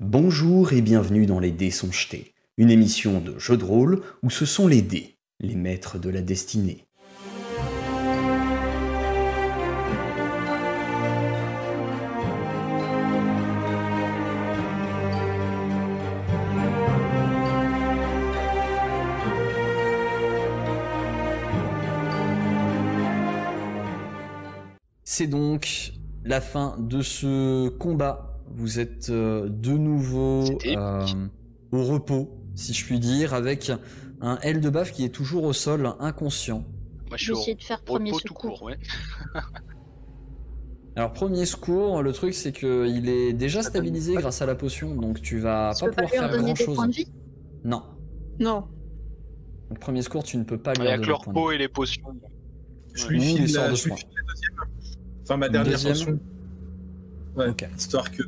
Bonjour 0.00 0.72
et 0.72 0.82
bienvenue 0.82 1.24
dans 1.24 1.38
Les 1.38 1.52
Dés 1.52 1.70
sont 1.70 1.92
jetés, 1.92 2.34
une 2.56 2.68
émission 2.68 3.20
de 3.20 3.38
jeu 3.38 3.56
de 3.56 3.62
rôle 3.62 4.02
où 4.24 4.30
ce 4.30 4.44
sont 4.44 4.66
les 4.66 4.82
dés, 4.82 5.18
les 5.38 5.54
maîtres 5.54 6.00
de 6.00 6.10
la 6.10 6.20
destinée. 6.20 6.84
C'est 25.04 25.28
donc 25.28 25.92
la 26.24 26.40
fin 26.40 26.76
de 26.80 27.00
ce 27.00 27.68
combat. 27.68 28.33
Vous 28.48 28.78
êtes 28.78 29.10
euh, 29.10 29.48
de 29.48 29.72
nouveau 29.72 30.44
euh, 30.66 31.06
au 31.72 31.84
repos, 31.84 32.30
si 32.54 32.72
je 32.72 32.84
puis 32.84 33.00
dire, 33.00 33.34
avec 33.34 33.72
un 34.20 34.38
L 34.42 34.60
de 34.60 34.70
baf 34.70 34.92
qui 34.92 35.04
est 35.04 35.08
toujours 35.10 35.44
au 35.44 35.52
sol, 35.52 35.92
inconscient. 35.98 36.64
Moi, 37.08 37.16
je 37.16 37.24
suis 37.24 37.32
vais 37.32 37.38
au 37.38 37.40
essayer 37.40 37.54
de 37.56 37.62
faire 37.62 37.82
premier 37.82 38.10
repos 38.10 38.20
tout 38.20 38.34
secours. 38.34 38.58
court, 38.58 38.62
ouais. 38.64 38.78
Alors 40.96 41.12
premier 41.12 41.44
secours, 41.44 42.02
le 42.02 42.12
truc 42.12 42.34
c'est 42.34 42.52
que 42.52 42.86
il 42.86 43.08
est 43.08 43.32
déjà 43.32 43.62
stabilisé 43.62 44.14
grâce 44.14 44.42
à 44.42 44.46
la 44.46 44.54
potion, 44.54 44.94
donc 44.94 45.20
tu 45.20 45.40
vas 45.40 45.72
Tu 45.76 45.84
pas 45.86 45.90
pas 45.90 46.02
pouvoir 46.02 46.28
lui 46.28 46.30
faire 46.30 46.30
donner 46.30 46.54
grand 46.54 46.64
chose. 46.64 46.86
de 46.86 46.92
vie? 46.92 47.08
Non. 47.64 47.82
Non. 48.38 48.68
Donc 49.70 49.80
premier 49.80 50.02
secours, 50.02 50.22
tu 50.22 50.36
ne 50.36 50.44
peux 50.44 50.58
pas 50.58 50.72
lui 50.74 50.84
Il 50.84 50.86
y 50.86 50.88
a 50.88 50.98
que 50.98 51.00
redonner 51.00 51.08
leur 51.08 51.24
peau 51.24 51.50
et 51.50 51.58
les 51.58 51.68
potions. 51.68 52.02
Je 52.92 53.08
lui 53.08 53.20
file 53.20 53.54
la, 53.54 53.70
deuxième. 53.70 53.96
Enfin, 55.22 55.36
ma 55.36 55.48
dernière 55.48 55.72
deuxième 55.72 55.94
potion. 55.94 56.20
Ouais, 57.36 57.48
Ok. 57.48 57.68
histoire 57.76 58.10
que. 58.10 58.22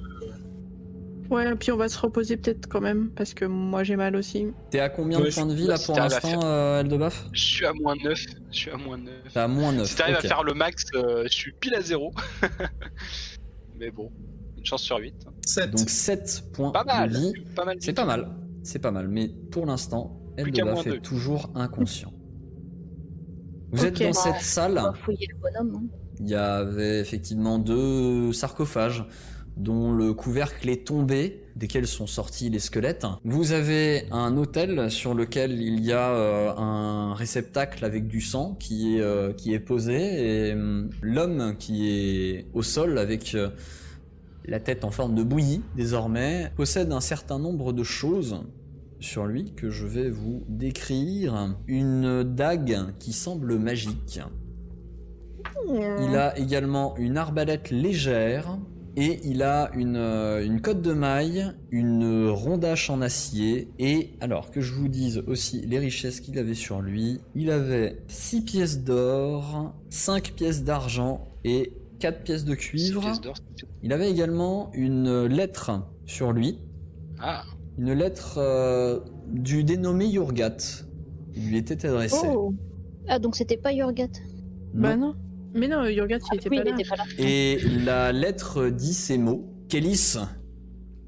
Ouais, 1.30 1.56
puis 1.56 1.72
on 1.72 1.76
va 1.76 1.88
se 1.88 1.98
reposer 1.98 2.36
peut-être 2.36 2.68
quand 2.68 2.80
même, 2.80 3.10
parce 3.10 3.34
que 3.34 3.44
moi 3.44 3.82
j'ai 3.82 3.96
mal 3.96 4.14
aussi. 4.14 4.46
T'es 4.70 4.78
à 4.78 4.88
combien 4.88 5.18
de 5.18 5.24
Ouais, 5.24 5.30
points 5.32 5.46
de 5.46 5.54
vie 5.54 5.66
là 5.66 5.76
si 5.76 5.86
pour 5.86 5.96
l'instant, 5.96 6.40
euh, 6.44 6.80
Eldebaf 6.82 7.26
Je 7.32 7.40
suis 7.42 7.66
à 7.66 7.72
moins 7.72 7.96
9. 7.96 8.24
Je 8.52 8.56
suis 8.56 8.70
à 8.70 8.76
moins 8.76 8.96
9. 8.96 9.12
T'es 9.32 9.40
à 9.40 9.48
moins 9.48 9.72
9. 9.72 9.86
Si 9.88 9.96
t'arrives 9.96 10.16
à 10.16 10.20
faire 10.20 10.44
le 10.44 10.54
max, 10.54 10.84
euh, 10.94 11.24
je 11.24 11.32
suis 11.34 11.52
pile 11.52 11.74
à 11.74 11.80
0. 11.80 12.12
Mais 13.78 13.90
bon, 13.90 14.10
une 14.56 14.64
chance 14.64 14.82
sur 14.82 14.98
8. 14.98 15.14
7. 15.44 15.70
Donc 15.72 15.90
7 15.90 16.44
points 16.52 16.70
Pas 16.70 16.84
mal. 16.84 17.10
de 17.10 17.16
vie. 17.16 17.32
Pas 17.56 17.64
mal. 17.64 17.76
C'est 17.80 17.92
pas 17.92 18.04
mal. 18.04 18.30
C'est 18.62 18.78
pas 18.78 18.90
mal. 18.92 19.08
Mais 19.08 19.28
pour 19.50 19.66
l'instant, 19.66 20.20
Eldebaf 20.36 20.86
est 20.86 21.00
toujours 21.00 21.50
inconscient. 21.56 22.12
Vous 23.72 23.84
êtes 23.84 23.98
dans 24.00 24.06
Bah, 24.06 24.12
cette 24.14 24.34
On 24.36 24.40
salle. 24.40 24.74
va 24.74 24.92
fouiller 24.92 25.26
le 25.28 25.36
bonhomme. 25.38 25.82
hein. 25.84 25.96
Il 26.20 26.28
y 26.28 26.34
avait 26.34 27.00
effectivement 27.00 27.58
deux 27.58 28.32
sarcophages 28.32 29.04
dont 29.56 29.92
le 29.92 30.12
couvercle 30.12 30.68
est 30.68 30.86
tombé, 30.86 31.42
desquels 31.56 31.86
sont 31.86 32.06
sortis 32.06 32.50
les 32.50 32.58
squelettes. 32.58 33.06
Vous 33.24 33.52
avez 33.52 34.06
un 34.10 34.36
autel 34.36 34.90
sur 34.90 35.14
lequel 35.14 35.60
il 35.60 35.82
y 35.84 35.92
a 35.92 36.10
euh, 36.10 36.54
un 36.56 37.14
réceptacle 37.14 37.84
avec 37.84 38.06
du 38.06 38.20
sang 38.20 38.54
qui 38.60 38.96
est, 38.96 39.00
euh, 39.00 39.32
posé 39.64 40.48
et 40.48 40.52
hum, 40.52 40.90
l'homme 41.00 41.56
qui 41.58 41.88
est 41.88 42.46
au 42.52 42.62
sol 42.62 42.98
avec 42.98 43.34
euh, 43.34 43.48
la 44.44 44.60
tête 44.60 44.84
en 44.84 44.90
forme 44.90 45.14
de 45.14 45.22
bouillie 45.22 45.62
désormais 45.74 46.52
possède 46.54 46.92
un 46.92 47.00
certain 47.00 47.38
nombre 47.38 47.72
de 47.72 47.82
choses 47.82 48.42
sur 49.00 49.26
lui 49.26 49.52
que 49.54 49.70
je 49.70 49.86
vais 49.86 50.10
vous 50.10 50.44
décrire. 50.48 51.56
Une 51.66 52.22
dague 52.22 52.94
qui 52.98 53.12
semble 53.12 53.58
magique. 53.58 54.20
Il 55.68 56.16
a 56.16 56.38
également 56.38 56.96
une 56.96 57.16
arbalète 57.16 57.70
légère 57.70 58.58
et 58.96 59.20
il 59.24 59.42
a 59.42 59.70
une, 59.74 59.96
euh, 59.96 60.44
une 60.44 60.60
cotte 60.60 60.80
de 60.80 60.92
maille, 60.92 61.52
une 61.70 62.28
rondache 62.30 62.88
en 62.88 63.02
acier 63.02 63.68
et 63.78 64.14
alors 64.20 64.50
que 64.50 64.60
je 64.60 64.72
vous 64.72 64.88
dise 64.88 65.22
aussi 65.26 65.60
les 65.66 65.78
richesses 65.78 66.20
qu'il 66.20 66.38
avait 66.38 66.54
sur 66.54 66.80
lui, 66.80 67.20
il 67.34 67.50
avait 67.50 67.98
6 68.08 68.42
pièces 68.42 68.84
d'or, 68.84 69.74
5 69.90 70.32
pièces 70.32 70.64
d'argent 70.64 71.28
et 71.44 71.72
4 71.98 72.22
pièces 72.22 72.44
de 72.44 72.54
cuivre. 72.54 73.02
Il 73.82 73.92
avait 73.92 74.10
également 74.10 74.70
une 74.72 75.26
lettre 75.26 75.82
sur 76.06 76.32
lui, 76.32 76.58
Ah, 77.18 77.42
une 77.78 77.92
lettre 77.92 78.36
euh, 78.38 79.00
du 79.28 79.64
dénommé 79.64 80.06
Yurgat. 80.06 80.56
Il 81.34 81.48
lui 81.50 81.58
était 81.58 81.84
adressé. 81.86 82.26
Oh 82.34 82.54
Ah, 83.08 83.18
donc 83.18 83.36
c'était 83.36 83.58
pas 83.58 83.72
Yorgat. 83.72 84.08
Bah 84.72 84.96
non. 84.96 85.14
Mais 85.56 85.68
non, 85.68 85.84
Yorgat 85.86 86.18
il 86.32 86.36
était 86.36 86.48
oui, 86.50 86.56
pas 86.58 86.62
il 86.64 86.68
là. 86.70 86.74
était 86.78 86.88
pas 86.88 86.96
là. 86.96 87.04
Et 87.18 87.58
la 87.84 88.12
lettre 88.12 88.68
dit 88.68 88.94
ces 88.94 89.18
mots. 89.18 89.48
Kélis, 89.68 90.16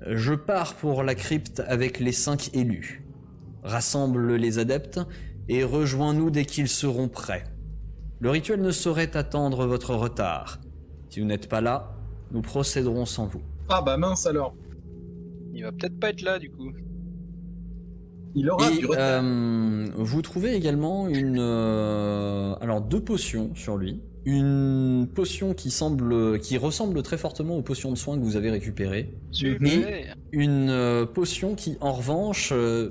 je 0.07 0.35
pars 0.35 0.75
pour 0.75 1.03
la 1.03 1.15
crypte 1.15 1.61
avec 1.67 2.01
les 2.01 2.13
cinq 2.13 2.51
élus. 2.55 3.05
Rassemble 3.63 4.37
les 4.37 4.59
adeptes 4.59 5.01
et 5.49 5.65
rejoins-nous 5.65 6.31
dès 6.31 6.45
qu'ils 6.45 6.69
seront 6.69 7.09
prêts. 7.09 7.45
Le 8.21 8.31
rituel 8.31 8.61
ne 8.63 8.71
saurait 8.71 9.17
attendre 9.17 9.67
votre 9.67 9.95
retard. 9.95 10.59
Si 11.11 11.21
vous 11.21 11.27
n'êtes 11.27 11.49
pas 11.49 11.61
là, 11.61 11.95
nous 12.33 12.43
procéderons 12.43 13.05
sans 13.07 13.27
vous. 13.27 13.43
Ah 13.69 13.83
bah 13.83 13.97
mince 13.97 14.27
alors. 14.27 14.55
il 15.53 15.63
va 15.63 15.73
peut-être 15.73 15.99
pas 16.01 16.11
être 16.11 16.23
là 16.23 16.39
du 16.39 16.51
coup. 16.51 16.73
Il 18.35 18.51
aura 18.51 18.71
Et 18.71 18.79
du 18.79 18.87
retard. 18.87 19.23
euh, 19.23 19.87
vous 19.97 20.23
trouvez 20.23 20.55
également 20.55 21.09
une, 21.09 21.39
euh, 21.39 22.55
alors 22.61 22.81
deux 22.81 23.01
potions 23.03 23.55
sur 23.55 23.77
lui. 23.77 24.03
Une 24.31 25.09
potion 25.15 25.55
qui 25.55 25.71
semble, 25.71 26.39
qui 26.41 26.59
ressemble 26.59 27.03
très 27.03 27.17
fortement 27.17 27.57
aux 27.57 27.63
potions 27.63 27.91
de 27.91 27.97
soins 27.97 28.19
que 28.19 28.23
vous 28.23 28.37
avez 28.37 28.51
récupérées. 28.51 29.15
Super. 29.31 30.15
Une 30.33 30.69
euh, 30.69 31.07
potion 31.07 31.55
qui, 31.55 31.79
en 31.81 31.95
revanche, 31.95 32.51
euh, 32.53 32.91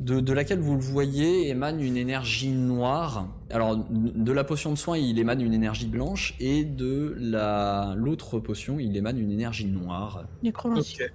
de, 0.00 0.20
de 0.20 0.32
laquelle 0.32 0.60
vous 0.60 0.72
le 0.72 0.80
voyez, 0.80 1.50
émane 1.50 1.82
une 1.82 1.98
énergie 1.98 2.52
noire. 2.52 3.28
Alors, 3.50 3.76
de 3.90 4.32
la 4.32 4.44
potion 4.44 4.70
de 4.70 4.78
soin, 4.78 4.96
il 4.96 5.18
émane 5.18 5.42
une 5.42 5.52
énergie 5.52 5.88
blanche, 5.88 6.34
et 6.40 6.64
de 6.64 7.16
la 7.18 7.92
l'autre 7.94 8.38
potion, 8.38 8.78
il 8.78 8.96
émane 8.96 9.18
une 9.18 9.30
énergie 9.30 9.66
noire. 9.66 10.24
Nécromancie. 10.42 11.02
Ok. 11.02 11.12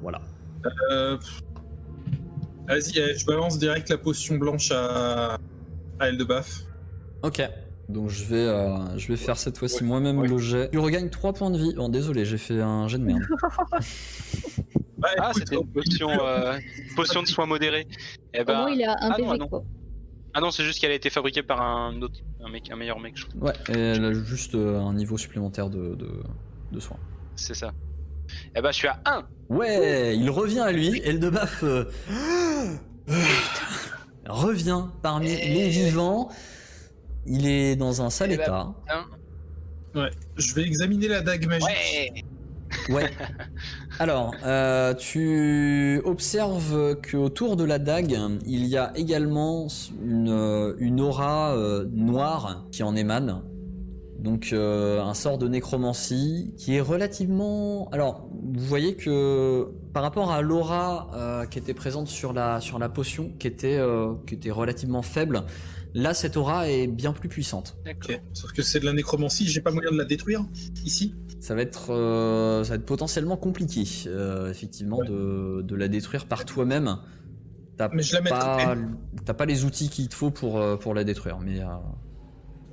Voilà. 0.00 0.22
Euh. 0.90 1.18
Vas-y, 2.66 2.94
je 2.94 3.26
balance 3.26 3.58
direct 3.58 3.90
la 3.90 3.98
potion 3.98 4.38
blanche 4.38 4.72
à, 4.72 5.36
à 5.98 6.08
Eldebaf. 6.08 6.64
Ok. 7.22 7.42
Donc 7.90 8.08
je 8.08 8.24
vais, 8.24 8.36
euh, 8.36 8.98
je 8.98 9.08
vais 9.08 9.16
faire 9.16 9.36
cette 9.36 9.58
fois-ci 9.58 9.82
Ouais. 9.82 9.88
moi-même 9.88 10.18
Ouais. 10.18 10.28
le 10.28 10.38
jet. 10.38 10.70
Tu 10.70 10.78
regagnes 10.78 11.10
3 11.10 11.32
points 11.32 11.50
de 11.50 11.58
vie. 11.58 11.74
Oh, 11.76 11.88
désolé, 11.88 12.24
j'ai 12.24 12.38
fait 12.38 12.60
un 12.60 12.88
jet 12.88 12.98
de 12.98 13.04
merde. 13.04 13.22
Bah, 14.98 15.08
Ah, 15.18 15.30
c'était 15.34 15.56
une 15.56 15.66
potion, 15.66 16.10
euh, 16.10 16.58
potion 16.94 17.22
de 17.22 17.26
soin 17.26 17.46
modéré. 17.46 17.86
Eh 18.34 18.42
Au 18.42 18.44
ben, 18.44 18.58
moins, 18.60 18.70
il 18.70 18.84
a 18.84 18.92
un 18.92 18.96
ah 19.00 19.08
non, 19.18 19.26
PV, 19.28 19.38
non. 19.38 19.48
quoi. 19.48 19.64
ah 20.34 20.40
non, 20.42 20.50
c'est 20.50 20.62
juste 20.62 20.78
qu'elle 20.78 20.90
a 20.90 20.94
été 20.94 21.08
fabriquée 21.08 21.42
par 21.42 21.62
un 21.62 22.02
autre, 22.02 22.20
un 22.44 22.50
mec, 22.50 22.70
un 22.70 22.76
meilleur 22.76 23.00
mec, 23.00 23.14
je 23.16 23.24
trouve. 23.26 23.42
Ouais, 23.44 23.54
et 23.70 23.78
elle 23.78 24.04
a 24.04 24.12
juste 24.12 24.54
euh, 24.54 24.78
un 24.78 24.92
niveau 24.92 25.16
supplémentaire 25.16 25.70
de, 25.70 25.94
de, 25.94 26.10
de 26.72 26.80
soins. 26.80 26.98
C'est 27.34 27.54
ça. 27.54 27.72
Eh 28.54 28.60
ben, 28.60 28.70
je 28.72 28.76
suis 28.76 28.88
à 28.88 29.00
1 29.06 29.24
Ouais, 29.48 30.14
il 30.18 30.28
revient 30.28 30.60
à 30.60 30.70
lui, 30.70 30.98
et 31.02 31.12
le 31.12 31.18
de 31.18 31.30
baf 31.30 31.64
euh, 31.64 31.84
revient 34.28 34.84
parmi 35.02 35.28
les 35.28 35.68
vivants. 35.70 36.28
Il 37.26 37.46
est 37.46 37.76
dans 37.76 38.02
un 38.02 38.10
sale 38.10 38.30
Eh 38.32 38.36
ben, 38.36 38.74
état. 39.94 40.10
Je 40.36 40.54
vais 40.54 40.62
examiner 40.62 41.08
la 41.08 41.20
dague 41.20 41.46
magique. 41.46 41.66
Ouais. 41.68 42.24
Ouais. 42.88 43.10
Alors, 43.98 44.32
euh, 44.44 44.94
tu 44.94 46.00
observes 46.04 46.96
qu'autour 47.02 47.56
de 47.56 47.64
la 47.64 47.78
dague, 47.78 48.16
il 48.46 48.64
y 48.66 48.76
a 48.76 48.92
également 48.94 49.66
une, 50.02 50.28
euh, 50.28 50.74
une 50.78 51.00
aura 51.00 51.56
euh, 51.56 51.86
noire 51.92 52.64
qui 52.70 52.82
en 52.82 52.94
émane. 52.94 53.42
Donc 54.20 54.50
euh, 54.52 55.00
un 55.02 55.14
sort 55.14 55.38
de 55.38 55.48
nécromancie 55.48 56.52
qui 56.58 56.76
est 56.76 56.80
relativement... 56.80 57.88
Alors, 57.90 58.28
vous 58.32 58.66
voyez 58.66 58.94
que 58.94 59.68
par 59.94 60.02
rapport 60.02 60.30
à 60.30 60.42
l'aura 60.42 61.10
euh, 61.14 61.46
qui 61.46 61.58
était 61.58 61.74
présente 61.74 62.06
sur 62.06 62.34
la, 62.34 62.60
sur 62.60 62.78
la 62.78 62.90
potion, 62.90 63.32
qui 63.38 63.46
était, 63.46 63.78
euh, 63.78 64.12
qui 64.26 64.34
était 64.34 64.50
relativement 64.50 65.00
faible, 65.02 65.44
là 65.94 66.14
cette 66.14 66.36
aura 66.36 66.68
est 66.68 66.86
bien 66.86 67.12
plus 67.12 67.28
puissante. 67.28 67.76
D'accord. 67.84 68.16
Sauf 68.32 68.52
que 68.52 68.62
c'est 68.62 68.80
de 68.80 68.84
la 68.84 68.92
nécromancie, 68.92 69.46
j'ai 69.46 69.60
pas 69.60 69.70
moyen 69.72 69.90
de 69.90 69.96
la 69.98 70.04
détruire 70.04 70.44
ici. 70.84 71.14
Ça 71.40 71.54
va 71.54 71.62
être, 71.62 71.90
euh, 71.92 72.62
ça 72.64 72.70
va 72.70 72.74
être 72.76 72.84
potentiellement 72.86 73.36
compliqué, 73.36 73.84
euh, 74.06 74.50
effectivement, 74.50 74.98
Ouais. 74.98 75.08
de, 75.08 75.62
de 75.62 75.74
la 75.74 75.88
détruire 75.88 76.26
par 76.26 76.44
toi-même. 76.44 76.98
T'as 77.78 77.88
Mais 77.94 78.02
je 78.02 78.14
la 78.14 78.20
mets 78.20 78.30
de 78.30 78.34
pas, 78.34 78.76
t'as 79.24 79.32
pas 79.34 79.46
les 79.46 79.64
outils 79.64 79.88
qu'il 79.88 80.08
te 80.08 80.14
faut 80.14 80.30
pour, 80.30 80.60
euh, 80.60 80.76
pour 80.76 80.92
la 80.94 81.02
détruire, 81.04 81.38
mais 81.40 81.60
euh, 81.60 81.66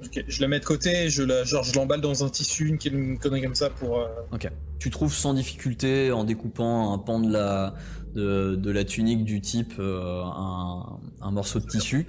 Ok, 0.05 0.23
Je 0.27 0.41
la 0.41 0.47
mets 0.47 0.59
de 0.59 0.65
côté, 0.65 1.09
je 1.09 1.23
la, 1.23 1.43
genre 1.43 1.63
je 1.63 1.73
l'emballe 1.73 2.01
dans 2.01 2.23
un 2.23 2.29
tissu, 2.29 2.67
une, 2.67 2.77
une 2.93 3.17
connerie 3.17 3.41
comme 3.41 3.55
ça 3.55 3.69
pour. 3.71 3.99
euh, 3.99 4.07
ok. 4.31 4.51
Tu 4.79 4.91
trouves 4.91 5.11
sans 5.13 5.33
difficulté 5.33 6.11
en 6.11 6.23
découpant 6.23 6.93
un 6.93 6.99
pan 6.99 7.19
de 7.19 7.31
la, 7.31 7.73
de, 8.13 8.55
de 8.55 8.71
la 8.71 8.83
tunique 8.83 9.23
du 9.23 9.41
type 9.41 9.73
euh, 9.79 10.21
un, 10.23 10.99
un 11.21 11.31
morceau 11.31 11.59
de 11.59 11.65
tissu 11.65 12.05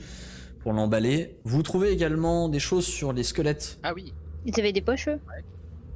pour 0.61 0.73
l'emballer. 0.73 1.37
Vous 1.45 1.63
trouvez 1.63 1.91
également 1.91 2.49
des 2.49 2.59
choses 2.59 2.87
sur 2.87 3.13
les 3.13 3.23
squelettes. 3.23 3.79
Ah 3.83 3.93
oui. 3.95 4.13
Ils 4.47 4.59
avaient 4.59 4.73
des 4.73 4.81
poches, 4.81 5.09
eux? 5.09 5.21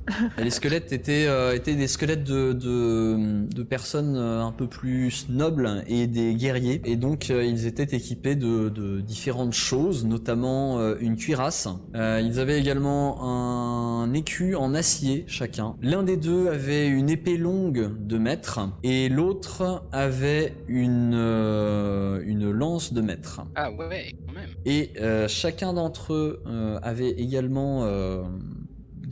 Et 0.38 0.44
les 0.44 0.50
squelettes 0.50 0.93
étaient, 0.93 1.26
euh, 1.26 1.54
étaient 1.54 1.75
des 1.75 1.88
squelettes 1.88 2.25
de, 2.25 2.52
de, 2.52 3.46
de 3.46 3.62
personnes 3.62 4.16
euh, 4.16 4.43
un 4.43 4.52
peu 4.52 4.66
plus 4.66 5.28
nobles 5.28 5.84
et 5.87 6.06
des 6.06 6.34
guerriers. 6.34 6.81
Et 6.84 6.96
donc 6.96 7.31
euh, 7.31 7.44
ils 7.44 7.66
étaient 7.66 7.96
équipés 7.96 8.34
de, 8.34 8.69
de 8.69 9.00
différentes 9.00 9.52
choses, 9.52 10.04
notamment 10.04 10.78
euh, 10.78 10.96
une 11.00 11.16
cuirasse. 11.16 11.69
Euh, 11.94 12.20
ils 12.25 12.40
avaient 12.40 12.58
également 12.58 13.22
un 13.22 14.12
écu 14.12 14.54
en 14.54 14.75
acier 14.75 15.25
chacun. 15.26 15.76
L'un 15.82 16.02
des 16.02 16.16
deux 16.16 16.48
avait 16.48 16.88
une 16.88 17.10
épée 17.10 17.37
longue 17.37 17.90
de 17.98 18.19
mètre 18.19 18.60
et 18.82 19.08
l'autre 19.08 19.84
avait 19.93 20.55
une, 20.69 21.12
euh, 21.14 22.22
une 22.25 22.50
lance 22.50 22.93
de 22.93 23.00
mètre. 23.00 23.43
Ah 23.55 23.70
ouais, 23.70 24.14
quand 24.26 24.34
même. 24.34 24.50
Et 24.64 24.90
euh, 25.00 25.28
chacun 25.28 25.72
d'entre 25.72 26.12
eux 26.14 26.43
euh, 26.46 26.78
avait 26.82 27.10
également 27.10 27.84
euh, 27.84 28.22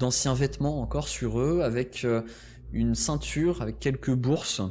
d'anciens 0.00 0.34
vêtements 0.34 0.80
encore 0.80 1.06
sur 1.08 1.38
eux, 1.38 1.60
avec 1.62 2.04
euh, 2.04 2.22
une 2.72 2.94
ceinture, 2.94 3.62
avec 3.62 3.78
quelques 3.78 4.14
bourses 4.14 4.62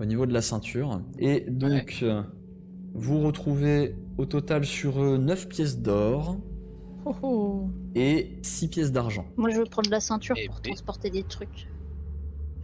au 0.00 0.04
niveau 0.04 0.24
de 0.26 0.32
la 0.32 0.40
ceinture. 0.42 1.00
Et 1.18 1.44
donc, 1.48 1.98
euh, 2.02 2.22
vous 2.94 3.20
retrouvez 3.20 3.96
au 4.16 4.24
total 4.26 4.64
sur 4.64 5.02
eux 5.02 5.18
9 5.18 5.48
pièces 5.48 5.78
d'or 5.78 6.38
Oh, 7.06 7.14
oh. 7.22 7.68
et 7.94 8.38
6 8.42 8.68
pièces 8.68 8.92
d'argent. 8.92 9.26
Moi, 9.36 9.50
je 9.50 9.58
veux 9.58 9.64
prendre 9.66 9.90
la 9.90 10.00
ceinture 10.00 10.36
Eh 10.38 10.46
pour 10.46 10.62
transporter 10.62 11.10
des 11.10 11.22
trucs. 11.24 11.68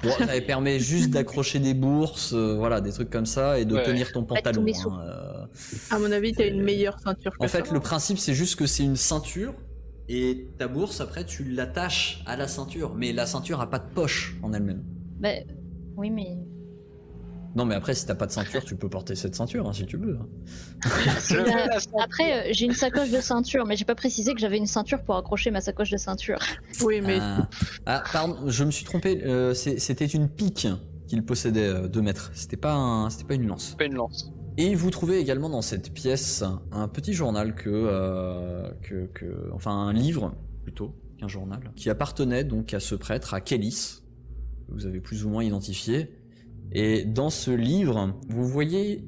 Bon, 0.02 0.08
ça 0.18 0.40
permet 0.40 0.78
juste 0.78 1.10
d'accrocher 1.10 1.58
des 1.58 1.74
bourses, 1.74 2.32
euh, 2.32 2.56
voilà, 2.56 2.80
des 2.80 2.90
trucs 2.90 3.10
comme 3.10 3.26
ça, 3.26 3.58
et 3.58 3.66
de 3.66 3.74
Ouais. 3.74 3.82
tenir 3.82 4.12
ton 4.12 4.24
pantalon. 4.24 4.64
hein, 4.64 4.98
euh. 5.02 5.46
À 5.90 5.98
mon 5.98 6.10
avis, 6.10 6.32
t'as 6.32 6.48
une 6.48 6.62
meilleure 6.62 6.98
ceinture 7.00 7.32
que 7.36 7.44
En 7.44 7.48
fait, 7.48 7.66
ça. 7.66 7.74
le 7.74 7.80
principe, 7.80 8.18
c'est 8.18 8.32
juste 8.32 8.56
que 8.58 8.64
c'est 8.66 8.84
une 8.84 8.96
ceinture 8.96 9.52
et 10.12 10.48
ta 10.58 10.66
bourse, 10.68 11.00
après, 11.00 11.24
tu 11.24 11.44
l'attaches 11.44 12.22
à 12.26 12.36
la 12.36 12.48
ceinture. 12.48 12.94
Mais 12.96 13.12
la 13.12 13.26
ceinture 13.26 13.60
a 13.60 13.70
pas 13.70 13.78
de 13.78 13.88
poche 13.94 14.36
en 14.42 14.52
elle-même. 14.52 14.82
Bah, 15.20 15.28
oui, 15.96 16.10
mais. 16.10 16.36
Non, 17.56 17.64
mais 17.64 17.74
après, 17.74 17.94
si 17.94 18.06
t'as 18.06 18.14
pas 18.14 18.26
de 18.26 18.30
ceinture, 18.32 18.64
tu 18.64 18.76
peux 18.76 18.88
porter 18.88 19.16
cette 19.16 19.34
ceinture 19.34 19.68
hein, 19.68 19.72
si 19.72 19.84
tu 19.84 19.96
veux. 19.96 20.18
Je 20.84 21.36
Bah. 21.44 22.02
Après, 22.04 22.32
euh, 22.32 22.52
j'ai 22.52 22.66
une 22.66 22.74
sacoche 22.74 23.10
de 23.10 23.20
ceinture, 23.20 23.66
mais 23.66 23.76
j'ai 23.76 23.84
pas 23.84 23.96
précisé 23.96 24.34
que 24.34 24.40
j'avais 24.40 24.56
une 24.58 24.66
ceinture 24.66 25.02
pour 25.02 25.16
accrocher 25.16 25.50
ma 25.50 25.60
sacoche 25.60 25.90
de 25.90 25.96
ceinture. 25.96 26.38
Oui, 26.84 27.00
mais 27.00 27.18
Ah. 27.20 27.48
Ah, 27.86 28.04
pardon, 28.12 28.36
je 28.48 28.62
me 28.64 28.70
suis 28.70 28.84
trompé. 28.84 29.22
euh, 29.24 29.52
C'était 29.54 30.06
une 30.06 30.28
pique 30.28 30.68
qu'il 31.08 31.24
possédait 31.24 31.66
euh, 31.66 31.88
2 31.88 32.00
mètres. 32.02 32.30
C'était 32.34 32.56
pas, 32.56 32.72
un- 32.74 33.10
c'était 33.10 33.24
pas 33.24 33.34
une 33.34 33.46
lance. 33.48 33.74
Pas 33.76 33.84
une 33.86 33.94
lance. 33.94 34.32
Et 34.56 34.74
vous 34.74 34.90
trouvez 34.90 35.18
également 35.18 35.48
dans 35.48 35.62
cette 35.62 35.92
pièce 35.92 36.44
un 36.72 36.88
petit 36.88 37.12
journal 37.12 37.54
que, 37.54 37.70
euh, 37.70 38.70
que, 38.82 39.06
que- 39.06 39.50
enfin 39.52 39.72
un 39.72 39.92
livre 39.92 40.34
plutôt 40.62 40.94
qu'un 41.18 41.28
journal, 41.28 41.60
qui 41.76 41.88
appartenait 41.90 42.44
donc 42.44 42.74
à 42.74 42.80
ce 42.80 42.94
prêtre, 42.94 43.32
à 43.34 43.40
Kélis, 43.40 44.00
que 44.68 44.72
vous 44.74 44.86
avez 44.86 45.00
plus 45.00 45.24
ou 45.24 45.30
moins 45.30 45.44
identifié. 45.44 46.10
Et 46.72 47.04
dans 47.04 47.30
ce 47.30 47.50
livre, 47.50 48.14
vous 48.28 48.46
voyez 48.46 49.04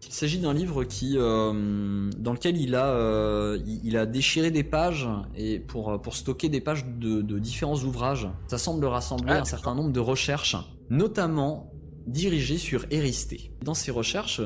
qu'il 0.00 0.12
s'agit 0.14 0.38
d'un 0.38 0.54
livre 0.54 0.84
qui, 0.84 1.14
euh, 1.18 2.08
dans 2.18 2.32
lequel 2.32 2.56
il 2.56 2.74
a, 2.74 2.86
euh, 2.88 3.58
il 3.66 3.80
il 3.84 3.96
a 3.98 4.06
déchiré 4.06 4.50
des 4.50 4.62
pages 4.64 5.06
et 5.36 5.58
pour, 5.58 6.00
pour 6.00 6.14
stocker 6.16 6.48
des 6.48 6.60
pages 6.60 6.86
de, 6.86 7.20
de 7.22 7.38
différents 7.38 7.76
ouvrages. 7.82 8.28
Ça 8.46 8.56
semble 8.58 8.84
rassembler 8.86 9.32
Ah, 9.34 9.40
un 9.40 9.44
certain 9.44 9.74
nombre 9.74 9.92
de 9.92 10.00
recherches, 10.00 10.56
notamment 10.88 11.69
dirigées 12.06 12.58
sur 12.58 12.84
Éristée. 12.90 13.50
Dans 13.64 13.74
ces 13.74 13.90
recherches, 13.90 14.40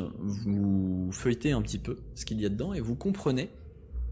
vous 0.45 1.11
feuilletez 1.13 1.53
un 1.53 1.63
petit 1.63 1.79
peu 1.79 1.97
ce 2.15 2.25
qu'il 2.25 2.41
y 2.41 2.47
a 2.47 2.49
dedans 2.49 2.75
et 2.75 2.81
vous 2.81 2.95
comprenez 2.95 3.51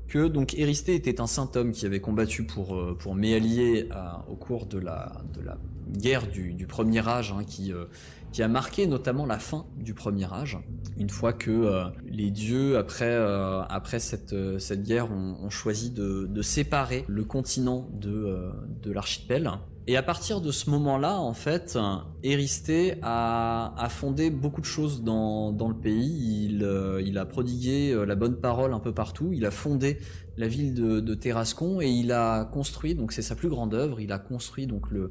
que 0.08 0.28
donc 0.28 0.54
était 0.54 1.20
un 1.20 1.26
saint 1.26 1.50
homme 1.54 1.72
qui 1.72 1.86
avait 1.86 2.00
combattu 2.00 2.44
pour, 2.44 2.76
euh, 2.76 2.94
pour 2.98 3.14
Méalier 3.14 3.88
à- 3.90 4.24
au 4.30 4.36
cours 4.36 4.66
de 4.66 4.78
la, 4.78 5.22
de 5.34 5.40
la 5.40 5.56
guerre 5.96 6.26
du, 6.28 6.52
du 6.52 6.66
premier 6.66 7.06
âge 7.08 7.32
hein, 7.32 7.44
qui, 7.44 7.72
euh, 7.72 7.86
qui 8.30 8.42
a 8.42 8.48
marqué 8.48 8.86
notamment 8.86 9.24
la 9.26 9.38
fin 9.38 9.64
du 9.78 9.94
premier 9.94 10.30
âge. 10.32 10.58
Une 10.98 11.08
fois 11.10 11.32
que 11.32 11.50
euh, 11.50 11.84
les 12.06 12.30
dieux, 12.30 12.76
après, 12.76 13.06
euh, 13.10 13.62
après 13.62 14.00
cette, 14.00 14.32
euh, 14.34 14.58
cette 14.58 14.82
guerre, 14.82 15.10
ont, 15.10 15.36
ont 15.42 15.50
choisi 15.50 15.90
de, 15.90 16.26
de 16.26 16.42
séparer 16.42 17.04
le 17.08 17.24
continent 17.24 17.88
de, 17.94 18.10
euh, 18.10 18.50
de 18.82 18.92
l'archipel. 18.92 19.50
Et 19.88 19.96
à 19.96 20.02
partir 20.02 20.40
de 20.40 20.52
ce 20.52 20.70
moment-là, 20.70 21.18
en 21.18 21.34
fait, 21.34 21.76
Éristée 22.22 22.94
a, 23.02 23.74
a 23.76 23.88
fondé 23.88 24.30
beaucoup 24.30 24.60
de 24.60 24.66
choses 24.66 25.02
dans, 25.02 25.50
dans 25.52 25.68
le 25.68 25.74
pays. 25.74 26.46
Il, 26.46 26.62
euh, 26.62 27.02
il 27.04 27.18
a 27.18 27.26
prodigué 27.26 27.90
euh, 27.90 28.04
la 28.04 28.14
bonne 28.14 28.36
parole 28.36 28.74
un 28.74 28.78
peu 28.78 28.92
partout. 28.92 29.30
Il 29.32 29.44
a 29.44 29.50
fondé 29.50 29.98
la 30.36 30.46
ville 30.46 30.74
de, 30.74 31.00
de 31.00 31.14
Terrascon 31.14 31.80
et 31.80 31.88
il 31.88 32.12
a 32.12 32.44
construit, 32.44 32.94
donc 32.94 33.12
c'est 33.12 33.22
sa 33.22 33.34
plus 33.34 33.48
grande 33.48 33.74
œuvre, 33.74 34.00
il 34.00 34.12
a 34.12 34.18
construit 34.18 34.66
donc 34.66 34.90
le, 34.90 35.10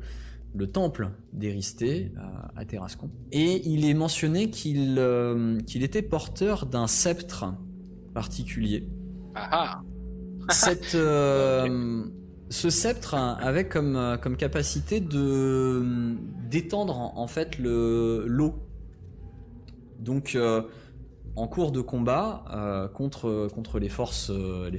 le 0.55 0.67
temple 0.67 1.09
d'Éristée 1.33 2.11
à, 2.17 2.59
à 2.59 2.65
Terrascon. 2.65 3.09
Et 3.31 3.67
il 3.69 3.85
est 3.85 3.93
mentionné 3.93 4.49
qu'il 4.49 4.95
euh, 4.97 5.59
qu'il 5.61 5.83
était 5.83 6.01
porteur 6.01 6.65
d'un 6.65 6.87
sceptre 6.87 7.53
particulier. 8.13 8.87
Ah 9.35 9.81
Cette, 10.49 10.91
euh, 10.95 12.05
ce 12.51 12.69
sceptre 12.69 13.15
avait 13.15 13.67
comme, 13.67 13.95
euh, 13.95 14.17
capacité 14.35 14.99
de 14.99 16.15
d'étendre 16.49 16.95
en, 17.15 17.27
fait 17.27 17.57
le 17.57 18.25
l'eau. 18.27 18.55
Donc 19.99 20.35
euh, 20.35 20.61
en 21.35 21.47
cours 21.47 21.71
de 21.71 21.79
combat 21.81 22.43
euh, 22.53 22.87
contre 23.49 23.79
les 23.79 23.89
forces 23.89 24.31
euh, 24.31 24.69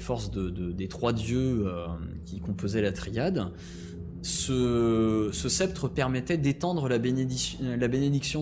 des 0.72 0.88
trois 0.88 1.12
dieux 1.14 1.66
euh, 1.66 1.86
qui 2.26 2.40
composaient 2.40 2.82
la 2.82 2.92
triade, 2.92 3.50
ce, 4.20 5.30
ce 5.32 5.48
sceptre 5.48 5.88
permettait 5.88 6.36
d'étendre 6.38 6.88
la, 6.88 6.98
bénédiction- 6.98 7.58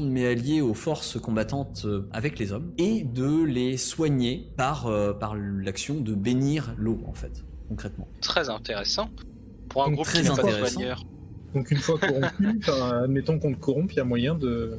de 0.01 0.09
mes 0.09 0.27
alliés 0.27 0.61
aux 0.61 0.75
forces 0.75 1.19
combattantes 1.21 1.83
euh, 1.87 2.09
avec 2.13 2.39
les 2.39 2.53
hommes 2.53 2.73
et 2.79 3.05
de 3.05 3.45
les 3.45 3.77
soigner 3.77 4.51
par, 4.57 4.89
euh, 4.89 5.13
par 5.13 5.37
l'action 5.37 6.01
de 6.01 6.15
bénir 6.15 6.75
l'eau 6.77 6.99
en 7.07 7.15
fait, 7.15 7.45
concrètement. 7.71 8.09
Très 8.21 8.51
intéressant. 8.51 9.09
Pour 9.69 9.85
un 9.85 9.87
Donc, 9.87 9.95
groupe 9.95 10.07
très 10.07 10.21
qui 10.21 10.29
n'a 10.29 10.35
pas 10.35 10.43
de 10.43 10.49
intéressant. 10.49 10.75
soigneur. 10.75 11.05
Donc 11.55 11.71
une 11.71 11.79
fois 11.79 11.99
corrompu, 11.99 12.59
enfin, 12.59 13.03
admettons 13.05 13.39
qu'on 13.39 13.55
te 13.55 13.59
corrompt, 13.59 13.93
il 13.95 13.97
y 13.97 14.01
a 14.01 14.05
moyen 14.05 14.35
de 14.35 14.79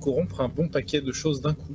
corrompre 0.00 0.40
un 0.42 0.48
bon 0.48 0.68
paquet 0.68 1.00
de 1.00 1.12
choses 1.12 1.40
d'un 1.40 1.54
coup. 1.54 1.74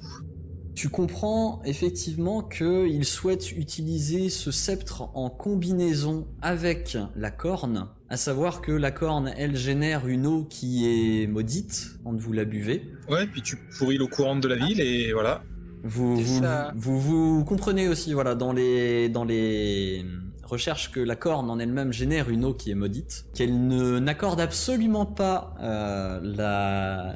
Tu 0.76 0.90
comprends 0.90 1.62
effectivement 1.66 2.42
qu'il 2.42 3.04
souhaite 3.04 3.52
utiliser 3.52 4.30
ce 4.30 4.52
sceptre 4.52 5.10
en 5.14 5.30
combinaison 5.30 6.28
avec 6.42 6.98
la 7.16 7.32
corne, 7.32 7.90
à 8.08 8.16
savoir 8.16 8.62
que 8.62 8.72
la 8.72 8.92
corne, 8.92 9.34
elle, 9.36 9.58
génère 9.58 10.08
une 10.08 10.26
eau 10.26 10.46
qui 10.46 10.86
est 10.88 11.28
maudite 11.28 11.98
quand 12.04 12.16
vous 12.16 12.32
la 12.32 12.46
buvez. 12.46 12.94
Ouais, 13.10 13.28
puis 13.28 13.42
tu 13.42 13.58
pourris 13.78 13.98
l'eau 13.98 14.08
courante 14.08 14.42
de 14.42 14.48
la 14.48 14.56
ville 14.56 14.80
et 14.80 15.12
voilà. 15.12 15.44
Vous, 15.84 16.18
vous, 16.18 16.42
ça. 16.42 16.74
vous, 16.76 17.00
vous 17.00 17.46
comprenez 17.46 17.88
aussi, 17.88 18.14
voilà, 18.14 18.36
dans 18.36 18.52
les, 18.52 19.08
dans 19.10 19.24
les 19.24 20.06
recherches 20.44 20.92
que 20.92 21.00
la 21.00 21.16
corne 21.16 21.50
en 21.50 21.60
elle-même 21.60 21.94
génère 21.94 22.30
une 22.30 22.44
eau 22.44 22.54
qui 22.54 22.72
est 22.72 22.76
maudite, 22.76 23.26
qu'elle 23.36 23.68
ne 23.68 24.00
n'accorde 24.00 24.42
absolument 24.42 25.06
pas 25.06 25.56
euh, 25.62 26.20
la, 26.24 27.14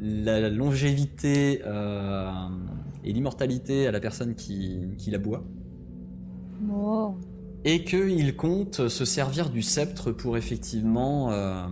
la 0.00 0.50
longévité 0.50 1.62
euh, 1.66 2.30
et 3.04 3.12
l'immortalité 3.12 3.86
à 3.86 3.90
la 3.90 4.00
personne 4.00 4.34
qui, 4.34 4.88
qui 4.98 5.10
la 5.10 5.18
boit, 5.18 5.42
Oh. 6.70 7.14
et 7.64 7.84
qu'il 7.84 8.36
compte 8.36 8.88
se 8.88 9.04
servir 9.06 9.48
du 9.48 9.62
sceptre 9.62 10.12
pour 10.12 10.36
effectivement 10.36 11.32
euh, 11.32 11.66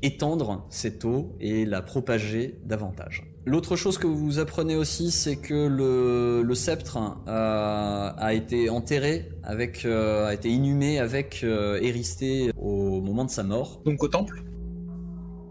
étendre 0.00 0.66
cette 0.70 1.04
eau 1.04 1.36
et 1.38 1.66
la 1.66 1.82
propager 1.82 2.58
davantage. 2.64 3.27
L'autre 3.46 3.76
chose 3.76 3.96
que 3.96 4.06
vous 4.06 4.38
apprenez 4.40 4.76
aussi, 4.76 5.10
c'est 5.10 5.36
que 5.36 5.54
le, 5.68 6.42
le 6.42 6.54
sceptre 6.54 6.98
euh, 7.28 8.10
a 8.16 8.34
été 8.34 8.68
enterré 8.68 9.30
avec, 9.42 9.84
euh, 9.86 10.26
a 10.26 10.34
été 10.34 10.50
inhumé 10.50 10.98
avec 10.98 11.40
euh, 11.44 11.78
Éristée 11.80 12.50
au 12.60 13.00
moment 13.00 13.24
de 13.24 13.30
sa 13.30 13.44
mort. 13.44 13.80
Donc 13.86 14.02
au 14.02 14.08
temple? 14.08 14.42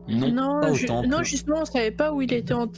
Non, 0.08 0.32
non, 0.32 0.62
pas 0.62 0.72
au 0.72 0.76
ju- 0.76 0.86
temple. 0.86 1.08
non, 1.10 1.24
justement, 1.24 1.62
on 1.62 1.66
savait 1.66 1.92
pas 1.92 2.14
où 2.14 2.22
il 2.22 2.32
était 2.34 2.54
ent- 2.54 2.72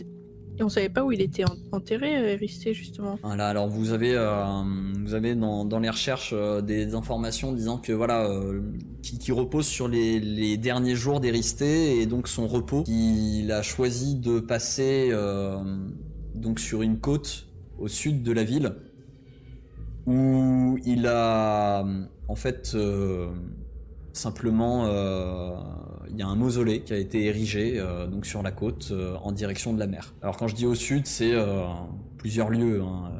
et 0.59 0.63
on 0.63 0.69
savait 0.69 0.89
pas 0.89 1.03
où 1.03 1.11
il 1.11 1.21
était 1.21 1.45
en- 1.45 1.55
enterré, 1.71 2.17
euh, 2.17 2.33
Éristée, 2.33 2.73
justement. 2.73 3.17
Voilà, 3.23 3.47
alors 3.47 3.69
vous 3.69 3.93
avez, 3.93 4.13
euh, 4.13 4.63
vous 5.03 5.13
avez 5.13 5.33
dans, 5.35 5.79
les 5.79 5.89
recherches 5.89 6.31
euh, 6.33 6.61
des 6.61 6.95
informations 6.95 7.53
disant 7.53 7.77
que 7.77 7.93
voilà, 7.93 8.25
euh, 8.29 8.61
qui, 9.01 9.31
repose 9.31 9.65
sur 9.65 9.87
les, 9.87 10.57
derniers 10.57 10.95
jours 10.95 11.19
d'Éristée 11.19 12.01
et 12.01 12.05
donc 12.05 12.27
son 12.27 12.47
repos. 12.47 12.83
Il 12.87 13.51
a 13.51 13.61
choisi 13.61 14.15
de 14.15 14.39
passer 14.39 15.09
euh, 15.11 15.57
donc 16.35 16.59
sur 16.59 16.81
une 16.81 16.99
côte 16.99 17.47
au 17.77 17.87
sud 17.87 18.23
de 18.23 18.31
la 18.31 18.43
ville 18.43 18.73
où 20.05 20.77
il 20.85 21.05
a 21.07 21.85
en 22.27 22.35
fait 22.35 22.71
euh, 22.75 23.27
simplement 24.13 24.85
euh, 24.87 25.51
il 26.09 26.17
y 26.17 26.21
a 26.21 26.27
un 26.27 26.35
mausolée 26.35 26.81
qui 26.81 26.93
a 26.93 26.97
été 26.97 27.25
érigé 27.25 27.73
euh, 27.79 28.07
donc 28.07 28.25
sur 28.25 28.41
la 28.41 28.51
côte 28.51 28.89
euh, 28.91 29.15
en 29.23 29.31
direction 29.31 29.73
de 29.73 29.79
la 29.79 29.87
mer. 29.87 30.13
Alors 30.21 30.37
quand 30.37 30.47
je 30.47 30.55
dis 30.55 30.65
au 30.65 30.75
sud, 30.75 31.05
c'est 31.05 31.33
euh, 31.33 31.63
plusieurs 32.17 32.49
lieux. 32.49 32.81
hein, 32.81 33.11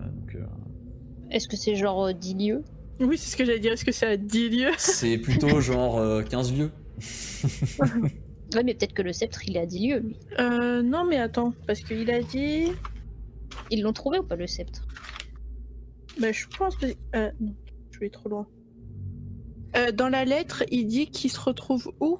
Est-ce 1.31 1.47
que 1.47 1.55
c'est 1.57 1.75
genre 1.75 2.07
euh, 2.07 2.13
10 2.13 2.33
lieux? 2.35 2.63
Oui, 2.99 3.17
c'est 3.17 3.29
ce 3.31 3.37
que 3.37 3.45
j'allais 3.45 3.59
dire. 3.59 3.71
Est-ce 3.73 3.85
que 3.85 3.91
c'est 3.91 4.07
à 4.07 4.17
10 4.17 4.49
lieux? 4.49 4.71
C'est 4.77 5.17
plutôt 5.17 5.61
genre 5.61 5.97
euh, 5.99 6.21
15 6.23 6.53
lieues. 6.53 6.71
Ouais, 8.55 8.63
mais 8.63 8.73
peut-être 8.73 8.93
que 8.95 9.03
le 9.03 9.13
sceptre, 9.13 9.47
il 9.47 9.57
est 9.57 9.59
à 9.59 9.67
10 9.67 9.87
lieues, 9.87 9.99
lui. 9.99 10.17
Euh, 10.39 10.81
non, 10.81 11.05
mais 11.07 11.17
attends, 11.17 11.53
parce 11.67 11.81
qu'il 11.81 12.09
a 12.09 12.23
dit. 12.23 12.71
Ils 13.69 13.83
l'ont 13.83 13.93
trouvé 13.93 14.17
ou 14.17 14.23
pas, 14.23 14.35
le 14.35 14.47
sceptre? 14.47 14.87
Bah, 16.19 16.31
je 16.31 16.45
pense 16.57 16.75
que. 16.75 16.87
Euh, 17.15 17.29
non, 17.39 17.53
je 17.91 17.99
vais 17.99 18.09
trop 18.09 18.27
loin. 18.27 18.47
Euh, 19.75 19.91
dans 19.91 20.09
la 20.09 20.25
lettre, 20.25 20.63
il 20.71 20.87
dit 20.87 21.09
qu'il 21.09 21.31
se 21.31 21.39
retrouve 21.39 21.91
où? 21.99 22.19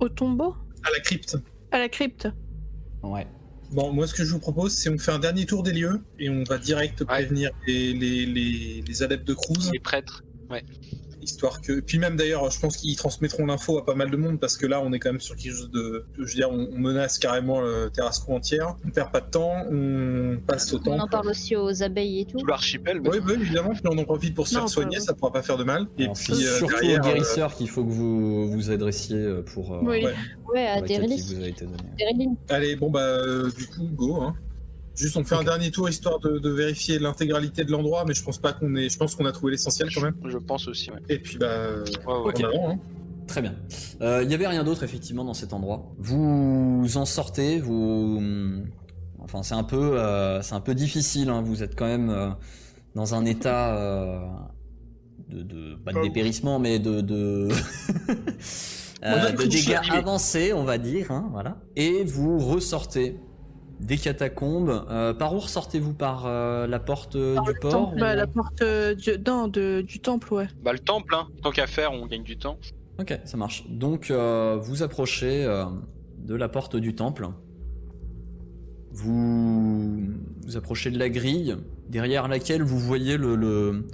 Au 0.00 0.08
tombeau? 0.08 0.54
À 0.84 0.90
la 0.90 1.00
crypte. 1.00 1.36
À 1.70 1.78
la 1.78 1.88
crypte. 1.88 2.28
Ouais. 3.02 3.26
Bon, 3.72 3.92
moi, 3.92 4.06
ce 4.06 4.14
que 4.14 4.24
je 4.24 4.32
vous 4.32 4.38
propose, 4.38 4.74
c'est 4.74 4.90
on 4.90 4.98
fait 4.98 5.12
un 5.12 5.18
dernier 5.18 5.46
tour 5.46 5.62
des 5.62 5.72
lieux 5.72 6.00
et 6.18 6.28
on 6.28 6.44
va 6.44 6.58
direct 6.58 7.04
prévenir 7.04 7.50
les, 7.66 7.92
les, 7.94 8.26
les, 8.26 8.84
les 8.86 9.02
adeptes 9.02 9.26
de 9.26 9.34
Cruz, 9.34 9.70
Les 9.72 9.80
prêtres. 9.80 10.24
Histoire 11.22 11.60
que. 11.60 11.80
Puis 11.80 11.98
même 11.98 12.16
d'ailleurs, 12.16 12.50
je 12.50 12.58
pense 12.60 12.76
qu'ils 12.76 12.96
transmettront 12.96 13.46
l'info 13.46 13.78
à 13.78 13.84
pas 13.84 13.94
mal 13.94 14.10
de 14.10 14.16
monde 14.16 14.38
parce 14.40 14.56
que 14.56 14.66
là, 14.66 14.80
on 14.82 14.92
est 14.92 14.98
quand 14.98 15.10
même 15.10 15.20
sur 15.20 15.36
quelque 15.36 15.54
chose 15.54 15.70
de. 15.70 16.04
Je 16.16 16.22
veux 16.22 16.26
dire, 16.34 16.50
on, 16.50 16.68
on 16.72 16.78
menace 16.78 17.18
carrément 17.18 17.60
le 17.60 17.90
Terrasco 17.92 18.32
entière. 18.32 18.76
On 18.86 18.90
perd 18.90 19.10
pas 19.12 19.20
de 19.20 19.30
temps, 19.30 19.64
on 19.70 20.38
passe 20.46 20.72
au 20.72 20.80
On 20.86 20.92
en 20.92 20.98
temps. 21.00 21.08
parle 21.08 21.28
aussi 21.28 21.56
aux 21.56 21.82
abeilles 21.82 22.20
et 22.20 22.24
tout. 22.24 22.38
Tout 22.38 22.46
l'archipel. 22.46 23.00
Oui, 23.04 23.18
bah, 23.24 23.32
évidemment, 23.34 23.70
puis 23.70 23.82
on 23.84 23.98
en 23.98 24.04
profite 24.04 24.34
pour 24.34 24.46
se 24.48 24.54
Non, 24.54 24.60
faire 24.60 24.68
soigner, 24.68 25.00
ça 25.00 25.14
pourra 25.14 25.32
pas 25.32 25.42
faire 25.42 25.56
de 25.56 25.64
mal. 25.64 25.86
Et 25.98 26.04
Alors, 26.04 26.14
puis, 26.14 26.32
euh, 26.32 26.56
surtout 26.58 26.74
derrière, 26.80 27.00
aux 27.02 27.06
euh, 27.06 27.12
guérisseurs 27.12 27.54
qu'il 27.54 27.68
faut 27.68 27.84
que 27.84 27.90
vous 27.90 28.50
vous 28.50 28.70
adressiez 28.70 29.16
euh, 29.16 29.42
pour, 29.42 29.74
euh, 29.74 29.80
Oui. 29.82 30.04
ouais. 30.04 30.14
Ouais, 30.52 30.66
à. 30.66 30.80
Allez, 32.48 32.76
bon 32.76 32.90
bah 32.90 33.00
euh, 33.00 33.50
du 33.56 33.66
coup, 33.66 33.88
go. 33.92 34.16
Hein. 34.20 34.34
Juste, 34.94 35.16
on 35.16 35.24
fait 35.24 35.34
un 35.36 35.42
dernier 35.44 35.70
tour 35.70 35.88
histoire 35.88 36.18
de, 36.20 36.38
de 36.38 36.50
vérifier 36.50 36.98
l'intégralité 36.98 37.64
de 37.64 37.70
l'endroit, 37.72 38.04
mais 38.06 38.12
je 38.14 38.22
pense 38.22 38.38
pas 38.38 38.52
qu'on 38.52 38.74
ait. 38.76 38.88
Je 38.88 38.98
pense 38.98 39.14
qu'on 39.14 39.24
a 39.24 39.32
trouvé 39.32 39.52
l'essentiel 39.52 39.88
quand 39.94 40.02
même. 40.02 40.14
Je 40.26 40.36
pense 40.38 40.68
aussi, 40.68 40.90
ouais. 40.90 40.98
Et 41.08 41.18
puis 41.18 41.38
bah, 41.38 41.46
euh, 41.46 41.84
Ouais, 42.06 42.14
ouais. 42.32 42.44
en 42.44 42.48
avant, 42.48 42.70
hein. 42.72 42.78
Très 43.26 43.40
bien. 43.40 43.54
Euh, 44.02 44.20
Il 44.24 44.30
y 44.30 44.34
avait 44.34 44.46
rien 44.48 44.64
d'autre 44.64 44.82
effectivement 44.82 45.24
dans 45.24 45.32
cet 45.34 45.52
endroit. 45.54 45.92
Vous 45.98 46.84
en 46.96 47.04
sortez, 47.06 47.58
vous, 47.60 48.20
enfin 49.20 49.42
c'est 49.42 49.54
un 49.54 49.62
peu, 49.64 49.98
euh, 49.98 50.42
c'est 50.42 50.54
un 50.54 50.60
peu 50.60 50.74
difficile. 50.74 51.30
hein. 51.30 51.40
Vous 51.40 51.62
êtes 51.62 51.74
quand 51.76 51.86
même 51.86 52.10
euh, 52.10 52.28
dans 52.94 53.14
un 53.14 53.24
état 53.24 53.74
euh, 53.78 54.18
de, 55.28 55.42
de, 55.42 55.74
pas 55.76 55.92
de 55.92 55.98
Oh. 56.00 56.02
dépérissement, 56.02 56.58
mais 56.58 56.78
de, 56.78 57.00
de, 57.00 57.48
euh, 59.04 59.32
dégâts 59.46 59.78
avancés, 59.90 60.52
on 60.52 60.64
va 60.64 60.76
dire. 60.78 61.10
Hein, 61.10 61.28
voilà. 61.32 61.56
Et 61.76 62.04
vous 62.04 62.38
ressortez 62.38 63.18
des 63.82 63.98
catacombes. 63.98 64.84
Euh, 64.90 65.12
par 65.12 65.34
où 65.34 65.38
ressortez-vous? 65.38 65.92
Par 65.92 66.24
euh, 66.26 66.66
la 66.66 66.78
porte 66.78 67.16
euh, 67.16 67.38
du 67.40 67.52
port 67.60 67.70
temple. 67.72 67.96
ou- 67.96 68.00
Bah, 68.00 68.14
la 68.14 68.26
porte 68.26 68.62
euh, 68.62 68.94
du... 68.94 69.10
non, 69.26 69.48
de... 69.48 69.82
du 69.82 70.00
temple, 70.00 70.32
ouais. 70.34 70.48
Bah, 70.62 70.72
le 70.72 70.78
temple, 70.78 71.14
hein. 71.14 71.26
Tant 71.42 71.50
qu'à 71.50 71.66
faire, 71.66 71.92
on 71.92 72.06
gagne 72.06 72.22
du 72.22 72.36
temps. 72.38 72.58
Ok, 73.00 73.18
ça 73.24 73.36
marche. 73.36 73.64
Donc, 73.68 74.10
euh, 74.10 74.56
vous 74.60 74.82
approchez 74.82 75.44
euh, 75.44 75.64
de 76.18 76.34
la 76.34 76.48
porte 76.48 76.76
du 76.76 76.94
temple. 76.94 77.28
Vous, 78.92 80.00
vous 80.44 80.56
approchez 80.56 80.90
de 80.90 80.98
la 80.98 81.08
grille, 81.08 81.56
derrière 81.88 82.28
laquelle 82.28 82.62
vous 82.62 82.78
voyez 82.78 83.16
le, 83.16 83.36
le, 83.36 83.86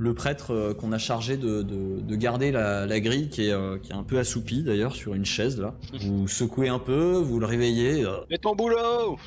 le 0.00 0.14
prêtre 0.14 0.54
euh, 0.54 0.72
qu'on 0.72 0.92
a 0.92 0.98
chargé 0.98 1.36
de, 1.36 1.60
de, 1.60 2.00
de 2.00 2.16
garder 2.16 2.50
la, 2.50 2.86
la 2.86 3.00
grille, 3.00 3.28
qui 3.28 3.46
est, 3.48 3.52
euh, 3.52 3.78
qui 3.78 3.92
est 3.92 3.94
un 3.94 4.02
peu 4.02 4.18
assoupi 4.18 4.62
d'ailleurs 4.62 4.94
sur 4.94 5.14
une 5.14 5.26
chaise 5.26 5.60
là. 5.60 5.74
Vous 6.00 6.26
secouez 6.26 6.68
un 6.70 6.78
peu, 6.78 7.12
vous 7.18 7.38
le 7.38 7.44
réveillez. 7.44 8.04
euh, 8.04 8.16
Fais 8.30 8.38
ton 8.38 8.54
boulot 8.56 9.18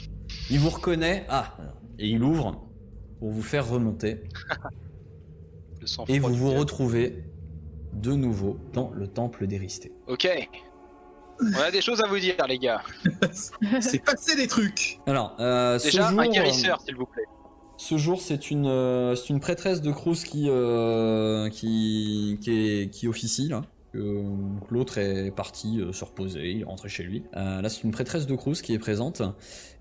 il 0.49 0.59
vous 0.59 0.69
reconnaît. 0.71 1.25
Ah, 1.29 1.55
et 1.99 2.07
il 2.07 2.23
ouvre 2.23 2.65
pour 3.19 3.29
vous 3.29 3.43
faire 3.43 3.69
remonter. 3.69 4.23
Et 6.07 6.17
vous 6.19 6.33
vous 6.33 6.51
retrouvez 6.53 7.23
de 7.93 8.13
nouveau 8.13 8.57
dans 8.73 8.91
le 8.95 9.05
temple 9.07 9.45
d'Éristé. 9.47 9.91
Ok. 10.07 10.27
On 11.41 11.61
a 11.61 11.71
des 11.71 11.81
choses 11.81 12.01
à 12.01 12.07
vous 12.07 12.19
dire, 12.19 12.35
les 12.47 12.57
gars. 12.57 12.81
c'est 13.81 14.01
passé 14.03 14.35
des 14.35 14.47
trucs. 14.47 14.99
Alors, 15.05 15.35
euh, 15.39 15.77
ce 15.77 15.85
Déjà, 15.85 16.09
jour, 16.09 16.19
un 16.19 16.25
euh, 16.25 16.31
guérisseur, 16.31 16.79
s'il 16.81 16.95
vous 16.95 17.05
plaît. 17.05 17.25
Ce 17.77 17.97
jour, 17.97 18.21
c'est 18.21 18.51
une, 18.51 18.65
euh, 18.67 19.15
une 19.29 19.39
prêtresse 19.39 19.81
de 19.81 19.91
Cruz 19.91 20.15
qui, 20.25 20.45
euh, 20.47 21.49
qui, 21.49 22.37
qui, 22.41 22.51
est- 22.51 22.89
qui 22.89 23.07
officie 23.07 23.49
là. 23.49 23.61
Euh, 23.95 24.23
L'autre 24.71 24.97
est 24.97 25.29
parti 25.29 25.79
euh, 25.79 25.91
se 25.93 26.03
reposer, 26.03 26.49
il 26.49 26.61
est 26.61 26.63
rentré 26.63 26.89
chez 26.89 27.03
lui. 27.03 27.21
Euh, 27.37 27.61
là, 27.61 27.69
c'est 27.69 27.83
une 27.83 27.91
prêtresse 27.91 28.25
de 28.25 28.35
Cruz 28.35 28.55
qui 28.63 28.73
est 28.73 28.79
présente. 28.79 29.21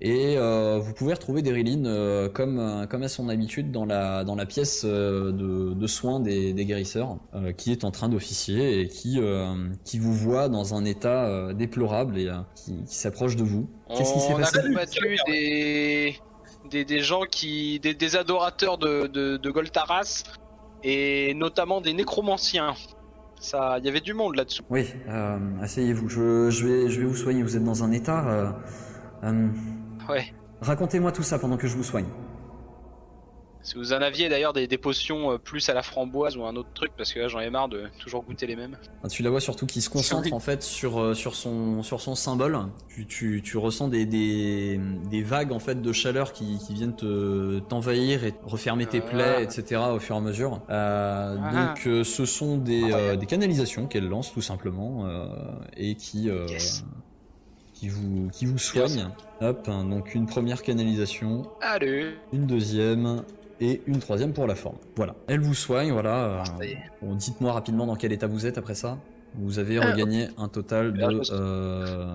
Et 0.02 0.34
euh, 0.36 0.78
vous 0.78 0.92
pouvez 0.92 1.14
retrouver 1.14 1.40
Deriline 1.40 1.86
euh, 1.86 2.28
comme, 2.28 2.86
comme 2.90 3.02
à 3.04 3.08
son 3.08 3.30
habitude 3.30 3.70
dans 3.70 3.86
la, 3.86 4.24
dans 4.24 4.34
la 4.34 4.44
pièce 4.44 4.82
euh, 4.84 5.32
de, 5.32 5.72
de 5.72 5.86
soins 5.86 6.20
des, 6.20 6.52
des 6.52 6.66
guérisseurs, 6.66 7.16
euh, 7.34 7.52
qui 7.52 7.72
est 7.72 7.84
en 7.84 7.90
train 7.90 8.10
d'officier 8.10 8.80
et 8.80 8.88
qui, 8.88 9.18
euh, 9.18 9.54
qui 9.84 9.98
vous 9.98 10.12
voit 10.12 10.50
dans 10.50 10.74
un 10.74 10.84
état 10.84 11.24
euh, 11.26 11.54
déplorable 11.54 12.18
et 12.18 12.28
euh, 12.28 12.34
qui, 12.54 12.84
qui 12.84 12.94
s'approche 12.96 13.36
de 13.36 13.44
vous. 13.44 13.70
Qu'est-ce 13.96 14.12
qui 14.12 14.20
s'est 14.20 14.34
On 14.34 14.36
passé 14.36 14.58
a 14.58 14.62
combattu 14.62 15.16
des... 15.26 16.16
Des, 16.72 16.84
des 16.84 17.00
gens 17.00 17.22
qui. 17.22 17.78
Des, 17.80 17.94
des 17.94 18.16
adorateurs 18.16 18.78
de, 18.78 19.06
de, 19.06 19.36
de 19.36 19.50
Goltaras 19.50 20.24
et 20.82 21.34
notamment 21.34 21.80
des 21.80 21.92
nécromanciens. 21.92 22.74
Ça, 23.40 23.76
il 23.78 23.84
y 23.84 23.88
avait 23.88 24.00
du 24.00 24.14
monde 24.14 24.36
là-dessous. 24.36 24.62
Oui, 24.70 24.86
euh, 25.08 25.36
asseyez-vous. 25.60 26.08
Je, 26.08 26.48
je, 26.50 26.66
vais, 26.66 26.88
je 26.88 27.00
vais 27.00 27.06
vous 27.06 27.16
soigner. 27.16 27.42
Vous 27.42 27.56
êtes 27.56 27.64
dans 27.64 27.84
un 27.84 27.92
état. 27.92 28.28
euh, 28.28 28.50
euh, 29.24 29.48
Ouais. 30.08 30.32
Racontez-moi 30.60 31.12
tout 31.12 31.22
ça 31.24 31.38
pendant 31.38 31.56
que 31.56 31.66
je 31.66 31.76
vous 31.76 31.82
soigne. 31.84 32.06
Si 33.64 33.76
vous 33.76 33.92
en 33.92 34.02
aviez 34.02 34.28
d'ailleurs 34.28 34.52
des, 34.52 34.66
des 34.66 34.76
potions 34.78 35.30
euh, 35.32 35.38
plus 35.38 35.68
à 35.68 35.74
la 35.74 35.82
framboise 35.82 36.36
ou 36.36 36.44
un 36.44 36.56
autre 36.56 36.70
truc, 36.74 36.90
parce 36.96 37.12
que 37.12 37.20
là 37.20 37.28
j'en 37.28 37.38
ai 37.38 37.48
marre 37.48 37.68
de 37.68 37.84
toujours 38.00 38.24
goûter 38.24 38.46
les 38.48 38.56
mêmes. 38.56 38.76
Ah, 39.04 39.08
Tu 39.08 39.22
la 39.22 39.30
vois 39.30 39.40
surtout 39.40 39.66
qui 39.66 39.80
se 39.80 39.88
concentre 39.88 40.32
en 40.32 40.40
fait 40.40 40.62
sur, 40.64 40.98
euh, 41.00 41.14
sur, 41.14 41.36
son, 41.36 41.82
sur 41.84 42.00
son 42.00 42.16
symbole. 42.16 42.58
Tu, 42.88 43.06
tu, 43.06 43.40
tu 43.44 43.56
ressens 43.58 43.86
des, 43.88 44.04
des, 44.04 44.80
des 45.08 45.22
vagues 45.22 45.52
en 45.52 45.60
fait 45.60 45.80
de 45.80 45.92
chaleur 45.92 46.32
qui, 46.32 46.58
qui 46.58 46.74
viennent 46.74 46.96
te 46.96 47.60
t'envahir 47.60 48.24
et 48.24 48.34
refermer 48.42 48.86
tes 48.86 48.98
Ah. 48.98 49.10
plaies, 49.10 49.42
etc. 49.44 49.80
au 49.94 50.00
fur 50.00 50.16
et 50.16 50.18
à 50.18 50.22
mesure. 50.22 50.60
Euh, 50.68 51.36
Ah. 51.40 51.66
Donc 51.74 51.86
euh, 51.86 52.02
ce 52.02 52.24
sont 52.26 52.56
des, 52.56 52.90
euh, 52.92 53.14
des 53.16 53.26
canalisations 53.26 53.86
qu'elle 53.86 54.08
lance 54.08 54.32
tout 54.32 54.42
simplement 54.42 55.06
euh, 55.06 55.26
et 55.76 55.94
qui, 55.94 56.28
euh, 56.28 56.46
Yes. 56.48 56.84
qui, 57.74 57.88
vous, 57.88 58.28
qui 58.32 58.46
vous 58.46 58.58
soignent. 58.58 59.08
Hop, 59.40 59.66
donc 59.68 60.14
une 60.16 60.26
première 60.26 60.62
canalisation, 60.62 61.42
Allez 61.60 62.14
une 62.32 62.46
deuxième 62.46 63.22
et 63.62 63.80
une 63.86 64.00
troisième 64.00 64.32
pour 64.32 64.46
la 64.48 64.54
forme. 64.56 64.76
Voilà. 64.96 65.14
Elle 65.28 65.40
vous 65.40 65.54
soigne, 65.54 65.92
voilà. 65.92 66.42
euh, 66.60 66.66
bon, 67.00 67.14
Dites-moi 67.14 67.52
rapidement 67.52 67.86
dans 67.86 67.94
quel 67.94 68.12
état 68.12 68.26
vous 68.26 68.44
êtes 68.44 68.58
après 68.58 68.74
ça. 68.74 68.98
Vous 69.34 69.58
avez 69.60 69.78
Euh, 69.78 69.82
regagné 69.92 70.28
un 70.36 70.48
total 70.48 70.92
de... 70.92 71.22
je- 71.22 71.32
euh, 71.32 72.14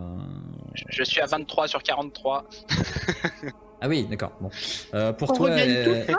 Je, 0.76 0.84
je 0.90 1.04
suis 1.04 1.22
à 1.22 1.26
23 1.26 1.68
sur 1.68 1.82
43. 1.82 2.46
Ah 3.80 3.88
oui, 3.88 4.08
d'accord. 4.10 4.32
Bon. 4.42 4.50
Euh, 4.96 5.14
pour 5.14 5.30
On 5.32 5.36
toi... 5.36 5.46
regagne 5.52 5.70
euh, 5.70 6.04
tout 6.06 6.12
ça? 6.12 6.18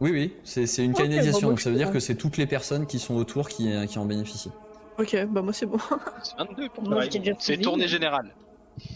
Oui, 0.00 0.10
oui, 0.12 0.34
c'est 0.44 0.66
c'est 0.66 0.84
une 0.84 0.90
Ok, 0.92 0.98
canalisation, 0.98 1.48
donc 1.48 1.60
ça 1.60 1.70
veut 1.70 1.76
dire 1.76 1.90
que 1.90 1.98
c'est 1.98 2.14
toutes 2.14 2.36
les 2.36 2.46
personnes 2.46 2.86
qui 2.86 2.98
sont 2.98 3.14
autour 3.16 3.48
qui, 3.48 3.70
qui 3.86 3.98
en 3.98 4.04
bénéficient. 4.04 4.52
Ok, 4.98 5.16
bah 5.30 5.40
moi 5.40 5.52
c'est 5.54 5.64
bon. 5.64 5.78
C'est 6.22 6.36
22 6.36 6.68
pour 6.68 6.84
C'est 7.38 7.56
tournée 7.56 7.88
générale. 7.88 8.34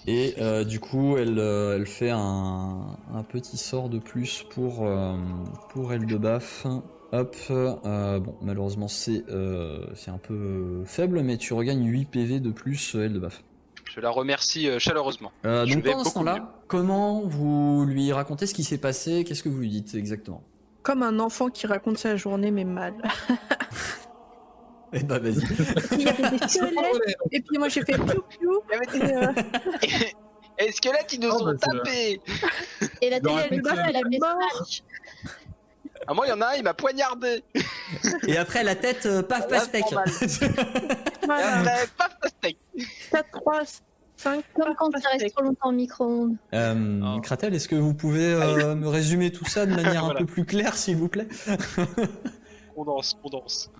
Et 0.06 0.34
euh, 0.38 0.64
du 0.64 0.80
coup, 0.80 1.16
elle, 1.16 1.38
euh, 1.38 1.76
elle 1.76 1.86
fait 1.86 2.10
un, 2.10 2.96
un 3.12 3.22
petit 3.22 3.56
sort 3.56 3.88
de 3.88 3.98
plus 3.98 4.44
pour, 4.50 4.86
euh, 4.86 5.16
pour 5.70 5.92
elle 5.92 6.06
de 6.06 6.16
baf. 6.16 6.66
Hop, 7.12 7.36
euh, 7.50 8.18
bon, 8.18 8.34
malheureusement 8.42 8.88
c'est 8.88 9.22
euh, 9.28 9.86
c'est 9.94 10.10
un 10.10 10.18
peu 10.18 10.82
faible, 10.84 11.22
mais 11.22 11.36
tu 11.36 11.54
regagnes 11.54 11.86
8 11.86 12.06
PV 12.06 12.40
de 12.40 12.50
plus, 12.50 12.96
elle 12.96 13.12
de 13.12 13.18
baf. 13.20 13.44
Je 13.84 14.00
la 14.00 14.10
remercie 14.10 14.68
chaleureusement. 14.80 15.30
Euh, 15.44 15.64
donc 15.64 15.84
pendant 15.84 16.02
ce 16.02 16.14
temps-là, 16.14 16.54
comment 16.66 17.20
vous 17.20 17.84
lui 17.86 18.12
racontez 18.12 18.46
ce 18.46 18.54
qui 18.54 18.64
s'est 18.64 18.78
passé? 18.78 19.22
Qu'est-ce 19.22 19.44
que 19.44 19.48
vous 19.48 19.60
lui 19.60 19.68
dites 19.68 19.94
exactement? 19.94 20.42
Comme 20.82 21.04
un 21.04 21.20
enfant 21.20 21.50
qui 21.50 21.68
raconte 21.68 21.98
sa 21.98 22.16
journée 22.16 22.50
mais 22.50 22.64
mal. 22.64 22.94
Eh 24.94 25.02
bah 25.02 25.18
vas-y. 25.18 25.34
Il 25.92 26.02
y 26.02 26.08
avait 26.08 26.30
des 26.38 26.48
squelettes 26.48 27.16
et 27.32 27.40
puis 27.40 27.58
moi 27.58 27.68
j'ai 27.68 27.82
fait 27.84 27.94
piou 27.98 28.22
piou. 28.38 28.60
Et, 28.94 29.02
euh, 29.02 29.32
Et 30.66 30.70
squelettes, 30.70 31.12
ils 31.12 31.18
nous 31.20 31.30
Oh, 31.32 31.42
ont 31.42 31.44
bah, 31.46 31.54
tapé 31.60 32.20
Et 33.02 33.10
la 33.10 33.18
télé, 33.18 33.34
elle 33.50 33.66
a 33.66 33.74
fait 33.86 33.92
la 33.92 34.00
mort. 34.20 34.38
message. 34.38 34.84
Ah, 36.06 36.14
moi, 36.14 36.26
il 36.26 36.30
y 36.30 36.32
en 36.32 36.40
a 36.42 36.46
un, 36.48 36.54
il 36.54 36.62
m'a 36.62 36.74
poignardé 36.74 37.42
Et 38.28 38.36
après 38.36 38.62
la 38.62 38.76
tête, 38.76 39.04
euh, 39.06 39.22
paf, 39.22 39.48
pastèque. 39.48 39.86
Et 39.90 39.94
voilà. 39.94 41.58
après, 41.58 41.86
paf, 41.98 42.20
pastèque 42.20 42.58
4, 43.10 43.30
3, 43.32 43.62
5, 44.16 44.44
Comme 44.54 44.74
quand 44.76 44.90
ça 45.00 45.08
reste 45.10 45.34
trop 45.34 45.42
longtemps 45.44 45.70
au 45.70 45.72
micro-ondes. 45.72 46.36
euh, 46.52 47.00
Oh. 47.16 47.20
Kratel, 47.20 47.52
est-ce 47.54 47.66
que 47.68 47.74
vous 47.74 47.94
pouvez 47.94 48.32
euh, 48.32 48.76
me 48.76 48.86
résumer 48.86 49.32
tout 49.32 49.46
ça 49.46 49.66
de 49.66 49.74
manière 49.74 50.04
un 50.04 50.14
peu 50.14 50.24
plus 50.26 50.44
claire, 50.44 50.76
s'il 50.76 50.96
vous 50.96 51.08
plaît? 51.08 51.26
On 52.76 52.84
danse, 52.84 53.16
on 53.24 53.28
danse. 53.30 53.70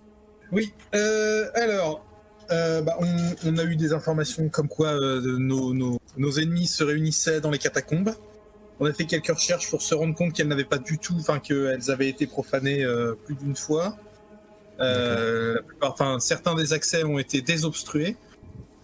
Oui. 0.53 0.73
Euh, 0.95 1.49
alors, 1.55 2.05
euh, 2.51 2.83
bah, 2.83 2.97
on, 3.01 3.07
on 3.47 3.59
a 3.59 3.65
eu 3.65 3.77
des 3.77 3.93
informations 3.93 4.49
comme 4.49 4.69
quoi 4.69 4.89
euh, 4.89 5.21
nos, 5.39 5.73
nos- 5.75 5.99
nos 6.17 6.33
ennemis 6.39 6.67
se 6.67 6.85
réunissaient 6.85 7.41
dans 7.41 7.51
les 7.51 7.59
catacombes. 7.59 8.15
On 8.81 8.87
a 8.87 8.93
fait 8.93 9.05
quelques 9.07 9.29
recherches 9.35 9.71
pour 9.71 9.83
se 9.83 9.95
rendre 9.95 10.15
compte 10.15 10.33
qu'elles 10.33 10.49
n'avaient 10.49 10.65
pas 10.65 10.79
du 10.79 10.99
tout, 10.99 11.15
enfin 11.19 11.39
qu'elles 11.39 11.91
avaient 11.91 12.09
été 12.09 12.27
profanées 12.27 12.85
plus 13.25 13.37
d'une 13.37 13.55
fois. 13.55 13.97
La 14.79 15.63
plupart- 15.63 15.93
enfin, 15.93 16.19
certains 16.19 16.55
des 16.57 16.73
accès 16.73 17.05
ont 17.05 17.19
été 17.19 17.41
désobstrués. 17.41 18.17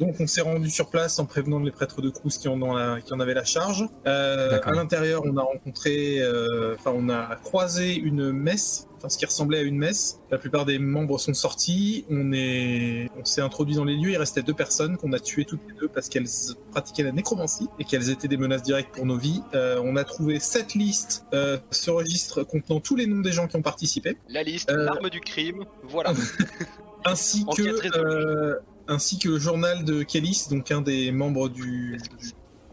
Donc 0.00 0.16
on 0.18 0.26
s'est 0.26 0.40
rendu 0.40 0.70
sur 0.70 0.88
place 0.88 1.18
en 1.18 1.26
prévenant 1.26 1.58
les 1.60 1.70
prêtres 1.70 2.00
de 2.00 2.08
Crous 2.08 2.38
qui 2.38 2.48
en, 2.48 2.60
ont 2.62 2.72
la- 2.74 3.00
qui 3.02 3.12
en 3.12 3.20
avaient 3.20 3.34
la 3.34 3.44
charge. 3.44 3.84
Euh, 4.06 4.58
à 4.64 4.72
l'intérieur, 4.72 5.22
on 5.26 5.36
a 5.36 5.42
rencontré, 5.42 6.20
euh, 6.22 6.74
enfin 6.78 6.92
on 6.94 7.10
a 7.10 7.36
croisé 7.36 7.94
une 7.96 8.32
messe, 8.32 8.88
enfin 8.96 9.10
ce 9.10 9.18
qui 9.18 9.26
ressemblait 9.26 9.58
à 9.58 9.62
une 9.62 9.76
messe. 9.76 10.18
La 10.30 10.38
plupart 10.38 10.64
des 10.64 10.78
membres 10.78 11.18
sont 11.20 11.34
sortis. 11.34 12.06
On 12.08 12.32
est, 12.32 13.10
on 13.20 13.26
s'est 13.26 13.42
introduit 13.42 13.74
dans 13.76 13.84
les 13.84 13.94
lieux. 13.94 14.12
Il 14.12 14.16
restait 14.16 14.40
deux 14.42 14.54
personnes 14.54 14.96
qu'on 14.96 15.12
a 15.12 15.18
tuées 15.20 15.44
toutes 15.44 15.60
les 15.68 15.74
deux 15.78 15.88
parce 15.88 16.08
qu'elles 16.08 16.28
pratiquaient 16.70 17.02
la 17.02 17.12
nécromancie 17.12 17.68
et 17.78 17.84
qu'elles 17.84 18.08
étaient 18.08 18.28
des 18.28 18.38
menaces 18.38 18.62
directes 18.62 18.94
pour 18.94 19.04
nos 19.04 19.18
vies. 19.18 19.42
Euh, 19.54 19.82
on 19.84 19.96
a 19.96 20.04
trouvé 20.04 20.40
cette 20.40 20.72
liste, 20.74 21.26
euh, 21.34 21.58
ce 21.70 21.90
registre 21.90 22.42
contenant 22.42 22.80
tous 22.80 22.96
les 22.96 23.06
noms 23.06 23.20
des 23.20 23.32
gens 23.32 23.46
qui 23.46 23.56
ont 23.56 23.62
participé 23.62 24.16
La 24.30 24.42
liste, 24.42 24.70
Euh, 24.70 24.84
l'arme 24.84 25.10
du 25.10 25.20
crime, 25.20 25.64
voilà. 25.82 26.14
ainsi 27.04 27.44
que 27.56 27.96
euh, 27.98 28.58
ainsi 28.90 29.18
que 29.18 29.28
le 29.28 29.38
journal 29.38 29.84
de 29.84 30.02
Kélis, 30.02 30.48
donc 30.50 30.70
un 30.70 30.82
des 30.82 31.12
membres 31.12 31.48
du, 31.48 31.96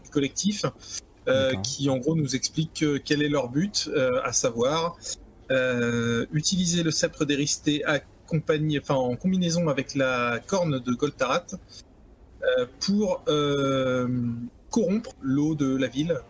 du 0.04 0.10
collectif, 0.10 0.64
euh, 1.28 1.54
qui 1.62 1.88
en 1.88 1.98
gros 1.98 2.16
nous 2.16 2.34
explique 2.34 2.82
euh, 2.82 2.98
quel 3.02 3.22
est 3.22 3.28
leur 3.28 3.48
but, 3.48 3.88
euh, 3.94 4.20
à 4.24 4.32
savoir 4.32 4.96
utiliser 6.32 6.82
le 6.82 6.90
sceptre 6.90 7.24
enfin 8.78 8.96
en 8.96 9.16
combinaison 9.16 9.68
avec 9.68 9.94
la 9.94 10.40
corne 10.46 10.78
de 10.78 10.92
Goltarat 10.92 11.46
pour 12.80 13.24
corrompre 14.68 15.12
l'eau 15.22 15.54
de 15.54 15.74
la 15.74 15.86
ville. 15.86 16.20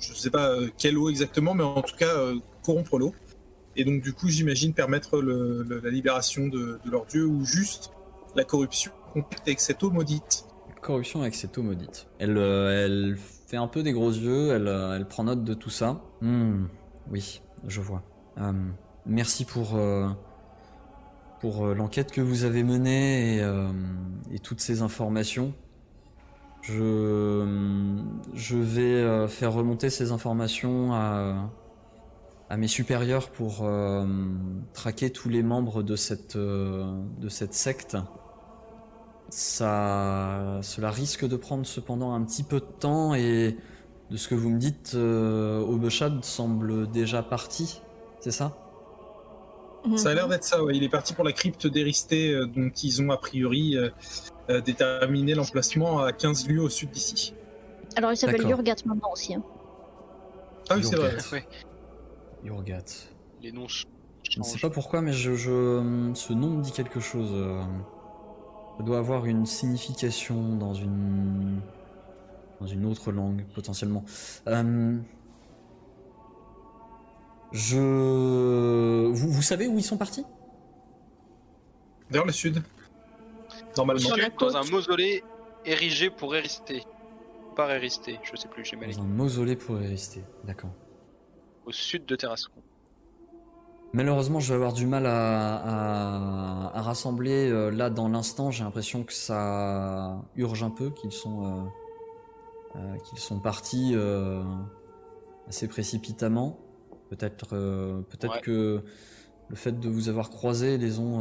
Je 0.00 0.10
ne 0.10 0.16
sais 0.16 0.30
pas 0.30 0.56
quelle 0.76 0.98
eau 0.98 1.08
exactement, 1.08 1.54
mais 1.54 1.62
en 1.62 1.82
tout 1.82 1.94
cas 1.96 2.16
corrompre 2.64 2.98
l'eau. 2.98 3.14
Et 3.76 3.84
donc 3.84 4.02
du 4.02 4.12
coup, 4.12 4.28
j'imagine 4.28 4.72
permettre 4.74 5.20
le- 5.20 5.62
le- 5.62 5.78
la 5.78 5.90
libération 5.90 6.48
de, 6.48 6.80
de 6.84 6.90
leur 6.90 7.06
dieu 7.06 7.24
ou 7.24 7.44
juste 7.44 7.90
la 8.36 8.44
corruption 8.44 8.92
avec 9.42 9.60
cette 9.60 9.82
eau 9.82 9.90
maudite. 9.90 10.46
Corruption 10.82 11.22
avec 11.22 11.34
cette 11.34 11.56
eau 11.58 11.62
maudite. 11.62 12.06
Elle, 12.18 12.36
euh, 12.36 12.84
elle 12.84 13.16
fait 13.16 13.56
un 13.56 13.66
peu 13.66 13.82
des 13.82 13.92
gros 13.92 14.10
yeux, 14.10 14.52
elle, 14.52 14.68
euh, 14.68 14.94
elle 14.94 15.06
prend 15.08 15.24
note 15.24 15.42
de 15.42 15.54
tout 15.54 15.70
ça. 15.70 16.00
Hmm, 16.20 16.66
oui, 17.10 17.42
je 17.66 17.80
vois. 17.80 18.02
Euh, 18.38 18.52
merci 19.06 19.44
pour, 19.44 19.78
pour 21.40 21.66
l'enquête 21.66 22.12
que 22.12 22.20
vous 22.20 22.44
avez 22.44 22.62
menée 22.62 23.38
et, 23.38 24.34
et 24.34 24.38
toutes 24.38 24.60
ces 24.60 24.82
informations. 24.82 25.54
Je, 26.62 27.46
je 28.34 28.56
vais 28.56 29.28
faire 29.28 29.52
remonter 29.52 29.88
ces 29.88 30.10
informations 30.10 30.92
à, 30.92 31.50
à 32.50 32.56
mes 32.56 32.66
supérieurs 32.66 33.30
pour 33.30 33.68
traquer 34.74 35.10
tous 35.10 35.28
les 35.28 35.44
membres 35.44 35.82
de 35.84 35.94
cette, 35.96 36.36
de 36.36 37.28
cette 37.28 37.54
secte. 37.54 37.96
Ça, 39.28 40.58
cela 40.62 40.90
risque 40.90 41.26
de 41.26 41.36
prendre 41.36 41.66
cependant 41.66 42.14
un 42.14 42.22
petit 42.22 42.42
peu 42.44 42.60
de 42.60 42.64
temps 42.66 43.14
et 43.14 43.56
de 44.10 44.16
ce 44.16 44.28
que 44.28 44.34
vous 44.36 44.50
me 44.50 44.58
dites, 44.58 44.92
euh, 44.94 45.58
Obeshad 45.60 46.24
semble 46.24 46.88
déjà 46.90 47.22
parti, 47.22 47.80
c'est 48.20 48.30
ça? 48.30 48.56
Ça 49.96 50.10
a 50.10 50.14
l'air 50.14 50.26
d'être 50.28 50.42
ça, 50.44 50.64
ouais. 50.64 50.76
Il 50.76 50.82
est 50.82 50.88
parti 50.88 51.14
pour 51.14 51.22
la 51.24 51.32
crypte 51.32 51.66
d'Éristé, 51.68 52.32
euh, 52.32 52.46
dont 52.46 52.70
ils 52.82 53.02
ont 53.02 53.10
a 53.10 53.16
priori 53.16 53.76
euh, 53.76 53.88
euh, 54.50 54.60
déterminé 54.60 55.34
l'emplacement 55.34 56.00
à 56.00 56.12
15 56.12 56.48
lieues 56.48 56.62
au 56.62 56.68
sud 56.68 56.90
d'ici. 56.90 57.34
Alors 57.96 58.10
il 58.12 58.16
s'appelle. 58.16 58.42
Yurgat 58.48 58.74
maintenant 58.84 59.10
aussi. 59.12 59.34
hein. 59.34 59.42
Ah 60.68 60.74
oui, 60.76 60.82
c'est 60.84 60.96
vrai. 60.96 61.10
Yurgat. 61.12 61.24
Ouais. 61.32 61.46
Yurgat. 62.44 62.84
Les 63.42 63.52
noms 63.52 63.68
ch- 63.68 63.86
Je 64.28 64.40
ne 64.40 64.44
sais 64.44 64.58
pas 64.58 64.70
pourquoi, 64.70 65.02
mais 65.02 65.12
je, 65.12 65.34
je- 65.34 66.10
ce 66.14 66.32
nom 66.32 66.50
me 66.50 66.62
dit 66.62 66.72
quelque 66.72 66.98
chose. 66.98 67.30
Ça 68.78 68.82
doit 68.84 68.98
avoir 68.98 69.24
une 69.26 69.46
signification 69.46 70.56
dans 70.56 70.74
une 70.74 71.60
dans 72.60 72.66
une 72.66 72.84
autre 72.86 73.12
langue 73.12 73.44
potentiellement. 73.54 74.04
Euh, 74.48 74.96
Je 77.52 79.06
vous, 79.08 79.28
vous 79.30 79.42
savez 79.42 79.66
où 79.66 79.78
ils 79.78 79.82
sont 79.84 79.96
partis? 79.96 80.24
Vers 82.10 82.24
le 82.24 82.32
sud. 82.32 82.62
Normalement. 83.76 84.00
Sur 84.00 84.16
la 84.16 84.24
Sud, 84.24 84.34
dans 84.38 84.56
un 84.56 84.64
mausolée 84.70 85.22
érigé 85.64 86.10
pour 86.10 86.34
Éristé. 86.34 86.84
Pas 87.56 87.74
Éristé, 87.76 88.18
je 88.22 88.36
sais 88.36 88.48
plus, 88.48 88.64
j'ai 88.64 88.76
mal 88.76 88.86
Dans 88.86 88.92
écrit. 88.92 89.02
un 89.02 89.06
mausolée 89.06 89.56
pour 89.56 89.76
rester. 89.76 90.22
D'accord. 90.44 90.70
Au 91.64 91.72
sud 91.72 92.04
de 92.06 92.14
Terrascon. 92.16 92.60
Malheureusement, 93.92 94.40
je 94.40 94.48
vais 94.48 94.54
avoir 94.56 94.72
du 94.72 94.86
mal 94.86 95.06
à, 95.06 95.56
à- 95.56 96.78
à 96.78 96.82
rassembler 96.82 97.48
euh, 97.50 97.70
là 97.70 97.88
dans 97.88 98.08
l'instant. 98.08 98.50
J'ai 98.50 98.64
l'impression 98.64 99.04
que 99.04 99.12
ça 99.12 100.22
urge 100.36 100.62
un 100.62 100.70
peu, 100.70 100.90
qu'ils 100.90 101.12
sont, 101.12 101.44
euh, 101.44 102.78
euh, 102.78 102.96
qu'ils 103.08 103.18
sont 103.18 103.38
partis 103.38 103.94
assez 105.48 105.68
précipitamment. 105.68 106.58
Peut-être, 107.10 107.50
peut-être 108.10 108.34
Ouais. 108.34 108.40
que 108.42 108.82
le 109.48 109.54
fait 109.56 109.78
de 109.78 109.88
vous 109.88 110.08
avoir 110.08 110.28
croisés 110.30 110.76
les 110.76 110.98
ont, 110.98 111.20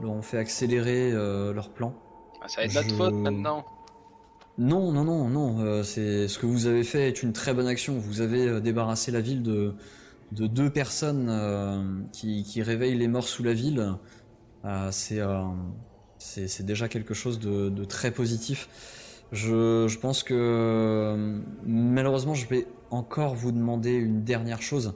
leur 0.00 0.10
ont 0.10 0.22
fait 0.22 0.38
accélérer 0.38 1.12
leur 1.12 1.68
plan. 1.70 1.94
Ah, 2.40 2.48
ça 2.48 2.62
va 2.62 2.64
être 2.66 2.74
notre 2.74 2.88
Je- 2.88 2.94
faute 2.94 3.14
maintenant. 3.14 3.64
Non, 4.58 4.90
non, 4.92 5.04
non, 5.04 5.28
non. 5.28 5.82
c'est 5.84 6.26
ce 6.26 6.38
que 6.38 6.46
vous 6.46 6.66
avez 6.66 6.84
fait 6.84 7.06
est 7.08 7.22
une 7.22 7.32
très 7.34 7.52
bonne 7.54 7.66
action. 7.66 7.98
Vous 7.98 8.20
avez 8.22 8.60
débarrassé 8.62 9.10
la 9.12 9.20
ville 9.20 9.42
de, 9.42 9.74
de 10.32 10.46
deux 10.46 10.70
personnes 10.70 11.28
euh, 11.28 11.82
qui, 12.12 12.62
réveillent 12.62 12.96
les 12.96 13.08
morts 13.08 13.28
sous 13.28 13.42
la 13.42 13.52
ville. 13.52 13.94
Euh, 14.64 14.88
c'est 14.90 15.20
euh, 15.20 15.42
c'est 16.18 16.64
déjà 16.64 16.88
quelque 16.88 17.14
chose 17.14 17.40
de, 17.40 17.84
très 17.84 18.12
positif. 18.12 18.68
Je, 19.32 19.98
pense 19.98 20.22
que 20.22 21.42
malheureusement, 21.64 22.34
je 22.34 22.46
vais 22.46 22.66
encore 22.90 23.34
vous 23.34 23.50
demander 23.50 23.92
une 23.92 24.22
dernière 24.22 24.62
chose, 24.62 24.94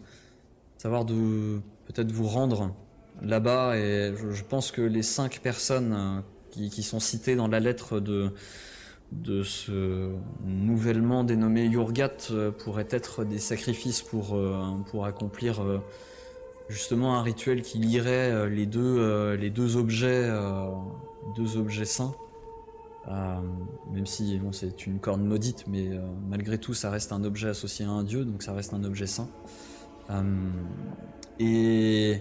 savoir 0.79 1.05
de 1.05 1.61
peut-être 1.87 2.13
vous 2.13 2.29
rendre 2.29 2.77
là-bas. 3.23 3.77
Et 3.77 4.15
je, 4.31 4.45
pense 4.45 4.71
que 4.71 4.83
les 4.83 5.03
cinq 5.03 5.41
personnes 5.41 6.23
qui 6.53 6.83
sont 6.85 7.01
citées 7.01 7.35
dans 7.35 7.49
la 7.49 7.59
lettre 7.59 7.99
de 7.99 8.33
de 9.13 9.43
ce 9.43 10.13
nouvellement 10.45 11.25
dénommé 11.25 11.67
Yurgat 11.67 12.11
euh, 12.31 12.51
pourrait 12.51 12.89
être 12.91 13.25
des 13.25 13.39
sacrifices 13.39 14.03
pour, 14.03 14.35
euh, 14.35 14.75
accomplir 15.05 15.63
euh, 15.63 15.79
justement 16.69 17.17
un 17.17 17.23
rituel 17.23 17.63
qui 17.63 17.79
lierait 17.79 18.49
les 18.51 18.67
deux, 18.67 19.77
objets, 19.77 20.29
deux 21.37 21.57
objets 21.57 21.85
saints. 21.85 22.15
Même 23.07 24.07
si 24.07 24.37
bon, 24.39 24.51
c'est 24.51 24.87
une 24.87 24.99
corne 24.99 25.25
maudite, 25.25 25.65
mais 25.69 25.91
malgré 26.29 26.59
tout, 26.59 26.75
ça 26.75 26.91
reste 26.91 27.13
un 27.13 27.23
objet 27.23 27.49
associé 27.51 27.85
à 27.85 27.91
un 27.91 28.03
dieu, 28.03 28.25
donc 28.25 28.43
ça 28.43 28.53
reste 28.53 28.75
un 28.75 28.83
objet 28.83 29.07
saint. 29.07 29.29
Et 31.39 32.21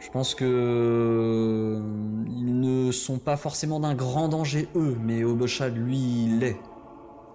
je 0.00 0.08
pense 0.10 0.34
que 0.34 0.44
euh, 0.44 1.80
ils 2.26 2.58
ne 2.58 2.90
sont 2.90 3.18
pas 3.18 3.36
forcément 3.36 3.80
d'un 3.80 3.94
grand 3.94 4.28
danger 4.28 4.66
eux, 4.74 4.96
mais 5.04 5.24
Obochad 5.24 5.76
lui 5.76 6.24
il 6.24 6.38
l'est. 6.38 6.56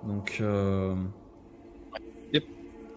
Donc 0.03 0.37
euh, 0.41 0.95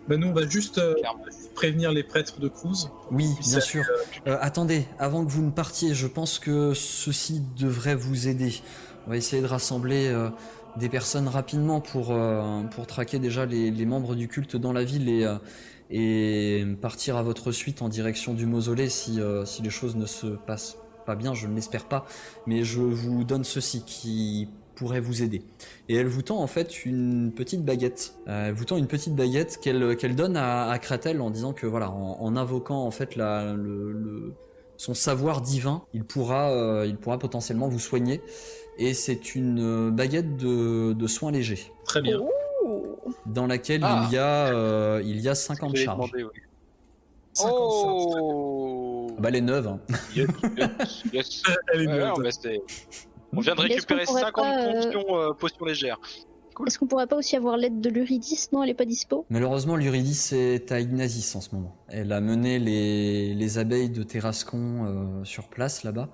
Ben, 0.09 0.19
nous, 0.19 0.29
on 0.29 0.33
va 0.33 0.47
juste, 0.49 0.79
euh, 0.79 0.95
juste 1.27 1.53
prévenir 1.53 1.93
les 1.93 2.03
prêtres 2.03 2.41
de 2.41 2.49
Cruz. 2.49 2.89
oui, 3.11 3.29
bien 3.47 3.61
sûr. 3.61 3.85
Euh, 4.27 4.39
attendez, 4.41 4.87
avant 4.99 5.23
que 5.23 5.31
vous 5.31 5.43
ne 5.43 5.51
partiez, 5.51 5.93
je 5.93 6.07
pense 6.07 6.39
que 6.39 6.73
ceci 6.73 7.43
devrait 7.59 7.95
vous 7.95 8.27
aider. 8.27 8.55
On 9.07 9.11
va 9.11 9.19
essayer 9.19 9.43
de 9.43 9.47
rassembler 9.47 10.15
des 10.77 10.89
personnes 10.89 11.29
rapidement 11.29 11.81
pour, 11.81 12.19
pour 12.71 12.87
traquer 12.87 13.19
déjà 13.19 13.47
les, 13.47 13.71
les 13.71 13.87
membres 13.87 14.15
du 14.15 14.29
culte 14.29 14.57
dans 14.57 14.73
la 14.73 14.85
ville 14.85 15.09
et, 15.09 15.27
et 15.91 16.65
partir 16.81 17.17
à 17.17 17.23
votre 17.23 17.53
suite 17.53 17.83
en 17.83 17.89
direction 17.89 18.35
du 18.35 18.47
mausolée 18.47 18.89
si, 18.89 19.21
euh, 19.21 19.45
si 19.45 19.63
les 19.63 19.71
choses 19.71 19.97
ne 19.97 20.07
se 20.07 20.27
passent 20.27 20.77
pas 21.07 21.15
bien, 21.17 21.33
je 21.35 21.47
ne 21.47 21.55
l'espère 21.55 21.87
pas. 21.87 22.05
Mais 22.47 22.65
je 22.65 22.81
vous 22.81 23.25
donne 23.25 23.45
ceci 23.45 23.83
qui 23.85 24.49
pourrait 24.75 25.01
vous 25.01 25.23
aider. 25.23 25.43
Et 25.89 25.97
elle 25.97 26.07
vous 26.07 26.23
tend 26.23 26.39
en 26.41 26.47
fait 26.47 26.85
une 26.85 27.33
petite 27.35 27.65
baguette. 27.65 28.15
Euh, 28.29 28.49
elle 28.49 28.55
vous 28.55 28.65
tend 28.65 28.77
une 28.77 28.87
petite 28.87 29.15
baguette 29.17 29.59
qu'elle 29.61 29.97
qu'elle 29.97 30.15
donne 30.15 30.37
à, 30.37 30.71
à 30.71 30.79
Kratel 30.79 31.21
en 31.21 31.31
disant 31.31 31.53
que 31.53 31.67
voilà, 31.67 31.91
en, 31.91 32.19
en 32.21 32.37
invoquant 32.37 32.85
en 32.85 32.91
fait 32.91 33.17
la, 33.17 33.55
le, 33.55 33.91
le- 33.93 34.35
son 34.77 34.95
savoir 34.95 35.41
divin, 35.41 35.83
il 35.93 36.05
pourra, 36.05 36.51
euh, 36.53 36.87
il 36.87 36.97
pourra 36.97 37.19
potentiellement 37.19 37.67
vous 37.69 37.81
soigner. 37.81 38.21
Et 38.79 38.95
c'est 38.95 39.35
une 39.35 39.91
baguette 39.91 40.37
de, 40.37 40.93
de 40.93 41.07
soins 41.09 41.33
légers 41.33 41.73
Très 41.85 42.01
bien. 42.01 42.21
Dans 43.27 43.47
laquelle 43.47 43.81
Ah. 43.85 44.07
il 44.09 44.15
y 44.15 44.19
a 44.19 44.47
euh, 44.49 45.03
il 45.05 45.21
y 45.21 45.29
a 45.29 45.35
50 45.35 45.71
Je 45.71 45.81
l'ai 45.81 45.85
charges. 45.85 46.11
demandé, 46.13 46.25
oui. 46.25 46.41
50 47.35 47.53
Oh 48.21 49.07
Bah 49.19 49.31
les 49.31 49.41
neuves. 49.41 49.69
hein. 49.69 49.81
Yes, 50.15 50.27
yes, 50.57 51.03
yes. 51.13 51.43
Elle 51.75 51.83
est 51.83 51.87
Ouais, 51.89 51.97
bien. 51.99 52.15
ouais, 52.15 52.31
c'est- 52.33 52.61
On 53.37 53.41
vient 53.41 53.55
de 53.55 53.61
récupérer 53.61 54.05
pourrait 54.05 54.23
50 54.23 54.45
pas, 54.45 54.63
euh, 54.63 54.83
potions, 54.83 55.17
euh, 55.17 55.33
potions 55.35 55.65
légères. 55.65 56.01
Cool. 56.55 56.67
Est-ce 56.69 56.79
qu'on 56.79 56.87
pourrait 56.87 57.07
pas 57.07 57.17
aussi 57.17 57.37
avoir 57.37 57.57
l'aide 57.57 57.81
de 57.81 57.89
l'Uridis 57.91 58.49
Non, 58.53 58.65
elle 58.65 58.71
est 58.71 58.75
pas 58.75 58.85
dispo. 58.87 59.25
Malheureusement, 59.31 59.77
l'Uridis 59.77 60.31
est 60.33 60.73
à 60.73 60.81
Ignazis 60.81 61.37
en 61.37 61.41
ce 61.41 61.55
moment. 61.55 61.77
Elle 61.89 62.11
a 62.13 62.21
mené 62.21 62.59
les, 62.59 63.35
les 63.35 63.59
abeilles 63.59 63.91
de 63.91 64.03
Terrascon 64.03 64.85
euh, 64.87 65.25
sur 65.25 65.49
place 65.49 65.85
là-bas. 65.85 66.09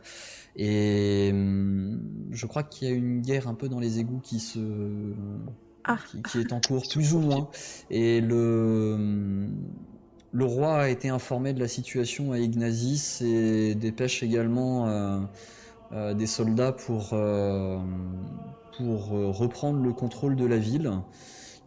Et 0.56 1.30
hum, 1.32 2.00
je 2.30 2.44
crois 2.46 2.62
qu'il 2.62 2.88
y 2.88 2.90
a 2.90 2.94
une 2.94 3.22
guerre 3.22 3.48
un 3.48 3.54
peu 3.54 3.68
dans 3.70 3.80
les 3.80 4.00
égouts 4.00 4.20
qui 4.20 4.38
se 4.38 4.58
Ah. 5.84 5.98
qui, 6.10 6.22
qui 6.22 6.40
est 6.40 6.52
en 6.52 6.60
cours, 6.60 6.82
plus 6.90 7.14
ou 7.14 7.20
moins. 7.20 7.48
Et 7.90 8.20
le 8.20 9.48
le 10.32 10.44
roi 10.44 10.78
a 10.78 10.88
été 10.88 11.08
informé 11.10 11.52
de 11.52 11.60
la 11.60 11.68
situation 11.68 12.32
à 12.32 12.38
Ignazis 12.38 13.22
et 13.22 13.76
dépêche 13.76 14.24
également 14.24 14.88
euh, 14.88 15.20
euh, 15.92 16.12
des 16.12 16.26
soldats 16.26 16.72
pour 16.72 17.10
euh, 17.12 17.78
pour 18.76 19.14
euh, 19.14 19.30
reprendre 19.30 19.80
le 19.80 19.92
contrôle 19.92 20.36
de 20.36 20.44
la 20.44 20.58
ville. 20.58 20.90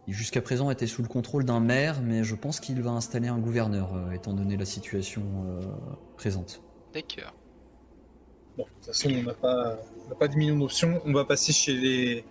Il 0.06 0.14
jusqu'à 0.14 0.40
présent 0.40 0.70
était 0.70 0.86
sous 0.86 1.02
le 1.02 1.08
contrôle 1.08 1.44
d'un 1.44 1.60
maire, 1.60 2.00
mais 2.02 2.24
je 2.24 2.34
pense 2.34 2.60
qu'il 2.60 2.80
va 2.80 2.90
installer 2.90 3.28
un 3.28 3.38
gouverneur, 3.38 3.94
euh, 3.94 4.12
étant 4.12 4.32
donné 4.32 4.56
la 4.56 4.64
situation 4.64 5.22
euh, 5.46 5.60
présente. 6.16 6.62
D'accord. 6.94 7.34
Bon, 8.56 8.64
de 8.64 8.68
toute 8.68 8.86
façon, 8.86 9.10
on 9.10 9.22
n'a 9.22 9.34
pas, 9.34 9.78
on 10.10 10.14
pas 10.14 10.28
10 10.28 10.36
millions 10.36 10.58
d'options. 10.58 11.00
On 11.04 11.12
va 11.12 11.24
passer 11.24 11.52
chez 11.52 11.74
les, 11.74 12.24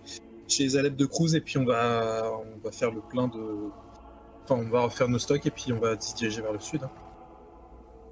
chez 0.48 0.64
les 0.64 0.76
adeptes 0.76 0.98
de 0.98 1.06
Cruz 1.06 1.34
et 1.34 1.40
puis 1.40 1.58
on 1.58 1.64
va, 1.64 2.30
on 2.40 2.58
va 2.64 2.72
faire 2.72 2.90
le 2.90 3.00
plein 3.00 3.28
de. 3.28 3.38
Enfin, 4.44 4.62
on 4.66 4.68
va 4.70 4.80
refaire 4.80 5.08
nos 5.08 5.18
stocks 5.18 5.44
et 5.46 5.50
puis 5.50 5.72
on 5.72 5.78
va 5.78 5.98
se 6.00 6.14
diriger 6.14 6.40
vers 6.42 6.52
le 6.52 6.60
sud. 6.60 6.82
hein. 6.82 6.90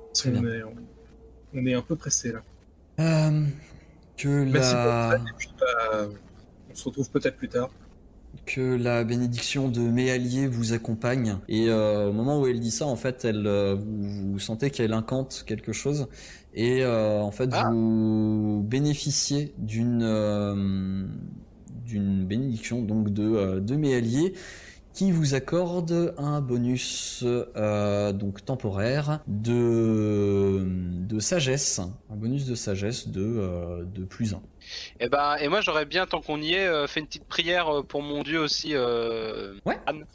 Parce 0.08 0.26
est, 0.26 0.62
on, 0.62 0.74
on 1.54 1.66
est 1.66 1.74
un 1.74 1.82
peu 1.82 1.96
pressé 1.96 2.32
là. 2.32 2.40
Euh, 3.00 3.44
que 4.16 4.44
Merci 4.44 4.74
pour 4.74 4.84
la... 4.84 5.08
votre 5.10 5.14
aide, 5.22 5.28
et 5.28 5.34
puis 5.38 5.48
bah, 5.60 6.08
on 6.70 6.74
se 6.74 6.84
retrouve 6.84 7.10
peut-être 7.10 7.36
plus 7.36 7.48
tard. 7.48 7.70
que 8.46 8.76
la 8.76 9.04
bénédiction 9.04 9.68
de 9.68 9.80
mes 9.80 10.10
alliés 10.10 10.46
vous 10.46 10.72
accompagne. 10.72 11.38
Et 11.48 11.68
euh, 11.68 12.08
au 12.08 12.12
moment 12.12 12.40
où 12.40 12.46
elle 12.46 12.60
dit 12.60 12.70
ça, 12.70 12.86
en 12.86 12.96
fait, 12.96 13.24
elle, 13.26 13.46
euh, 13.46 13.74
vous, 13.74 14.32
vous 14.32 14.38
sentez 14.38 14.70
qu'elle 14.70 14.92
incante 14.94 15.44
quelque 15.46 15.72
chose. 15.72 16.08
Et 16.54 16.82
euh, 16.82 17.20
en 17.20 17.30
fait, 17.30 17.50
Ah. 17.52 17.68
vous 17.70 18.62
bénéficiez 18.66 19.52
d'une 19.58 20.02
euh, 20.02 21.06
d'une 21.86 22.24
bénédiction 22.24 22.82
donc 22.82 23.10
de, 23.10 23.22
euh, 23.22 23.60
de 23.60 23.76
mes 23.76 23.94
alliés 23.94 24.34
qui 24.92 25.12
vous 25.12 25.34
accorde 25.34 26.14
un 26.16 26.40
bonus 26.40 27.22
euh, 27.22 28.12
donc 28.12 28.44
temporaire 28.44 29.20
de, 29.26 30.64
de 30.66 31.20
sagesse, 31.20 31.80
un 32.10 32.16
bonus 32.16 32.46
de 32.46 32.54
sagesse 32.54 33.08
de, 33.08 33.20
euh, 33.22 33.84
de 33.84 34.04
plus 34.04 34.32
1. 34.32 34.40
Et 35.00 35.08
ben, 35.10 35.36
et 35.36 35.48
moi 35.48 35.60
j'aurais 35.60 35.84
bien, 35.84 36.06
tant 36.06 36.22
qu'on 36.22 36.40
y 36.40 36.54
est, 36.54 36.86
fait 36.88 37.00
une 37.00 37.06
petite 37.06 37.26
prière 37.26 37.84
pour 37.86 38.02
mon 38.02 38.22
dieu 38.22 38.40
aussi. 38.40 38.70
Euh... 38.72 39.54
Ouais. 39.66 39.78
Anne. 39.86 40.06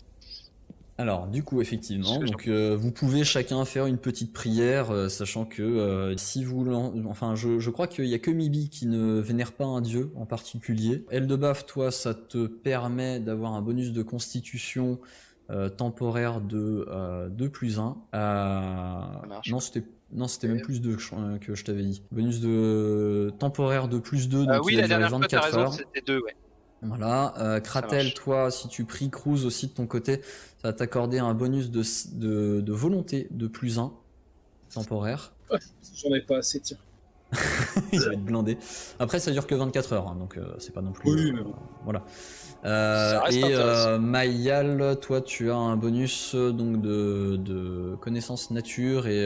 Alors, 0.98 1.28
du 1.28 1.42
coup, 1.44 1.62
effectivement, 1.62 2.20
donc 2.20 2.48
euh, 2.48 2.76
vous 2.80 2.92
pouvez 2.92 3.24
chacun 3.24 3.66
faire 3.66 3.88
une 3.88 3.98
petite 3.98 4.34
prière, 4.34 4.92
euh, 4.92 5.10
sachant 5.10 5.46
que 5.46 5.64
euh, 5.64 6.16
si 6.18 6.44
vous, 6.44 6.64
enfin, 7.08 7.34
je, 7.34 7.60
je 7.60 7.70
crois 7.72 7.88
qu'il 7.88 8.06
y 8.06 8.14
a 8.14 8.20
que 8.20 8.30
Mibi 8.30 8.70
qui 8.70 8.86
ne 8.86 9.20
vénère 9.20 9.54
pas 9.54 9.66
un 9.66 9.82
dieu 9.82 10.12
en 10.16 10.26
particulier. 10.26 11.04
Eldebaf, 11.10 11.66
toi, 11.66 11.92
ça 11.92 12.14
te 12.14 12.46
permet 12.46 13.20
d'avoir 13.20 13.54
un 13.54 13.62
bonus 13.62 13.94
de 13.94 14.04
constitution 14.04 15.00
temporaire 15.76 16.40
de 16.40 16.86
euh, 16.90 17.28
2 17.28 17.50
plus 17.50 17.78
1. 17.78 17.98
marche. 18.14 19.50
non, 19.50 19.60
c'était 19.60 19.84
non, 20.14 20.28
c'était 20.28 20.48
même 20.48 20.62
plus 20.62 20.82
2 20.82 20.98
que 21.40 21.56
je 21.56 21.64
t'avais 21.64 21.84
dit. 21.84 22.04
Bonus 22.12 22.42
de 22.42 23.32
temporaire 23.40 23.88
de 23.88 23.98
plus 23.98 24.28
2, 24.30 24.46
donc 24.46 24.50
Euh, 24.50 24.60
oui, 24.64 24.76
la 24.76 24.88
dernière 24.88 25.10
fois, 25.10 25.20
t'as 25.28 25.40
24 25.40 25.58
raison, 25.58 25.72
c'était 25.72 26.02
deux, 26.02 26.20
ouais. 26.22 26.36
Voilà, 26.82 27.34
euh, 27.38 27.60
Kratel, 27.60 28.14
toi, 28.14 28.50
si 28.50 28.68
tu 28.68 28.86
pries 28.86 29.10
Cruz 29.10 29.46
aussi 29.46 29.68
de 29.68 29.74
ton 29.74 29.86
côté, 29.86 30.22
ça 30.62 30.70
va 30.70 30.74
t'accorder 30.74 31.20
un 31.20 31.34
bonus 31.34 31.70
de, 31.70 31.84
de, 32.14 32.62
de 32.62 32.72
volonté 32.74 33.28
de 33.30 33.48
plus 33.48 33.78
1 33.78 33.94
temporaire. 34.74 35.34
J'en 35.96 36.14
ai 36.16 36.22
pas 36.22 36.38
assez, 36.38 36.60
tiens. 36.60 36.78
Il 37.94 38.00
va 38.00 38.14
être 38.14 38.24
blindé. 38.24 38.58
Après, 39.00 39.20
ça 39.20 39.32
dure 39.32 39.48
que 39.48 39.56
24 39.56 39.94
heures, 39.94 40.08
hein, 40.08 40.18
donc 40.20 40.38
euh, 40.38 40.54
c'est 40.60 40.74
pas 40.74 40.82
non 40.82 40.92
plus. 40.92 41.10
Oui, 41.10 41.30
euh, 41.30 41.34
mais 41.36 41.44
bon. 41.44 41.54
Voilà. 41.84 42.04
Euh, 42.64 43.14
Ça 43.14 43.22
reste 43.22 43.38
et 43.38 44.00
Mayal, 44.00 44.98
toi, 45.02 45.22
tu 45.22 45.50
as 45.50 45.56
un 45.56 45.76
bonus 45.78 46.36
donc 46.36 46.80
de, 46.80 47.36
de 47.38 47.96
connaissance 48.00 48.52
nature 48.52 49.08
et 49.08 49.26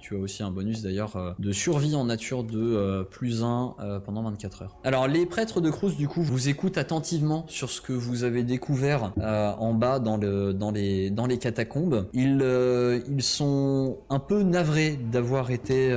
tu 0.00 0.16
as 0.16 0.18
aussi 0.18 0.42
un 0.42 0.50
bonus 0.50 0.82
d'ailleurs 0.82 1.36
de 1.38 1.52
survie 1.52 1.94
en 1.94 2.04
nature 2.04 2.42
de 2.42 3.04
plus 3.10 3.44
1 3.44 4.00
pendant 4.04 4.24
24 4.24 4.62
heures. 4.62 4.76
Alors, 4.82 5.06
les 5.06 5.24
prêtres 5.24 5.60
de 5.60 5.70
Cruz, 5.70 5.94
du 5.96 6.08
coup, 6.08 6.20
vous 6.22 6.48
écoutent 6.48 6.78
attentivement 6.78 7.44
sur 7.46 7.70
ce 7.70 7.80
que 7.80 7.92
vous 7.92 8.24
avez 8.24 8.42
découvert 8.42 9.12
en 9.22 9.72
bas 9.74 10.00
dans, 10.00 10.16
le, 10.16 10.52
dans, 10.52 10.72
les, 10.72 11.10
dans 11.10 11.26
les 11.26 11.38
catacombes. 11.38 12.08
Ils, 12.12 12.44
ils 13.08 13.22
sont 13.22 13.98
un 14.10 14.18
peu 14.18 14.42
navrés 14.42 14.98
d'avoir 15.12 15.52
été 15.52 15.92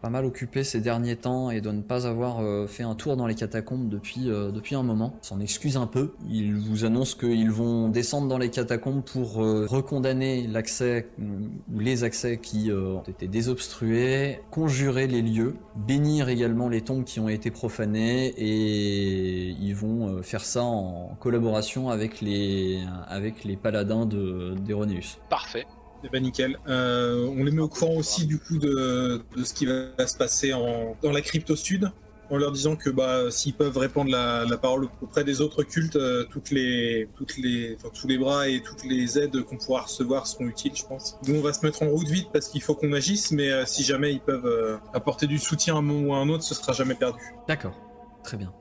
pas 0.00 0.08
mal 0.08 0.24
occupés 0.24 0.35
ces 0.62 0.80
derniers 0.80 1.16
temps 1.16 1.50
et 1.50 1.60
de 1.60 1.70
ne 1.70 1.82
pas 1.82 2.06
avoir 2.06 2.40
euh, 2.40 2.66
fait 2.66 2.82
un 2.82 2.94
tour 2.94 3.16
dans 3.16 3.26
les 3.26 3.34
catacombes 3.34 3.88
depuis, 3.88 4.30
euh, 4.30 4.50
depuis 4.50 4.74
un 4.74 4.82
moment. 4.82 5.14
S'en 5.22 5.40
excusent 5.40 5.76
un 5.76 5.86
peu. 5.86 6.14
Ils 6.28 6.54
vous 6.54 6.84
annoncent 6.84 7.16
qu'ils 7.18 7.50
vont 7.50 7.88
descendre 7.88 8.28
dans 8.28 8.38
les 8.38 8.50
catacombes 8.50 9.02
pour 9.02 9.42
euh, 9.42 9.66
recondamner 9.68 10.46
l'accès 10.46 11.08
ou 11.18 11.78
les 11.78 12.04
accès 12.04 12.38
qui 12.38 12.70
ont 12.72 13.02
été 13.02 13.28
désobstrués, 13.28 14.40
conjurer 14.50 15.06
les 15.06 15.22
lieux, 15.22 15.56
bénir 15.74 16.28
également 16.28 16.68
les 16.68 16.80
tombes 16.80 17.04
qui 17.04 17.20
ont 17.20 17.28
été 17.28 17.50
profanées 17.50 18.28
et 18.36 19.50
ils 19.60 19.74
vont 19.74 20.22
faire 20.22 20.44
ça 20.44 20.62
en 20.62 21.16
collaboration 21.20 21.90
avec 21.90 22.20
les, 22.20 22.80
avec 23.08 23.44
les 23.44 23.56
paladins 23.56 24.06
de 24.06 24.54
d'Eroneus. 24.66 25.18
Parfait. 25.28 25.66
Eh 26.04 26.08
ben 26.08 26.22
nickel. 26.22 26.58
Euh, 26.68 27.26
on 27.36 27.44
les 27.44 27.50
met 27.50 27.62
au 27.62 27.68
courant 27.68 27.96
aussi 27.96 28.26
du 28.26 28.38
coup 28.38 28.58
de, 28.58 29.22
de 29.36 29.44
ce 29.44 29.54
qui 29.54 29.66
va 29.66 30.06
se 30.06 30.16
passer 30.16 30.52
en, 30.52 30.96
dans 31.02 31.10
la 31.10 31.20
crypte 31.20 31.50
au 31.50 31.56
sud, 31.56 31.90
en 32.30 32.36
leur 32.36 32.52
disant 32.52 32.76
que 32.76 32.90
bah, 32.90 33.30
s'ils 33.30 33.54
peuvent 33.54 33.76
répandre 33.76 34.10
la, 34.10 34.44
la 34.44 34.56
parole 34.56 34.88
auprès 35.00 35.24
des 35.24 35.40
autres 35.40 35.62
cultes, 35.62 35.96
euh, 35.96 36.24
toutes 36.30 36.50
les, 36.50 37.08
toutes 37.16 37.36
les, 37.38 37.76
enfin, 37.76 37.88
tous 37.94 38.06
les 38.06 38.18
bras 38.18 38.48
et 38.48 38.60
toutes 38.60 38.84
les 38.84 39.18
aides 39.18 39.42
qu'on 39.42 39.56
pourra 39.56 39.82
recevoir 39.82 40.26
seront 40.26 40.46
utiles, 40.46 40.74
je 40.74 40.84
pense. 40.84 41.16
Nous, 41.26 41.34
on 41.34 41.42
va 41.42 41.52
se 41.52 41.64
mettre 41.64 41.82
en 41.82 41.88
route 41.88 42.08
vite 42.08 42.28
parce 42.32 42.48
qu'il 42.48 42.62
faut 42.62 42.74
qu'on 42.74 42.92
agisse, 42.92 43.32
mais 43.32 43.50
euh, 43.50 43.64
si 43.66 43.82
jamais 43.82 44.12
ils 44.12 44.20
peuvent 44.20 44.78
apporter 44.92 45.26
du 45.26 45.38
soutien 45.38 45.74
à 45.74 45.78
un 45.78 45.82
moment 45.82 46.08
ou 46.08 46.14
à 46.14 46.18
un 46.18 46.28
autre, 46.28 46.44
ce 46.44 46.54
sera 46.54 46.72
jamais 46.72 46.94
perdu. 46.94 47.20
D'accord, 47.48 47.74
très 48.22 48.36
bien. 48.36 48.52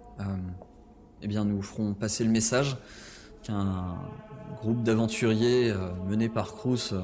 Eh 1.21 1.27
bien, 1.27 1.43
nous 1.43 1.61
ferons 1.61 1.93
passer 1.93 2.23
le 2.23 2.29
message 2.29 2.77
qu'un 3.45 3.95
groupe 4.61 4.83
d'aventuriers 4.83 5.69
euh, 5.71 5.89
mené 6.07 6.29
par 6.29 6.53
Cruz 6.53 6.89
euh, 6.93 7.01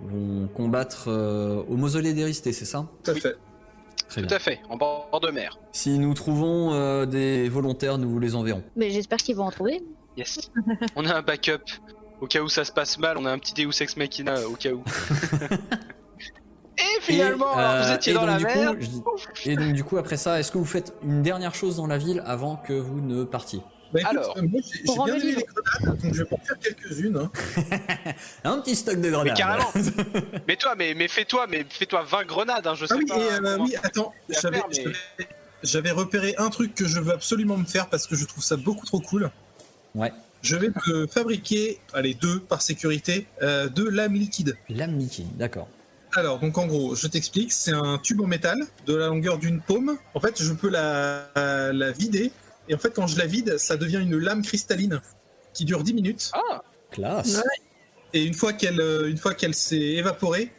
vont 0.00 0.46
combattre 0.48 1.06
euh, 1.08 1.62
au 1.68 1.76
mausolée 1.76 2.12
d'Éristé, 2.12 2.52
c'est 2.52 2.64
ça? 2.64 2.86
Tout 3.02 3.10
à 3.10 3.14
Oui. 3.14 3.20
fait. 3.20 3.36
Très 4.08 4.20
Tout 4.20 4.28
bien. 4.28 4.36
à 4.36 4.40
fait, 4.40 4.60
en 4.68 4.76
bord 4.76 5.20
de 5.20 5.30
mer. 5.32 5.58
Si 5.72 5.98
nous 5.98 6.14
trouvons 6.14 6.72
euh, 6.74 7.06
des 7.06 7.48
volontaires, 7.48 7.98
nous 7.98 8.08
vous 8.08 8.20
les 8.20 8.36
enverrons. 8.36 8.62
Mais 8.76 8.90
j'espère 8.90 9.18
qu'ils 9.18 9.34
vont 9.34 9.46
en 9.46 9.50
trouver. 9.50 9.82
Yes. 10.16 10.50
on 10.94 11.04
a 11.06 11.14
un 11.16 11.22
backup. 11.22 11.62
Au 12.20 12.26
cas 12.26 12.40
où 12.40 12.48
ça 12.48 12.64
se 12.64 12.72
passe 12.72 12.98
mal, 12.98 13.18
on 13.18 13.26
a 13.26 13.32
un 13.32 13.38
petit 13.38 13.52
Deus 13.52 13.82
Ex 13.82 13.96
Machina 13.96 14.36
euh, 14.36 14.48
au 14.48 14.52
cas 14.54 14.70
où. 14.72 14.82
Et 16.78 17.00
finalement, 17.00 17.58
Et, 17.58 17.62
alors, 17.62 17.86
vous 17.86 17.92
étiez 17.94 18.12
dans 18.14 18.26
la 18.26 18.38
mer. 18.38 18.72
coup, 18.72 18.76
je 18.80 18.86
dis- 18.86 19.02
Et 19.50 19.56
donc 19.56 19.72
du 19.72 19.82
coup, 19.82 19.96
après 19.96 20.16
ça, 20.18 20.38
est-ce 20.38 20.52
que 20.52 20.58
vous 20.58 20.64
faites 20.66 20.94
une 21.02 21.22
dernière 21.22 21.54
chose 21.54 21.76
dans 21.76 21.86
la 21.86 21.96
ville 21.98 22.22
avant 22.26 22.56
que 22.56 22.74
vous 22.74 23.00
ne 23.00 23.24
partiez? 23.24 23.60
Bah, 24.02 24.10
écoute, 24.12 24.18
Alors, 24.18 24.36
moi, 24.42 24.60
j'ai 24.62 24.84
pour 24.84 25.06
j'ai 25.06 25.12
bien 25.12 25.20
aimé 25.22 25.34
les 25.36 25.44
grenades, 25.44 26.02
donc 26.02 26.14
je 26.14 26.22
vais 26.22 26.28
en 26.32 26.38
faire 26.38 26.58
quelques-unes. 26.58 27.16
hein. 27.16 27.30
Un 28.44 28.58
petit 28.60 28.76
stock 28.76 28.96
de 28.96 29.00
Mais 29.00 29.10
grenades. 29.10 29.36
carrément. 29.36 29.72
mais 30.48 30.56
toi, 30.56 30.74
mais, 30.76 30.94
mais 30.94 31.08
fais-toi, 31.08 31.46
mais 31.48 31.64
fais-toi 31.68 32.02
20 32.08 32.24
grenades, 32.26 32.66
hein, 32.66 32.74
je 32.74 32.86
sais 32.86 32.94
Ah 32.94 32.98
oui, 32.98 33.06
pas. 33.06 33.16
et 33.16 33.32
euh, 33.44 33.58
oui, 33.60 33.74
attends, 33.82 34.12
j'avais 34.28 34.58
faire, 34.58 34.66
mais- 34.68 34.74
j'avais- 34.76 35.28
j'avais 35.62 35.90
repéré 35.90 36.34
un 36.38 36.50
truc 36.50 36.74
que 36.74 36.86
je 36.86 37.00
veux 37.00 37.12
absolument 37.12 37.56
me 37.56 37.64
faire 37.64 37.88
parce 37.88 38.06
que 38.06 38.14
je 38.14 38.24
trouve 38.26 38.44
ça 38.44 38.56
beaucoup 38.56 38.84
trop 38.86 39.00
cool. 39.00 39.30
Ouais. 39.94 40.12
Je 40.42 40.54
vais 40.56 40.68
me 40.86 41.06
fabriquer, 41.06 41.80
allez, 41.94 42.14
deux 42.14 42.38
par 42.40 42.60
sécurité, 42.62 43.26
euh, 43.42 43.68
deux 43.68 43.88
lames 43.88 44.14
liquides. 44.14 44.56
Lame 44.68 44.98
liquide, 44.98 45.34
d'accord. 45.36 45.66
Alors, 46.14 46.38
donc 46.38 46.56
en 46.56 46.66
gros, 46.66 46.94
je 46.94 47.08
t'explique, 47.08 47.52
c'est 47.52 47.72
un 47.72 47.98
tube 47.98 48.20
en 48.20 48.26
métal 48.26 48.58
de 48.86 48.94
la 48.94 49.08
longueur 49.08 49.38
d'une 49.38 49.60
paume. 49.60 49.96
En 50.14 50.20
fait, 50.20 50.40
je 50.40 50.52
peux 50.52 50.68
la, 50.68 51.24
la 51.34 51.90
vider, 51.90 52.30
et 52.68 52.74
en 52.74 52.78
fait, 52.78 52.90
quand 52.94 53.06
je 53.06 53.18
la 53.18 53.26
vide, 53.26 53.58
ça 53.58 53.76
devient 53.76 53.98
une 54.00 54.16
lame 54.18 54.42
cristalline 54.42 55.00
qui 55.52 55.64
dure 55.64 55.82
10 55.82 55.94
minutes. 55.94 56.30
Ah, 56.34 56.62
Classe. 56.90 57.36
Ouais. 57.36 57.42
Et 58.14 58.24
une 58.24 58.34
fois 58.34 58.52
qu'elle 58.52 58.80
euh, 58.80 59.10
une 59.10 59.16
fois 59.18 59.34
qu'elle 59.34 59.54
s'est 59.54 59.76
évaporée, 59.80 60.52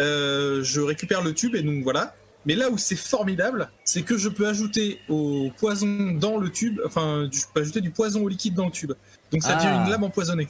euh, 0.00 0.62
je 0.62 0.80
récupère 0.80 1.22
le 1.22 1.34
tube 1.34 1.54
et 1.54 1.62
donc 1.62 1.82
voilà. 1.82 2.14
Mais 2.44 2.54
là 2.56 2.70
où 2.70 2.78
c'est 2.78 2.96
formidable, 2.96 3.70
c'est 3.84 4.02
que 4.02 4.16
je 4.16 4.28
peux 4.28 4.48
ajouter 4.48 4.98
au 5.08 5.50
poison 5.58 6.12
dans 6.12 6.38
le 6.38 6.50
tube, 6.50 6.80
enfin, 6.84 7.28
je 7.32 7.40
peux 7.54 7.60
ajouter 7.60 7.80
du 7.80 7.90
poison 7.90 8.22
au 8.24 8.28
liquide 8.28 8.54
dans 8.54 8.66
le 8.66 8.72
tube. 8.72 8.92
Donc 9.30 9.42
ça 9.42 9.56
Ah. 9.58 9.64
devient 9.64 9.84
une 9.84 9.90
lame 9.90 10.02
empoisonnée. 10.04 10.48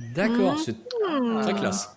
D'accord, 0.00 0.54
Mhm. 0.54 0.58
c'est 0.64 0.76
très 1.42 1.54
classe. 1.54 1.90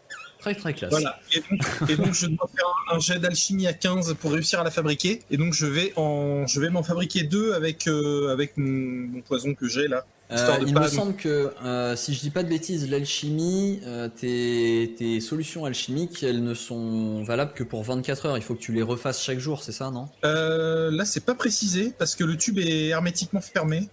Très 0.43 0.55
très 0.55 0.73
classe. 0.73 0.91
Voilà. 0.91 1.19
Et 1.33 1.39
donc, 1.39 1.89
et 1.89 1.95
donc, 1.95 2.13
je 2.13 2.27
dois 2.27 2.49
faire 2.53 2.65
un, 2.91 2.97
un 2.97 2.99
jet 2.99 3.17
d'alchimie 3.17 3.65
à 3.65 3.71
15 3.71 4.15
pour 4.19 4.33
réussir 4.33 4.59
à 4.59 4.65
la 4.65 4.71
fabriquer. 4.71 5.21
Et 5.31 5.37
donc 5.37 5.53
je 5.53 5.65
vais 5.65 5.93
en 5.95 6.45
je 6.47 6.59
vais 6.59 6.69
m'en 6.69 6.83
fabriquer 6.83 7.23
deux 7.23 7.53
avec 7.53 7.87
euh, 7.87 8.27
avec 8.33 8.57
mon, 8.57 9.07
mon 9.07 9.21
poison 9.21 9.53
que 9.53 9.69
j'ai 9.69 9.87
là. 9.87 10.05
De 10.29 10.67
il 10.67 10.73
pas 10.73 10.81
me 10.81 10.87
semble 10.87 11.15
que, 11.15 11.53
euh, 11.63 11.95
si 11.95 12.13
je 12.13 12.19
dis 12.19 12.29
pas 12.29 12.43
de 12.43 12.49
bêtises, 12.49 12.89
l'alchimie, 12.89 13.81
euh, 13.85 14.09
tes, 14.09 14.95
tes 14.97 15.21
solutions 15.21 15.63
alchimiques, 15.63 16.23
elles 16.23 16.43
ne 16.43 16.53
sont 16.53 17.23
valables 17.23 17.53
que 17.53 17.63
pour 17.63 17.83
24 17.83 18.25
heures. 18.25 18.37
Il 18.37 18.43
faut 18.43 18.55
que 18.55 18.61
tu 18.61 18.73
les 18.73 18.81
refasses 18.81 19.23
chaque 19.23 19.39
jour, 19.39 19.61
c'est 19.63 19.71
ça, 19.71 19.91
non? 19.91 20.09
Euh, 20.25 20.89
là, 20.91 21.05
c'est 21.05 21.23
pas 21.23 21.35
précisé 21.35 21.93
parce 21.97 22.15
que 22.15 22.23
le 22.23 22.35
tube 22.35 22.57
est 22.57 22.87
hermétiquement 22.87 23.41
fermé. 23.41 23.89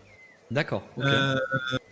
D'accord. 0.51 0.83
ok. 0.97 1.05
Euh, 1.05 1.37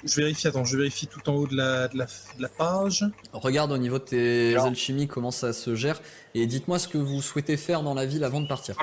je 0.08 0.16
vérifie, 0.16 0.48
attends, 0.48 0.64
je 0.64 0.76
vérifie 0.76 1.06
tout 1.06 1.28
en 1.30 1.34
haut 1.34 1.46
de 1.46 1.56
la, 1.56 1.88
de 1.88 1.98
la, 1.98 2.04
de 2.06 2.42
la 2.42 2.48
page. 2.48 3.04
Regarde 3.32 3.70
au 3.72 3.78
niveau 3.78 3.98
de 3.98 4.04
tes 4.04 4.52
Alors- 4.52 4.66
alchimies 4.66 5.06
comment 5.06 5.30
ça 5.30 5.52
se 5.52 5.74
gère 5.74 6.00
et 6.34 6.46
dites-moi 6.46 6.78
ce 6.78 6.88
que 6.88 6.98
vous 6.98 7.22
souhaitez 7.22 7.56
faire 7.56 7.82
dans 7.82 7.94
la 7.94 8.06
ville 8.06 8.24
avant 8.24 8.40
de 8.40 8.48
partir. 8.48 8.76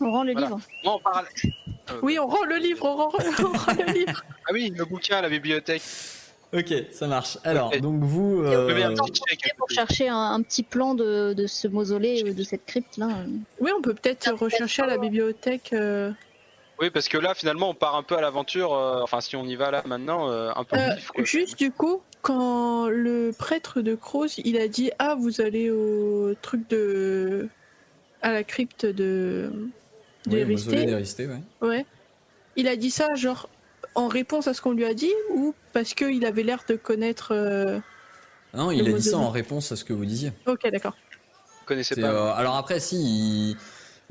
On 0.00 0.10
rend 0.12 0.22
le 0.22 0.32
Voilà. 0.32 0.46
livre. 0.48 0.60
Moi, 0.84 0.92
en 0.94 0.98
parallèle. 1.00 1.32
Oui, 2.02 2.18
on 2.20 2.26
rend 2.28 2.44
le 2.44 2.56
livre, 2.56 2.84
on 2.84 2.96
rend, 2.96 3.10
on 3.40 3.58
rend 3.58 3.72
le 3.86 3.92
livre. 3.92 4.22
Ah 4.46 4.50
oui, 4.52 4.72
le 4.76 4.84
bouquin 4.84 5.16
à 5.16 5.22
la 5.22 5.28
bibliothèque. 5.28 5.82
Ok, 6.54 6.72
ça 6.92 7.06
marche. 7.08 7.36
Alors, 7.44 7.66
Ok. 7.68 7.80
donc 7.80 8.02
vous, 8.04 8.42
euh, 8.42 8.68
petit 8.94 9.20
check. 9.28 9.50
à 9.50 9.54
Pour 9.56 9.68
chercher 9.68 10.08
un, 10.08 10.16
un 10.16 10.40
petit 10.42 10.62
plan 10.62 10.94
de, 10.94 11.34
de 11.34 11.46
ce 11.46 11.68
mausolée, 11.68 12.22
euh, 12.26 12.32
de 12.32 12.42
cette 12.42 12.64
crypte 12.64 12.96
là. 12.96 13.08
Oui, 13.60 13.70
on 13.76 13.82
peut 13.82 13.92
peut-être 13.92 14.32
rechercher 14.34 14.82
à 14.82 14.86
la 14.86 14.96
bibliothèque. 14.98 15.70
euh, 15.74 16.10
Oui, 16.80 16.90
parce 16.90 17.08
que 17.08 17.18
là, 17.18 17.34
finalement, 17.34 17.70
on 17.70 17.74
part 17.74 17.96
un 17.96 18.02
peu 18.02 18.16
à 18.16 18.20
l'aventure. 18.20 18.72
euh, 18.72 19.00
enfin, 19.02 19.20
si 19.20 19.34
on 19.36 19.44
y 19.44 19.56
va 19.56 19.70
là 19.70 19.82
maintenant, 19.86 20.30
euh, 20.30 20.50
un 20.54 20.64
peu 20.64 20.76
Euh, 20.76 20.94
vif, 20.94 21.08
quoi. 21.10 21.24
juste 21.24 21.58
du 21.58 21.72
coup, 21.72 22.02
quand 22.22 22.88
le 22.88 23.32
prêtre 23.36 23.80
de 23.80 23.94
Croz, 23.94 24.34
il 24.44 24.56
a 24.58 24.68
dit 24.68 24.90
Ah, 24.98 25.16
vous 25.18 25.40
allez 25.40 25.70
au 25.70 26.34
truc 26.40 26.68
de. 26.70 27.48
à 28.22 28.32
la 28.32 28.44
crypte 28.44 28.86
de. 28.86 29.50
de 30.26 30.44
oui, 30.44 30.54
ouais. 30.54 31.42
Ouais. 31.60 31.86
Il 32.56 32.68
a 32.68 32.76
dit 32.76 32.90
ça, 32.90 33.14
genre, 33.14 33.48
en 33.94 34.06
réponse 34.08 34.46
à 34.46 34.54
ce 34.54 34.60
qu'on 34.60 34.72
lui 34.72 34.84
a 34.84 34.94
dit 34.94 35.12
ou 35.30 35.54
parce 35.72 35.94
qu'il 35.94 36.24
avait 36.26 36.42
l'air 36.44 36.62
de 36.68 36.76
connaître. 36.76 37.32
euh, 37.32 37.78
Non, 38.54 38.70
il 38.70 38.86
a 38.88 38.92
dit 38.92 39.02
ça 39.02 39.18
en 39.18 39.30
réponse 39.30 39.72
à 39.72 39.76
ce 39.76 39.84
que 39.84 39.92
vous 39.92 40.04
disiez. 40.04 40.32
Ok, 40.46 40.68
d'accord. 40.70 40.96
Vous 41.60 41.66
connaissez 41.66 42.00
pas. 42.00 42.06
euh, 42.08 42.32
alors 42.34 42.56
après, 42.56 42.78
si, 42.80 42.96
il- 42.96 43.56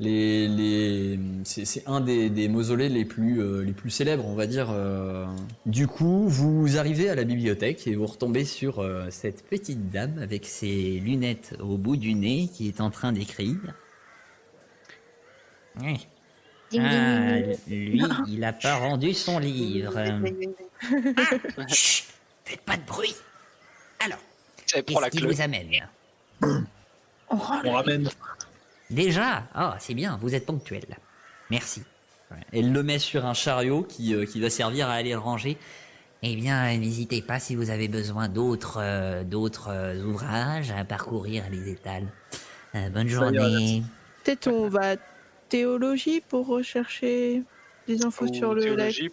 les, 0.00 0.46
les, 0.46 1.18
c'est, 1.44 1.82
un 1.86 2.00
des, 2.00 2.30
des 2.30 2.48
mausolées 2.48 2.88
les 2.88 3.04
plus, 3.04 3.40
euh, 3.42 3.64
les 3.64 3.72
plus 3.72 3.90
célèbres, 3.90 4.24
on 4.26 4.34
va 4.34 4.46
dire. 4.46 4.68
euh. 4.70 5.26
Du 5.66 5.88
coup, 5.88 6.28
vous 6.28 6.78
arrivez 6.78 7.10
à 7.10 7.14
la 7.16 7.24
bibliothèque 7.24 7.86
et 7.86 7.96
vous 7.96 8.06
retombez 8.06 8.44
sur 8.44 8.78
euh, 8.78 9.10
cette 9.10 9.44
petite 9.48 9.90
dame 9.90 10.18
avec 10.18 10.46
ses 10.46 11.00
lunettes 11.00 11.56
au 11.60 11.76
bout 11.76 11.96
du 11.96 12.14
nez 12.14 12.48
qui 12.52 12.68
est 12.68 12.80
en 12.80 12.90
train 12.90 13.12
d'écrire. 13.12 13.56
Oui. 15.80 16.06
Ah, 16.78 17.38
lui, 17.66 18.02
il 18.28 18.44
a 18.44 18.52
pas 18.52 18.76
rendu 18.76 19.14
son 19.14 19.38
livre. 19.38 19.94
Chut, 21.68 22.04
faites 22.44 22.60
pas 22.60 22.76
de 22.76 22.84
bruit. 22.84 23.14
Alors, 24.04 24.18
qu'est-ce 24.66 25.10
qui 25.10 25.24
vous 25.24 25.40
amène? 25.40 25.70
On 27.30 27.36
ramène. 27.36 28.08
Déjà? 28.90 29.44
Ah, 29.54 29.76
c'est 29.80 29.94
bien, 29.94 30.18
vous 30.20 30.34
êtes 30.34 30.46
ponctuel. 30.46 30.84
Merci. 31.50 31.82
Elle 32.52 32.72
le 32.72 32.82
met 32.82 32.98
sur 32.98 33.26
un 33.26 33.34
chariot 33.34 33.82
qui, 33.82 34.14
euh, 34.14 34.26
qui 34.26 34.40
va 34.40 34.50
servir 34.50 34.88
à 34.88 34.92
aller 34.94 35.10
le 35.12 35.18
ranger. 35.18 35.56
Eh 36.22 36.34
bien, 36.36 36.76
n'hésitez 36.76 37.22
pas 37.22 37.38
si 37.38 37.54
vous 37.54 37.70
avez 37.70 37.88
besoin 37.88 38.28
d'autres 38.28 38.78
euh, 38.82 39.22
d'autres 39.24 39.68
euh, 39.70 40.02
ouvrages 40.04 40.70
à 40.72 40.84
parcourir 40.84 41.44
les 41.50 41.70
étals. 41.70 42.08
Euh, 42.74 42.88
bonne 42.90 43.08
journée. 43.08 43.82
Peut-être 44.24 44.48
on 44.48 44.68
va 44.68 44.92
à 44.92 44.96
théologie 45.48 46.20
pour 46.20 46.46
rechercher 46.48 47.42
des 47.86 48.04
infos 48.04 48.26
Ou 48.26 48.34
sur 48.34 48.52
le 48.54 48.74
lac. 48.74 48.94
des- 48.94 49.10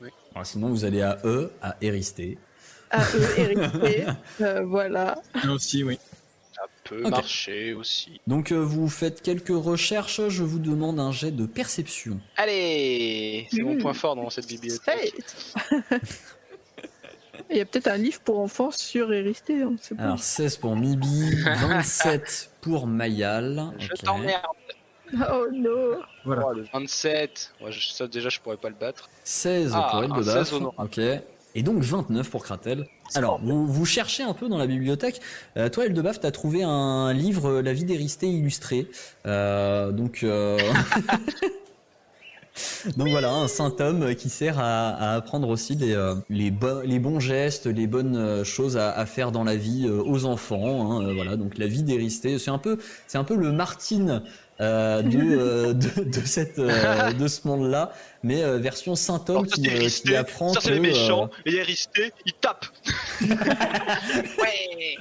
oui. 0.00 0.08
sinon, 0.42 0.68
vous 0.68 0.84
allez 0.84 1.00
à 1.00 1.18
E, 1.24 1.50
à 1.62 1.76
Érysthée. 1.80 2.36
À 2.90 3.02
hérité. 3.38 4.04
Euh, 4.40 4.62
voilà. 4.64 5.16
Là 5.42 5.52
aussi, 5.52 5.84
oui. 5.84 5.98
Peut 6.84 7.02
marcher 7.02 7.72
aussi. 7.72 8.20
Donc, 8.26 8.52
euh, 8.52 8.56
vous 8.62 8.88
faites 8.88 9.22
quelques 9.22 9.48
recherches. 9.48 10.28
Je 10.28 10.42
vous 10.44 10.58
demande 10.58 11.00
un 11.00 11.12
jet 11.12 11.30
de 11.30 11.46
perception. 11.46 12.20
Allez 12.36 13.46
C'est 13.50 13.62
mon 13.62 13.74
Mmh. 13.74 13.78
point 13.78 13.94
fort 13.94 14.16
dans 14.16 14.28
cette 14.30 14.46
bibliothèque. 14.48 15.14
Il 17.50 17.56
y 17.56 17.60
a 17.60 17.64
peut-être 17.64 17.88
un 17.88 17.96
livre 17.96 18.20
pour 18.20 18.38
enfants 18.38 18.70
sur 18.70 19.08
pas. 19.96 20.04
Alors, 20.04 20.18
16 20.18 20.56
pour 20.56 20.76
Mibi, 20.76 21.30
27 21.44 22.50
pour 22.60 22.86
Mayal. 22.86 23.72
Je 23.78 23.86
Ok. 23.92 24.02
t'emmerde 24.02 24.42
Oh 25.30 25.46
non 25.52 25.98
Voilà. 26.24 26.46
Oh, 26.48 26.52
le 26.54 26.64
27 26.72 27.52
Ouais, 27.60 27.70
je- 27.70 27.88
Ça, 27.92 28.06
déjà, 28.06 28.28
je 28.30 28.40
pourrais 28.40 28.56
pas 28.56 28.68
le 28.70 28.74
battre. 28.74 29.08
16 29.24 29.72
Ah, 29.74 29.88
pour 29.90 29.98
un 30.00 30.02
Eldebaf. 30.04 30.24
16 30.48 30.52
honorable. 30.54 30.82
Ok. 30.82 31.00
Et 31.54 31.62
donc 31.62 31.82
29 31.82 32.28
pour 32.30 32.42
Kratel. 32.42 32.86
Alors, 33.14 33.40
vous, 33.42 33.66
vous 33.66 33.84
cherchez 33.84 34.22
un 34.22 34.34
peu 34.34 34.48
dans 34.48 34.58
la 34.58 34.66
bibliothèque. 34.66 35.20
Euh, 35.56 35.68
toi, 35.68 35.86
Eldebaf, 35.86 36.20
t'as 36.20 36.32
trouvé 36.32 36.64
un 36.64 37.12
livre, 37.12 37.60
La 37.60 37.72
vie 37.72 37.84
d'Éristée 37.84 38.28
illustré. 38.28 38.88
Euh, 39.26 39.92
donc, 39.92 40.20
euh... 40.24 40.58
donc 42.96 43.08
voilà, 43.08 43.32
un 43.32 43.48
saint 43.48 43.74
homme 43.80 44.14
qui 44.14 44.28
sert 44.28 44.58
à, 44.58 44.90
à 44.90 45.14
apprendre 45.16 45.48
aussi 45.48 45.74
les, 45.74 45.92
euh, 45.94 46.14
les, 46.30 46.50
bo- 46.50 46.82
les 46.82 46.98
bons 46.98 47.18
gestes, 47.20 47.66
les 47.66 47.86
bonnes 47.86 48.16
euh, 48.16 48.44
choses 48.44 48.76
à, 48.76 48.90
à 48.92 49.06
faire 49.06 49.32
dans 49.32 49.42
la 49.44 49.56
vie 49.56 49.86
euh, 49.86 50.00
aux 50.04 50.24
enfants. 50.24 51.00
hein, 51.00 51.12
voilà, 51.14 51.36
donc 51.36 51.58
la 51.58 51.66
vie 51.66 51.82
d'Éristée, 51.82 52.38
c'est 52.38 52.50
un 52.50 52.58
peu, 52.58 52.78
c'est 53.08 53.18
un 53.18 53.24
peu 53.24 53.34
le 53.36 53.50
Martine 53.50 54.22
euh, 54.60 55.02
de, 55.02 55.18
euh, 55.18 55.72
de, 55.72 56.04
de 56.04 56.20
cette, 56.24 56.60
euh, 56.60 57.12
de 57.12 57.26
ce 57.26 57.48
monde-là, 57.48 57.90
mais 58.22 58.42
euh, 58.44 58.58
version 58.58 58.94
saint 58.94 59.24
homme 59.28 59.38
Alors, 59.38 59.46
ça, 59.48 59.56
qui, 59.56 59.68
euh, 59.68 59.88
qui 59.88 60.14
apprend 60.14 60.52
Ça, 60.54 60.60
c'est 60.62 60.70
les 60.70 60.78
méchants. 60.80 61.28
euh, 61.46 61.50
Et 61.50 61.56
Éristée, 61.56 62.12
il 62.24 62.34
tape 62.34 62.66
Ouais 63.20 64.96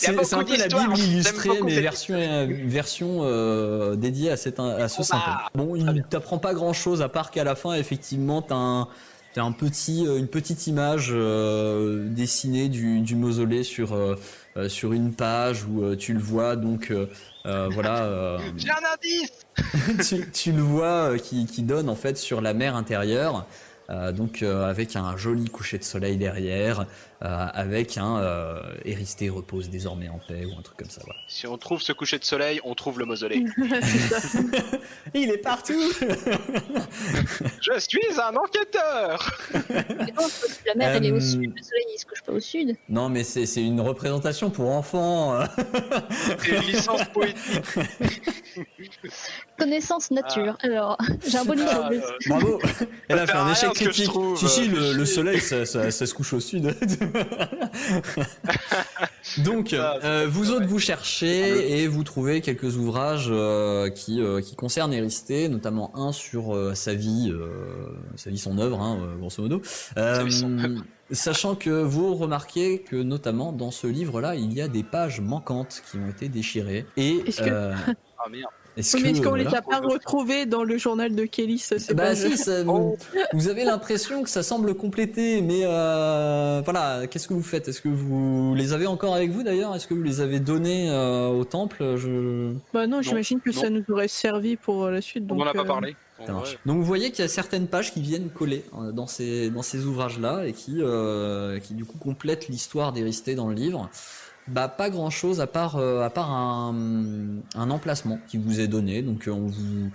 C'est 0.00 0.34
un 0.34 0.44
peu 0.44 0.56
la 0.56 0.68
Bible 0.68 0.96
j'aime 0.96 1.10
illustrée, 1.10 1.60
mais 1.62 1.80
version, 1.80 2.14
euh, 2.18 2.46
version 2.64 3.18
euh, 3.22 3.96
dédiée 3.96 4.30
à, 4.30 4.36
cette, 4.36 4.58
à 4.58 4.88
ce 4.88 5.02
saint 5.02 5.18
bah. 5.18 5.50
Bon, 5.54 5.76
il 5.76 6.04
t'apprend 6.08 6.38
pas 6.38 6.54
grand 6.54 6.72
chose 6.72 7.02
à 7.02 7.08
part 7.08 7.30
qu'à 7.30 7.44
la 7.44 7.54
fin, 7.54 7.74
effectivement, 7.74 8.40
t'as 8.40 8.54
un, 8.54 8.88
t'as 9.34 9.42
un 9.42 9.52
petit, 9.52 10.06
euh, 10.06 10.18
une 10.18 10.28
petite 10.28 10.66
image 10.66 11.10
euh, 11.12 12.06
dessinée 12.08 12.68
du, 12.68 13.00
du 13.00 13.14
mausolée 13.14 13.62
sur, 13.62 13.94
euh, 13.94 14.16
sur 14.68 14.92
une 14.92 15.12
page 15.12 15.64
où 15.64 15.94
tu 15.96 16.14
le 16.14 16.20
vois, 16.20 16.56
donc 16.56 16.92
voilà. 17.44 18.38
J'ai 18.56 18.70
un 18.70 18.74
indice 18.94 19.32
tu, 20.08 20.30
tu 20.30 20.52
le 20.52 20.62
vois 20.62 21.18
qui, 21.18 21.44
qui 21.44 21.62
donne 21.62 21.90
en 21.90 21.94
fait 21.94 22.16
sur 22.16 22.40
la 22.40 22.54
mer 22.54 22.76
intérieure, 22.76 23.46
euh, 23.90 24.12
donc 24.12 24.42
euh, 24.42 24.70
avec 24.70 24.94
un 24.94 25.16
joli 25.16 25.46
coucher 25.46 25.78
de 25.78 25.84
soleil 25.84 26.16
derrière, 26.16 26.86
avec 27.22 27.98
un 27.98 28.16
euh, 28.18 28.60
Éristée 28.84 29.28
repose 29.28 29.68
désormais 29.70 30.08
en 30.08 30.18
paix 30.26 30.44
ou 30.46 30.58
un 30.58 30.62
truc 30.62 30.78
comme 30.78 30.88
ça. 30.90 31.02
Voilà. 31.04 31.20
Si 31.28 31.46
on 31.46 31.58
trouve 31.58 31.82
ce 31.82 31.92
coucher 31.92 32.18
de 32.18 32.24
soleil, 32.24 32.60
on 32.64 32.74
trouve 32.74 32.98
le 32.98 33.04
mausolée. 33.04 33.44
Il 35.14 35.30
est 35.30 35.38
partout. 35.38 35.74
Je 37.60 37.78
suis 37.78 38.00
un 38.20 38.34
enquêteur 38.36 39.30
la 40.66 40.74
mer 40.74 40.94
elle 40.96 41.06
est 41.06 41.10
au 41.12 41.16
Euh, 41.16 41.20
sud, 41.20 41.52
le 41.56 41.62
soleil 41.62 41.84
il 41.94 41.98
se 41.98 42.06
couche 42.06 42.22
pas 42.22 42.32
au 42.32 42.40
sud. 42.40 42.76
non 42.88 43.08
mais 43.08 43.24
c'est 43.24 43.46
c'est 43.46 43.62
une 43.62 43.80
représentation 43.80 44.50
pour 44.50 44.70
enfants. 44.70 45.34
euh. 45.40 45.44
C'est 46.38 46.56
une 46.56 46.62
licence 46.62 47.04
poétique. 47.12 47.62
Connaissance 49.58 50.10
nature. 50.10 50.56
Alors, 50.62 50.96
j'ai 51.26 51.38
un 51.38 51.44
bonus 51.44 51.64
en 51.64 51.82
Ah, 51.84 51.90
euh, 51.92 52.00
Bravo. 52.28 52.60
Elle 53.08 53.18
a 53.18 53.26
fait 53.26 53.32
un 53.36 53.52
échec 53.52 53.72
critique. 53.72 54.04
trouve, 54.06 54.38
si 54.38 54.48
si, 54.48 54.70
euh, 54.74 54.94
le, 54.94 55.04
soleil 55.04 55.40
ça, 55.40 55.66
ça- 55.66 55.90
ça 55.90 56.06
se 56.06 56.14
couche 56.14 56.32
au 56.32 56.40
sud. 56.40 56.74
Donc, 59.44 59.74
Ah, 59.78 59.98
euh, 60.04 60.26
vous 60.28 60.50
autres 60.50 60.66
vous 60.66 60.78
cherchez 60.78 61.82
et 61.82 61.86
vous 61.88 62.04
trouvez 62.04 62.40
quelques 62.40 62.76
ouvrages 62.76 63.28
euh, 63.30 63.88
qui 63.90 64.20
euh, 64.20 64.40
qui 64.40 64.56
concernent 64.56 64.92
Éristée, 64.92 65.48
notamment 65.48 65.92
un 65.96 66.12
sur 66.12 66.54
euh, 66.54 66.74
sa 66.74 66.94
vie, 66.94 67.30
euh, 67.30 67.48
sa 68.16 68.30
vie, 68.30 68.38
son 68.38 68.58
œuvre, 68.58 68.80
hein, 68.80 68.98
grosso 69.18 69.42
modo. 69.42 69.62
Euh. 69.96 70.28
Sachant 71.12 71.56
que 71.56 71.70
vous 71.70 72.14
remarquez 72.14 72.82
que 72.82 72.94
notamment 72.96 73.52
dans 73.52 73.72
ce 73.72 73.86
livre-là, 73.88 74.36
il 74.36 74.52
y 74.52 74.60
a 74.60 74.68
des 74.68 74.84
pages 74.84 75.20
manquantes 75.20 75.82
qui 75.90 75.96
ont 75.98 76.08
été 76.08 76.28
déchirées. 76.28 76.86
Et 76.96 77.24
que- 77.24 77.72
Ah 78.22 78.28
merde. 78.30 78.50
Est-ce 78.76 78.96
Oui, 78.96 79.02
mais 79.02 79.10
est-ce 79.10 79.20
que, 79.20 79.28
qu'on 79.28 79.34
les 79.34 79.44
voilà. 79.44 79.58
a 79.58 79.62
pas 79.62 79.80
retrouvés 79.80 80.46
dans 80.46 80.64
le 80.64 80.78
journal 80.78 81.14
de 81.14 81.24
Kelly 81.24 81.58
ça, 81.58 81.78
c'est 81.78 81.94
Bah 81.94 82.04
pas 82.04 82.14
si, 82.16 82.36
ça- 82.36 82.62
Oh. 82.66 82.96
vous 83.32 83.48
avez 83.48 83.64
l'impression 83.64 84.22
que 84.22 84.30
ça 84.30 84.42
semble 84.42 84.74
compléter, 84.74 85.42
mais 85.42 85.62
euh, 85.64 86.62
voilà, 86.64 87.06
qu'est-ce 87.08 87.28
que 87.28 87.34
vous 87.34 87.42
faites? 87.42 87.68
Est-ce 87.68 87.80
que 87.80 87.88
vous 87.88 88.54
les 88.54 88.72
avez 88.72 88.86
encore 88.86 89.14
avec 89.14 89.30
vous 89.30 89.42
d'ailleurs? 89.42 89.74
Est-ce 89.74 89.86
que 89.86 89.94
vous 89.94 90.02
les 90.02 90.20
avez 90.20 90.40
donnés 90.40 90.88
euh, 90.90 91.28
au 91.28 91.44
temple? 91.44 91.96
Je... 91.96 92.52
Bah 92.72 92.86
non, 92.86 93.02
j'imagine 93.02 93.40
que 93.40 93.52
ça 93.52 93.70
nous 93.70 93.84
aurait 93.90 94.08
servi 94.08 94.56
pour 94.56 94.84
euh, 94.84 94.90
la 94.90 95.00
suite. 95.00 95.24
On 95.30 95.34
donc, 95.36 95.46
en 95.46 95.50
a 95.50 95.52
pas 95.52 95.60
euh, 95.60 95.64
parlé. 95.64 95.96
Donc 96.66 96.76
vous 96.76 96.84
voyez 96.84 97.10
qu'il 97.10 97.22
y 97.22 97.24
a 97.24 97.28
certaines 97.28 97.66
pages 97.66 97.94
qui 97.94 98.02
viennent 98.02 98.28
coller 98.28 98.62
dans 98.92 99.06
ces 99.06 99.48
dans 99.48 99.62
ces 99.62 99.86
ouvrages-là 99.86 100.44
et 100.46 100.52
qui 100.52 100.74
euh, 100.80 101.58
qui 101.60 101.72
du 101.72 101.86
coup 101.86 101.96
complètent 101.96 102.48
l'histoire 102.48 102.92
d'Éristée 102.92 103.34
dans 103.34 103.48
le 103.48 103.54
livre. 103.54 103.88
Bah 104.50 104.66
pas 104.66 104.90
grand 104.90 105.10
chose 105.10 105.40
à 105.40 105.46
part 105.46 105.76
euh, 105.76 106.02
à 106.02 106.10
part 106.10 106.30
un, 106.32 106.74
un 107.54 107.70
emplacement 107.70 108.18
qui 108.28 108.36
vous 108.36 108.58
est 108.58 108.66
donné. 108.66 109.00
Donc 109.00 109.28
euh, 109.28 109.30
on 109.30 109.46
vous 109.46 109.90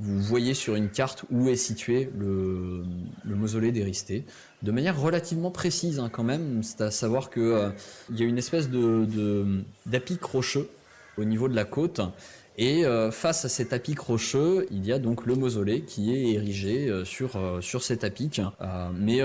vous 0.00 0.20
voyez 0.20 0.54
sur 0.54 0.74
une 0.74 0.88
carte 0.88 1.24
où 1.30 1.48
est 1.48 1.56
situé 1.56 2.10
le, 2.18 2.82
le 3.22 3.34
mausolée 3.36 3.70
d'Éristé, 3.70 4.24
de 4.62 4.72
manière 4.72 4.98
relativement 4.98 5.50
précise 5.50 6.00
hein, 6.00 6.08
quand 6.10 6.24
même. 6.24 6.62
C'est 6.62 6.80
à 6.80 6.90
savoir 6.90 7.30
que 7.30 7.40
euh, 7.40 7.70
il 8.10 8.18
y 8.18 8.22
a 8.22 8.26
une 8.26 8.38
espèce 8.38 8.68
de 8.68 9.62
d'apic 9.86 10.22
rocheux 10.24 10.68
au 11.16 11.24
niveau 11.24 11.48
de 11.48 11.54
la 11.54 11.64
côte. 11.64 12.00
Et 12.58 12.84
face 13.10 13.46
à 13.46 13.48
cet 13.48 13.72
apic 13.72 13.98
rocheux, 14.00 14.66
il 14.70 14.84
y 14.84 14.92
a 14.92 14.98
donc 14.98 15.24
le 15.24 15.34
mausolée 15.34 15.80
qui 15.80 16.12
est 16.12 16.34
érigé 16.34 17.04
sur, 17.04 17.30
sur 17.62 17.82
cet 17.82 18.04
apic, 18.04 18.42
mais 18.92 19.22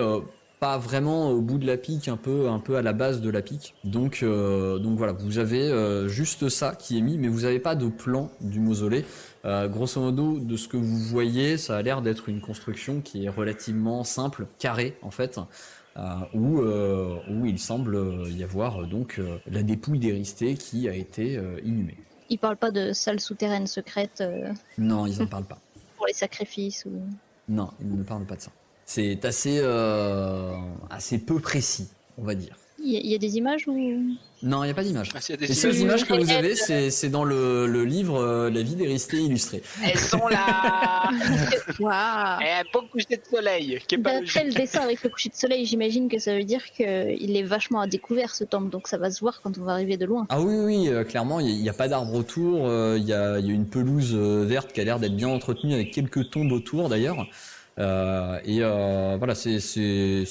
pas 0.65 0.79
vraiment 0.79 1.29
au 1.29 1.41
bout 1.41 1.59
de 1.59 1.67
la 1.67 1.77
pique, 1.77 2.07
un 2.07 2.17
peu, 2.17 2.49
un 2.49 2.57
peu 2.57 2.75
à 2.75 2.81
la 2.81 2.91
base 2.91 3.21
de 3.21 3.29
la 3.29 3.43
pique. 3.43 3.75
Donc, 3.83 4.23
euh, 4.23 4.79
donc 4.79 4.97
voilà, 4.97 5.13
vous 5.13 5.37
avez 5.37 5.61
euh, 5.61 6.07
juste 6.07 6.49
ça 6.49 6.73
qui 6.73 6.97
est 6.97 7.01
mis, 7.01 7.19
mais 7.19 7.27
vous 7.27 7.41
n'avez 7.41 7.59
pas 7.59 7.75
de 7.75 7.87
plan 7.87 8.31
du 8.41 8.59
mausolée. 8.59 9.05
Euh, 9.45 9.67
grosso 9.67 10.01
modo, 10.01 10.39
de 10.39 10.57
ce 10.57 10.67
que 10.67 10.77
vous 10.77 10.97
voyez, 10.97 11.59
ça 11.59 11.77
a 11.77 11.81
l'air 11.83 12.01
d'être 12.01 12.29
une 12.29 12.41
construction 12.41 13.01
qui 13.01 13.25
est 13.25 13.29
relativement 13.29 14.03
simple, 14.03 14.47
carrée 14.57 14.97
en 15.03 15.11
fait, 15.11 15.39
où, 16.33 16.61
où 16.61 17.45
il 17.45 17.59
semble 17.59 18.27
y 18.31 18.43
avoir 18.43 18.87
donc 18.87 19.21
la 19.45 19.61
dépouille 19.61 19.99
d'Éristé 19.99 20.55
qui 20.55 20.89
a 20.89 20.95
été 20.95 21.39
inhumée. 21.63 21.99
Ils 22.29 22.39
parlent 22.39 22.57
pas 22.57 22.71
de 22.71 22.91
salles 22.91 23.19
souterraines 23.19 23.67
secrètes 23.67 24.21
euh, 24.21 24.51
Non, 24.77 25.05
ils 25.05 25.21
en 25.21 25.27
parlent 25.27 25.45
pas. 25.45 25.59
pour 25.95 26.07
les 26.07 26.13
sacrifices 26.13 26.85
ou. 26.85 26.91
Non, 27.47 27.69
ils 27.79 27.95
ne 27.95 28.03
parlent 28.03 28.25
pas 28.25 28.35
de 28.35 28.41
ça. 28.41 28.51
C'est 28.85 29.25
assez, 29.25 29.59
euh, 29.61 30.51
assez 30.89 31.17
peu 31.17 31.39
précis, 31.39 31.87
on 32.17 32.23
va 32.23 32.35
dire. 32.35 32.55
Il 32.87 32.91
y, 32.93 32.97
a- 32.97 32.99
il 32.99 33.07
y 33.09 33.15
a 33.15 33.17
des 33.17 33.37
images 33.37 33.67
ou. 33.67 33.73
Non, 34.43 34.63
il 34.63 34.67
n'y 34.67 34.71
a 34.71 34.75
pas 34.75 34.83
d'image. 34.83 35.09
Ah, 35.15 35.19
Les 35.39 35.53
seules 35.55 35.75
images- 35.77 36.05
que 36.05 36.13
vous 36.13 36.29
avez, 36.29 36.55
c'est 36.55 36.91
c'est 36.91 37.09
dans 37.09 37.23
le, 37.23 37.65
le 37.65 37.83
livre 37.83 38.17
euh, 38.21 38.51
La 38.51 38.61
vie 38.61 38.75
d'Éristé 38.75 39.17
illustrée. 39.17 39.63
Elles 39.83 39.97
sont 39.97 40.27
là 40.27 41.09
Waouh 41.79 42.41
Et 42.41 42.49
un 42.51 42.63
beau 42.71 42.83
coucher 42.91 43.15
de 43.17 43.21
soleil, 43.27 43.79
qui 43.87 43.95
est 43.95 43.97
pas 43.97 44.19
le 44.21 44.53
dessin 44.53 44.81
avec 44.81 45.01
le 45.03 45.09
coucher 45.09 45.29
de 45.29 45.35
soleil, 45.35 45.65
j'imagine 45.65 46.09
que 46.09 46.19
ça 46.19 46.35
veut 46.35 46.43
dire 46.43 46.61
qu'il 46.73 47.35
est 47.35 47.43
vachement 47.43 47.79
à 47.79 47.87
découvert 47.87 48.35
ce 48.35 48.43
temple, 48.43 48.69
donc 48.69 48.87
ça 48.87 48.97
va 48.99 49.09
se 49.09 49.19
voir 49.21 49.41
quand 49.41 49.57
on 49.57 49.63
va 49.63 49.71
arriver 49.71 49.97
de 49.97 50.05
loin. 50.05 50.27
Ah 50.29 50.39
oui, 50.41 50.55
oui, 50.63 50.89
euh, 50.89 51.03
clairement, 51.03 51.39
il 51.39 51.59
n'y 51.59 51.69
a, 51.69 51.73
pas 51.73 51.87
d'arbre 51.87 52.13
autour. 52.13 52.67
euh, 52.67 52.97
Il 52.99 53.05
y, 53.05 53.13
a, 53.13 53.39
il 53.39 53.47
y 53.47 53.49
a 53.49 53.53
une 53.53 53.65
pelouse 53.67 54.13
verte 54.13 54.73
qui 54.73 54.81
a 54.81 54.83
l'air 54.83 54.99
d'être 54.99 55.15
bien 55.15 55.29
entretenue 55.29 55.73
avec 55.73 55.91
quelques 55.91 56.29
tombes 56.29 56.51
autour 56.51 56.89
d'ailleurs. 56.89 57.25
Euh, 57.77 58.39
et 58.45 58.59
euh, 58.61 59.15
voilà, 59.17 59.35
c'est- 59.35 59.59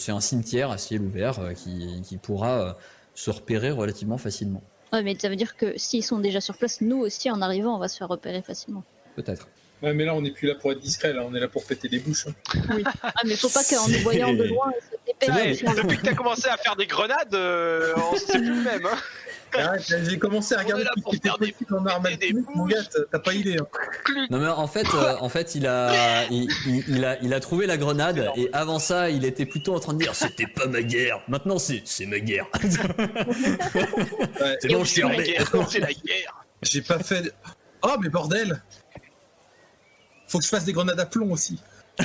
un 0.09 0.21
cimetière 0.21 0.71
à 0.71 0.79
ciel 0.79 1.03
ouvert 1.03 1.39
euh, 1.41 1.53
qui, 1.53 2.01
qui 2.03 2.17
pourra 2.17 2.61
euh, 2.61 2.73
se 3.15 3.31
repérer 3.31 3.71
relativement 3.71 4.17
facilement. 4.19 4.63
Ouais, 4.93 5.03
mais 5.03 5.17
ça 5.19 5.29
veut 5.29 5.37
dire 5.37 5.57
que 5.57 5.77
s'ils 5.77 6.05
sont 6.05 6.19
déjà 6.21 6.41
sur 6.41 6.57
place, 6.57 6.81
nous 6.81 6.99
aussi 6.99 7.31
en 7.31 7.43
arrivant, 7.43 7.75
on 7.77 7.79
va 7.79 7.89
se 7.89 7.99
faire 7.99 8.09
repérer 8.09 8.43
facilement. 8.43 8.85
Peut-être. 9.17 9.49
Ouais, 9.83 9.93
mais 9.93 10.05
là, 10.07 10.15
on 10.15 10.23
n'est 10.23 10.31
plus 10.31 10.49
là 10.49 10.55
pour 10.55 10.73
être 10.73 10.79
discret, 10.81 11.13
là, 11.13 11.23
on 11.27 11.35
est 11.35 11.41
là 11.41 11.49
pour 11.49 11.65
péter 11.65 11.89
des 11.89 11.99
bouches. 11.99 12.27
hein. 12.29 12.73
Ah, 13.03 13.13
mais 13.27 13.37
faut 13.37 13.49
pas 13.51 13.63
qu'en 13.65 13.87
nous 13.89 13.99
voyant 13.99 14.33
de 14.33 14.45
loin, 14.45 14.73
ils 15.23 15.27
se. 15.27 15.65
Ouais, 15.67 15.75
depuis 15.83 15.99
que 15.99 16.03
t'as 16.03 16.15
commencé 16.15 16.49
à 16.49 16.57
faire 16.57 16.77
des 16.77 16.87
grenades, 16.87 17.35
euh, 17.35 17.93
on 17.97 18.17
c'est 18.17 18.39
plus 18.39 18.55
le 18.55 18.63
même. 18.63 18.87
Hein. 18.87 18.97
J'ai 20.09 20.19
commencé 20.19 20.55
à 20.55 20.59
regarder 20.59 20.85
tout 20.95 21.03
ce 21.05 21.11
qui 21.11 21.17
était 21.17 21.29
possible 21.31 21.77
en 21.77 21.87
armes 21.87 22.09
mon 22.55 22.67
gars, 22.67 22.77
t'as- 23.11 23.19
pas 23.19 23.33
idée. 23.35 23.57
hein. 23.61 23.67
Non 24.31 24.39
mais 24.39 24.49
en 24.49 24.67
fait, 24.67 24.87
euh, 24.95 25.17
en 25.21 25.29
fait, 25.29 25.55
il 25.55 25.67
a, 25.67 26.25
il, 26.31 26.49
il- 26.67 26.85
il 26.89 27.05
a, 27.05 27.19
il 27.23 27.33
a 27.35 27.41
trouvé 27.41 27.67
la 27.67 27.77
grenade 27.77 28.31
et 28.37 28.51
avant 28.53 28.79
ça, 28.79 29.11
il 29.11 29.25
était 29.25 29.47
plutôt 29.47 29.75
en 29.75 29.81
train 29.81 29.95
de 29.95 29.99
dire 29.99 30.15
c'était 30.15 30.47
pas 30.47 30.67
ma 30.67 30.83
guerre. 30.83 31.21
Maintenant, 31.29 31.59
c'est, 31.59 31.83
c'est 31.85 32.07
ma 32.07 32.19
guerre. 32.21 32.47
Ouais. 33.75 34.59
c'est 34.61 34.69
bon, 34.69 34.85
je 34.85 34.91
suis 34.91 35.03
armé. 35.03 35.23
guerre, 35.23 35.51
c'est 35.71 35.79
la 35.81 35.93
guerre. 35.93 36.45
J'ai 36.63 36.83
pas 36.83 36.99
fait. 36.99 37.23
de- 37.23 37.33
Oh, 37.83 37.97
mais 38.01 38.09
bordel 38.09 38.63
Faut 40.27 40.39
que 40.39 40.45
je 40.45 40.49
fasse 40.49 40.65
des 40.65 40.73
grenades 40.73 40.99
à 41.01 41.07
plomb 41.07 41.31
aussi. 41.33 41.59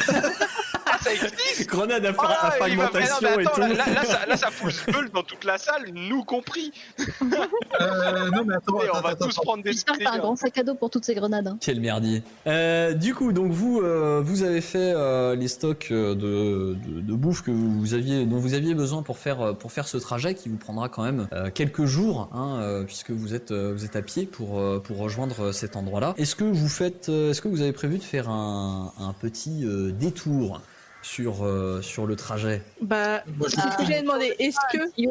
Existe 1.23 1.69
Grenade 1.69 2.05
à, 2.05 2.13
fra- 2.13 2.27
Ah, 2.29 2.47
à 2.47 2.49
va- 2.49 2.67
non, 2.69 2.75
fragmentation 2.83 3.39
et 3.39 3.43
tout. 3.45 3.59
là, 3.59 3.67
là, 3.69 3.75
là, 3.93 4.03
ça, 4.05 4.25
là, 4.27 4.37
ça 4.37 4.51
fout 4.51 4.73
le 4.87 5.09
dans 5.09 5.23
toute 5.23 5.43
la 5.43 5.57
salle, 5.57 5.85
nous 5.93 6.23
compris. 6.23 6.71
Euh, 6.99 8.29
non, 8.31 8.43
mais 8.45 8.55
attends, 8.55 8.79
on 8.93 8.99
va 9.01 9.09
attends, 9.09 9.25
tous 9.27 9.35
prendre 9.35 9.63
des 9.63 9.71
J'espère 9.73 9.97
que 9.97 10.03
t'as 10.03 10.11
un 10.13 10.19
grand 10.19 10.35
sac 10.35 10.57
à 10.57 10.63
dos 10.63 10.75
pour 10.75 10.89
toutes 10.89 11.05
ces 11.05 11.15
grenades. 11.15 11.47
hein. 11.47 11.57
Quel 11.61 11.79
merdier. 11.79 12.23
Euh, 12.47 12.93
du 12.93 13.13
coup, 13.13 13.31
donc 13.31 13.51
vous, 13.51 13.79
euh, 13.81 14.21
vous 14.23 14.43
avez 14.43 14.61
fait 14.61 14.93
euh, 14.95 15.35
les 15.35 15.47
stocks 15.47 15.91
de, 15.91 16.13
de, 16.13 16.75
de 17.01 17.13
bouffe 17.13 17.41
que 17.43 17.51
vous 17.51 17.93
aviez, 17.93 18.25
dont 18.25 18.37
vous 18.37 18.53
aviez 18.53 18.73
besoin 18.75 19.01
pour 19.03 19.17
faire 19.17 19.55
pour 19.57 19.71
faire 19.71 19.87
ce 19.87 19.97
trajet, 19.97 20.35
qui 20.35 20.49
vous 20.49 20.57
prendra 20.57 20.89
quand 20.89 21.03
même 21.03 21.27
euh, 21.33 21.49
quelques 21.53 21.85
jours, 21.85 22.29
hein, 22.33 22.59
euh, 22.61 22.83
puisque 22.83 23.11
vous 23.11 23.33
êtes 23.33 23.51
euh, 23.51 23.73
vous 23.73 23.85
êtes 23.85 23.95
à 23.95 24.01
pied 24.01 24.25
pour 24.25 24.59
euh, 24.59 24.79
pour 24.79 24.97
rejoindre 24.97 25.51
cet 25.51 25.75
endroit-là. 25.75 26.13
Est-ce 26.17 26.35
que 26.35 26.43
vous 26.43 26.69
faites, 26.69 27.09
euh, 27.09 27.31
est-ce 27.31 27.41
que 27.41 27.47
vous 27.47 27.61
avez 27.61 27.73
prévu 27.73 27.97
de 27.97 28.03
faire 28.03 28.29
un, 28.29 28.93
un 28.99 29.13
petit 29.13 29.65
euh, 29.65 29.91
détour? 29.91 30.61
Sur 31.09 31.43
euh, 31.43 31.81
sur 31.81 32.05
le 32.05 32.15
trajet 32.15 32.61
Bah, 32.81 33.23
c'est 33.47 33.59
ce 33.61 33.77
que 33.77 33.85
j'ai 33.85 34.01
demandé. 34.01 34.35
Est-ce 34.37 34.57
que, 34.71 35.09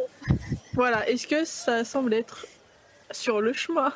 voilà, 0.75 1.09
est-ce 1.09 1.27
que 1.27 1.45
ça 1.45 1.85
semble 1.85 2.15
être 2.15 2.47
sur 3.11 3.41
le 3.41 3.53
chemin 3.53 3.93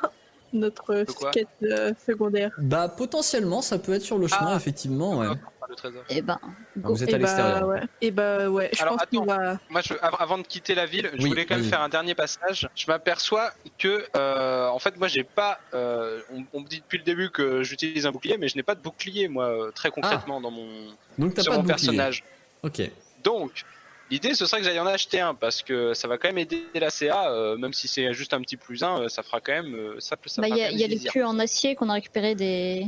notre 0.51 1.05
quête 1.31 1.47
euh, 1.63 1.93
secondaire? 2.05 2.51
Bah 2.57 2.89
potentiellement, 2.89 3.61
ça 3.61 3.79
peut 3.79 3.93
être 3.93 4.01
sur 4.03 4.17
le 4.19 4.27
chemin, 4.27 4.51
Ah. 4.53 4.57
effectivement. 4.57 5.17
Ouais. 5.19 5.27
Ah, 5.73 5.87
le 5.87 5.91
trésor. 5.91 6.03
Eh 6.09 6.21
ben, 6.21 6.39
Ah, 6.41 6.47
go. 6.77 6.93
vous 6.93 7.03
êtes 7.03 7.09
Et 7.09 7.13
à 7.15 7.17
l'extérieur. 7.17 7.61
bah, 7.61 7.65
ouais. 7.67 7.81
Et 8.01 8.11
bah 8.11 8.49
ouais, 8.49 8.69
je 8.73 8.81
Alors, 8.81 8.97
pense 8.97 9.05
qu'on 9.07 9.25
va. 9.25 9.59
Moi, 9.69 9.81
je, 9.81 9.93
avant 10.01 10.37
de 10.37 10.43
quitter 10.43 10.75
la 10.75 10.85
ville, 10.85 11.09
je 11.13 11.21
Oui, 11.23 11.29
voulais 11.29 11.45
quand 11.45 11.55
même 11.55 11.63
faire 11.65 11.81
un 11.81 11.89
dernier 11.89 12.15
passage. 12.15 12.67
Je 12.75 12.85
m'aperçois 12.87 13.51
que, 13.77 14.05
euh, 14.15 14.67
en 14.67 14.79
fait, 14.79 14.97
moi, 14.97 15.07
j'ai 15.07 15.23
pas. 15.23 15.59
euh, 15.73 16.21
on, 16.31 16.43
on 16.53 16.61
me 16.61 16.67
dit 16.67 16.79
depuis 16.81 16.97
le 16.97 17.03
début 17.03 17.29
que 17.29 17.63
j'utilise 17.63 18.05
un 18.05 18.11
bouclier, 18.11 18.37
mais 18.37 18.47
je 18.47 18.55
n'ai 18.55 18.63
pas 18.63 18.75
de 18.75 18.81
bouclier, 18.81 19.27
moi, 19.27 19.45
euh, 19.45 19.71
très 19.71 19.89
concrètement, 19.91 20.39
dans 20.41 20.51
mon 20.51 20.93
Donc 21.17 21.33
t'as 21.33 21.41
sur 21.43 21.51
pas 21.51 21.57
mon 21.57 21.63
de 21.63 21.67
bouclier. 21.67 21.87
personnage. 21.87 22.23
Ok. 22.63 22.81
Donc, 23.23 23.63
l'idée, 24.09 24.33
ce 24.33 24.45
serait 24.45 24.59
que 24.61 24.65
j'aille 24.67 24.79
en 24.79 24.85
acheter 24.85 25.19
un 25.19 25.33
parce 25.33 25.61
que 25.63 25.93
ça 25.93 26.07
va 26.07 26.17
quand 26.17 26.27
même 26.27 26.37
aider 26.37 26.63
la 26.75 26.89
CA, 26.89 27.29
euh, 27.31 27.57
même 27.57 27.73
si 27.73 27.87
c'est 27.87 28.13
juste 28.13 28.33
un 28.33 28.41
petit 28.41 28.57
plus 28.57 28.83
un, 28.83 29.07
ça 29.09 29.23
fera 29.23 29.39
quand 29.41 29.53
même. 29.53 29.73
euh, 29.75 29.95
ça 29.99 30.17
peut. 30.17 30.29
Ça 30.29 30.41
Bah, 30.41 30.49
il 30.49 30.57
y 30.57 30.61
a, 30.61 30.71
y 30.71 30.87
les 30.87 30.99
culs 30.99 31.23
en 31.23 31.39
acier 31.39 31.75
qu'on 31.75 31.89
a 31.89 31.93
récupéré 31.93 32.35
des. 32.35 32.85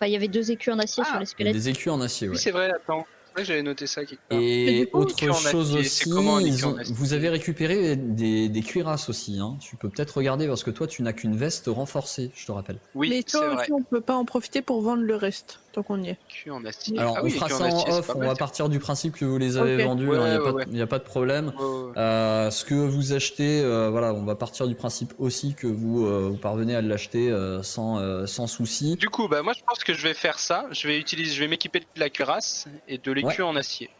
Enfin, 0.00 0.08
il 0.08 0.12
y 0.14 0.16
avait 0.16 0.28
deux 0.28 0.50
écus 0.50 0.72
en 0.72 0.78
acier 0.78 1.02
Ah, 1.06 1.10
sur 1.10 1.20
les 1.20 1.26
squelettes. 1.26 1.52
Des 1.52 1.68
écus 1.68 1.88
en 1.92 2.00
acier, 2.00 2.26
ouais. 2.28 2.34
Oui, 2.34 2.40
c'est 2.40 2.52
vrai. 2.52 2.70
Attends, 2.70 3.04
que 3.34 3.44
j'avais 3.44 3.62
noté 3.62 3.86
ça 3.86 4.02
quelque 4.06 4.20
part. 4.28 4.38
Mais 4.38 4.78
Et 4.80 4.86
coup, 4.86 5.00
autre 5.00 5.14
chose 5.50 5.74
aussi, 5.76 6.08
comment, 6.08 6.40
ont- 6.64 6.76
vous 6.92 7.12
avez 7.12 7.28
récupéré 7.28 7.96
des, 7.96 8.48
des 8.48 8.62
cuirasses 8.62 9.10
aussi. 9.10 9.38
Hein. 9.38 9.58
Tu 9.60 9.76
peux 9.76 9.90
peut-être 9.90 10.16
regarder 10.16 10.48
parce 10.48 10.64
que 10.64 10.70
toi, 10.70 10.86
tu 10.86 11.02
n'as 11.02 11.12
qu'une 11.12 11.36
veste 11.36 11.66
renforcée, 11.66 12.30
je 12.34 12.46
te 12.46 12.52
rappelle. 12.52 12.78
Oui, 12.94 13.10
Mais 13.10 13.22
toi 13.22 13.46
vrai. 13.50 13.62
aussi, 13.64 13.72
on 13.72 13.82
peut 13.82 14.00
pas 14.00 14.14
en 14.14 14.24
profiter 14.24 14.62
pour 14.62 14.80
vendre 14.80 15.02
le 15.02 15.16
reste, 15.16 15.60
tant 15.72 15.82
qu'on 15.82 16.02
y 16.02 16.08
est. 16.10 16.18
En 16.50 16.64
acier. 16.64 16.98
Alors, 16.98 17.14
Ah 17.16 17.20
on 17.22 17.24
oui, 17.24 17.30
fera 17.32 17.48
ça 17.48 17.64
en 17.64 17.66
acier, 17.66 17.92
off. 17.92 18.10
On 18.14 18.20
va 18.20 18.34
partir 18.34 18.68
du 18.68 18.78
principe 18.78 19.14
que 19.16 19.24
vous 19.24 19.38
les 19.38 19.56
avez 19.56 19.84
vendus. 19.84 20.08
Ouais, 20.08 20.16
Il 20.16 20.22
n'y 20.22 20.28
a, 20.30 20.38
ouais, 20.38 20.44
pas 20.44 20.52
ouais. 20.52 20.64
de- 20.66 20.76
y 20.76 20.82
a 20.82 20.86
pas 20.86 20.98
de 20.98 21.04
problème. 21.04 21.52
Ouais, 21.58 21.64
ouais. 21.64 21.92
Euh, 21.98 22.50
ce 22.50 22.64
que 22.64 22.74
vous 22.74 23.12
achetez, 23.12 23.60
euh, 23.62 23.90
voilà, 23.90 24.12
on 24.14 24.24
va 24.24 24.34
partir 24.34 24.66
du 24.66 24.74
principe 24.74 25.14
aussi 25.18 25.54
que 25.54 25.66
vous, 25.66 26.06
euh, 26.06 26.28
vous 26.30 26.36
parvenez 26.38 26.74
à 26.74 26.82
l'acheter 26.82 27.30
euh, 27.30 27.62
sans, 27.62 27.98
euh, 27.98 28.26
sans 28.26 28.46
souci. 28.46 28.96
Du 28.96 29.08
coup, 29.08 29.28
bah 29.28 29.42
moi 29.42 29.52
je 29.56 29.62
pense 29.66 29.84
que 29.84 29.94
je 29.94 30.02
vais 30.02 30.14
faire 30.14 30.38
ça. 30.38 30.66
Je 30.72 30.86
vais 30.88 30.98
utiliser, 30.98 31.32
je 31.34 31.40
vais 31.40 31.48
m'équiper 31.48 31.80
de 31.80 31.86
la 31.96 32.10
cuirasse 32.10 32.66
et 32.88 32.98
de 32.98 33.12
l'écu 33.12 33.42
Ouais. 33.42 33.48
en 33.48 33.56
acier. 33.56 33.90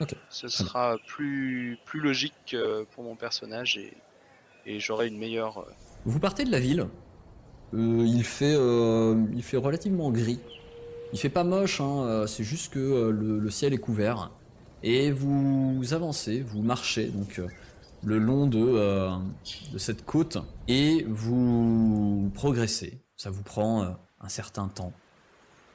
Ok. 0.00 0.14
Ce 0.30 0.48
sera 0.48 0.96
plus 1.06 1.78
plus 1.84 2.00
logique 2.00 2.32
euh, 2.54 2.84
pour 2.94 3.04
mon 3.04 3.16
personnage 3.16 3.76
et 3.78 3.92
et 4.66 4.80
j'aurai 4.80 5.08
une 5.08 5.16
meilleure. 5.18 5.58
euh, 5.58 5.72
Vous 6.04 6.20
partez 6.20 6.44
de 6.44 6.50
la 6.52 6.60
ville. 6.60 6.86
Euh, 7.74 8.04
il 8.06 8.22
fait, 8.24 8.54
euh, 8.54 9.14
il 9.34 9.42
fait 9.42 9.56
relativement 9.56 10.10
gris. 10.10 10.40
Il 11.12 11.18
fait 11.18 11.30
pas 11.30 11.44
moche, 11.44 11.80
hein, 11.80 12.02
euh, 12.02 12.26
c'est 12.26 12.44
juste 12.44 12.72
que 12.72 12.78
euh, 12.78 13.10
le, 13.10 13.50
ciel 13.50 13.72
est 13.72 13.78
couvert. 13.78 14.30
Et 14.82 15.10
vous 15.10 15.82
avancez, 15.92 16.40
vous 16.40 16.62
marchez 16.62 17.06
donc 17.06 17.38
euh, 17.38 17.48
le 18.04 18.18
long 18.18 18.46
de, 18.46 19.10
de 19.72 19.78
cette 19.78 20.04
côte 20.04 20.38
et 20.68 21.04
vous 21.08 22.30
progressez. 22.34 23.00
Ça 23.16 23.30
vous 23.30 23.42
prend 23.42 23.96
un 24.20 24.28
certain 24.28 24.68
temps. 24.68 24.92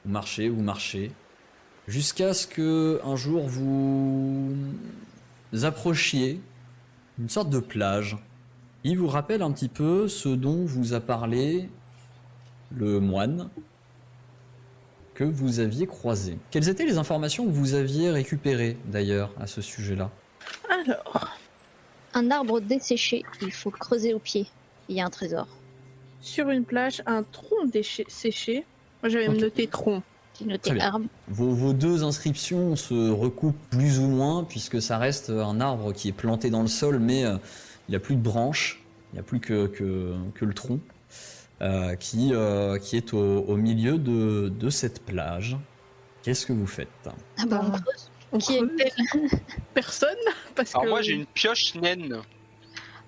Vous 0.04 0.12
marchez, 0.12 0.48
vous 0.48 0.62
marchez, 0.62 1.12
jusqu'à 1.86 2.32
ce 2.32 2.46
que 2.46 3.00
un 3.04 3.16
jour 3.16 3.46
vous 3.46 4.54
approchiez 5.62 6.40
une 7.18 7.28
sorte 7.28 7.50
de 7.50 7.58
plage. 7.58 8.16
Il 8.84 8.98
vous 8.98 9.08
rappelle 9.08 9.42
un 9.42 9.52
petit 9.52 9.68
peu 9.68 10.08
ce 10.08 10.30
dont 10.30 10.64
vous 10.64 10.94
a 10.94 11.00
parlé 11.00 11.68
le 12.74 13.00
moine 13.00 13.50
que 15.14 15.24
vous 15.24 15.60
aviez 15.60 15.86
croisé. 15.86 16.36
Quelles 16.50 16.68
étaient 16.68 16.84
les 16.84 16.98
informations 16.98 17.46
que 17.46 17.50
vous 17.52 17.74
aviez 17.74 18.10
récupérées 18.10 18.76
d'ailleurs 18.86 19.30
à 19.40 19.46
ce 19.46 19.60
sujet-là? 19.62 20.10
Alors, 20.68 21.28
Un 22.14 22.30
arbre 22.30 22.60
desséché, 22.60 23.24
il 23.42 23.52
faut 23.52 23.70
creuser 23.70 24.14
au 24.14 24.18
pied. 24.18 24.46
Il 24.88 24.96
y 24.96 25.00
a 25.00 25.06
un 25.06 25.10
trésor. 25.10 25.46
sur 26.20 26.48
une 26.50 26.64
plage, 26.64 27.02
un 27.06 27.22
tronc 27.22 27.66
déché- 27.66 28.06
séché. 28.08 28.64
Moi, 29.02 29.10
j'avais 29.10 29.28
noté 29.28 29.66
tronc. 29.66 30.02
Noté 30.44 30.80
arbre. 30.80 31.06
vos, 31.28 31.50
vos 31.50 31.72
deux 31.72 32.02
inscriptions 32.02 32.74
se 32.76 33.10
recoupent 33.10 33.54
plus 33.70 34.00
ou 34.00 34.06
moins 34.08 34.42
puisque 34.42 34.82
ça 34.82 34.98
reste 34.98 35.30
un 35.30 35.60
arbre 35.60 35.92
qui 35.92 36.08
est 36.08 36.12
planté 36.12 36.50
dans 36.50 36.62
le 36.62 36.66
sol 36.68 36.98
mais 36.98 37.24
euh, 37.24 37.36
il 37.88 37.92
n'y 37.92 37.96
a 37.96 38.00
plus 38.00 38.16
de 38.16 38.20
branches, 38.20 38.82
il 39.12 39.16
n'y 39.16 39.20
a 39.20 39.22
plus 39.22 39.38
que, 39.38 39.66
que, 39.68 40.12
que 40.34 40.44
le 40.44 40.52
tronc. 40.54 40.80
Euh, 41.62 41.94
qui, 41.96 42.30
euh, 42.32 42.78
qui 42.78 42.96
est 42.96 43.12
au, 43.14 43.40
au 43.42 43.56
milieu 43.56 43.98
de, 43.98 44.48
de 44.48 44.70
cette 44.70 45.02
plage. 45.04 45.56
Qu'est-ce 46.22 46.46
que 46.46 46.52
vous 46.52 46.66
faites 46.66 46.88
Ah 47.38 47.44
bah, 47.46 47.60
on 47.64 47.72
Ah. 47.72 47.80
creuse. 47.80 48.10
On 48.32 48.38
Qui 48.38 48.54
est 48.54 48.58
creuse. 48.58 48.70
pelle 48.76 49.40
Personne 49.74 50.16
Parce 50.56 50.74
Alors 50.74 50.84
que 50.84 50.88
moi 50.90 51.02
j'ai 51.02 51.12
une 51.12 51.26
pioche 51.26 51.74
naine. 51.76 52.16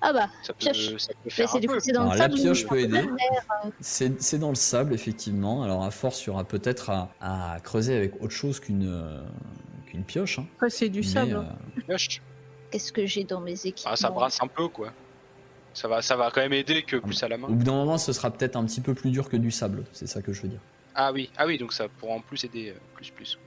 Ah 0.02 0.12
bah, 0.12 0.28
Ça 0.42 0.52
peut, 0.52 0.58
Pioche. 0.60 0.96
ça 0.98 1.08
peut 1.08 1.18
je 1.24 1.30
vais 1.30 1.30
faire 1.30 1.44
essayer 1.46 1.58
un 1.58 1.62
de 1.62 1.66
peu. 1.68 1.74
pousser 1.74 1.92
dans 1.92 2.00
Alors, 2.02 2.12
le 2.12 2.18
la 2.18 2.24
sable. 2.24 2.34
pioche 2.34 2.66
peut 2.66 2.78
aider. 2.80 3.02
C'est 3.80 4.22
c'est 4.22 4.38
dans 4.38 4.50
le 4.50 4.54
sable, 4.54 4.92
effectivement. 4.94 5.62
Alors, 5.62 5.82
à 5.84 5.90
force, 5.90 6.22
il 6.22 6.26
y 6.26 6.30
aura 6.30 6.44
peut-être 6.44 6.90
à, 6.90 7.10
à 7.20 7.58
creuser 7.60 7.96
avec 7.96 8.22
autre 8.22 8.34
chose 8.34 8.60
qu'une 8.60 8.86
euh, 8.86 9.22
qu'une 9.86 10.04
pioche. 10.04 10.38
hein. 10.38 10.46
C'est 10.68 10.90
du 10.90 11.00
Mais, 11.00 11.06
sable. 11.06 11.44
Qu'est-ce 12.70 12.92
que 12.92 13.06
j'ai 13.06 13.24
dans 13.24 13.40
mes 13.40 13.52
équipements 13.66 13.92
Ah, 13.92 13.96
ça 13.96 14.10
brasse 14.10 14.38
un 14.42 14.48
peu 14.48 14.68
quoi. 14.68 14.92
Ça 15.76 15.88
va, 15.88 16.00
ça 16.00 16.16
va 16.16 16.30
quand 16.34 16.40
même 16.40 16.54
aider 16.54 16.82
que 16.82 16.96
plus 16.96 17.22
à 17.22 17.28
la 17.28 17.36
main. 17.36 17.48
au 17.48 17.52
bout 17.52 17.62
d'un 17.62 17.72
moment, 17.72 17.98
ce 17.98 18.14
sera 18.14 18.30
peut-être 18.30 18.56
un 18.56 18.64
petit 18.64 18.80
peu 18.80 18.94
plus 18.94 19.10
dur 19.10 19.28
que 19.28 19.36
du 19.36 19.50
sable. 19.50 19.84
C'est 19.92 20.08
ça 20.08 20.22
que 20.22 20.32
je 20.32 20.40
veux 20.40 20.48
dire. 20.48 20.60
Ah 20.94 21.12
oui, 21.12 21.28
ah 21.36 21.44
oui, 21.46 21.58
donc 21.58 21.74
ça 21.74 21.86
pourra 22.00 22.14
en 22.14 22.20
plus 22.20 22.42
aider 22.44 22.70
euh, 22.70 22.78
plus 22.94 23.10
plus. 23.10 23.38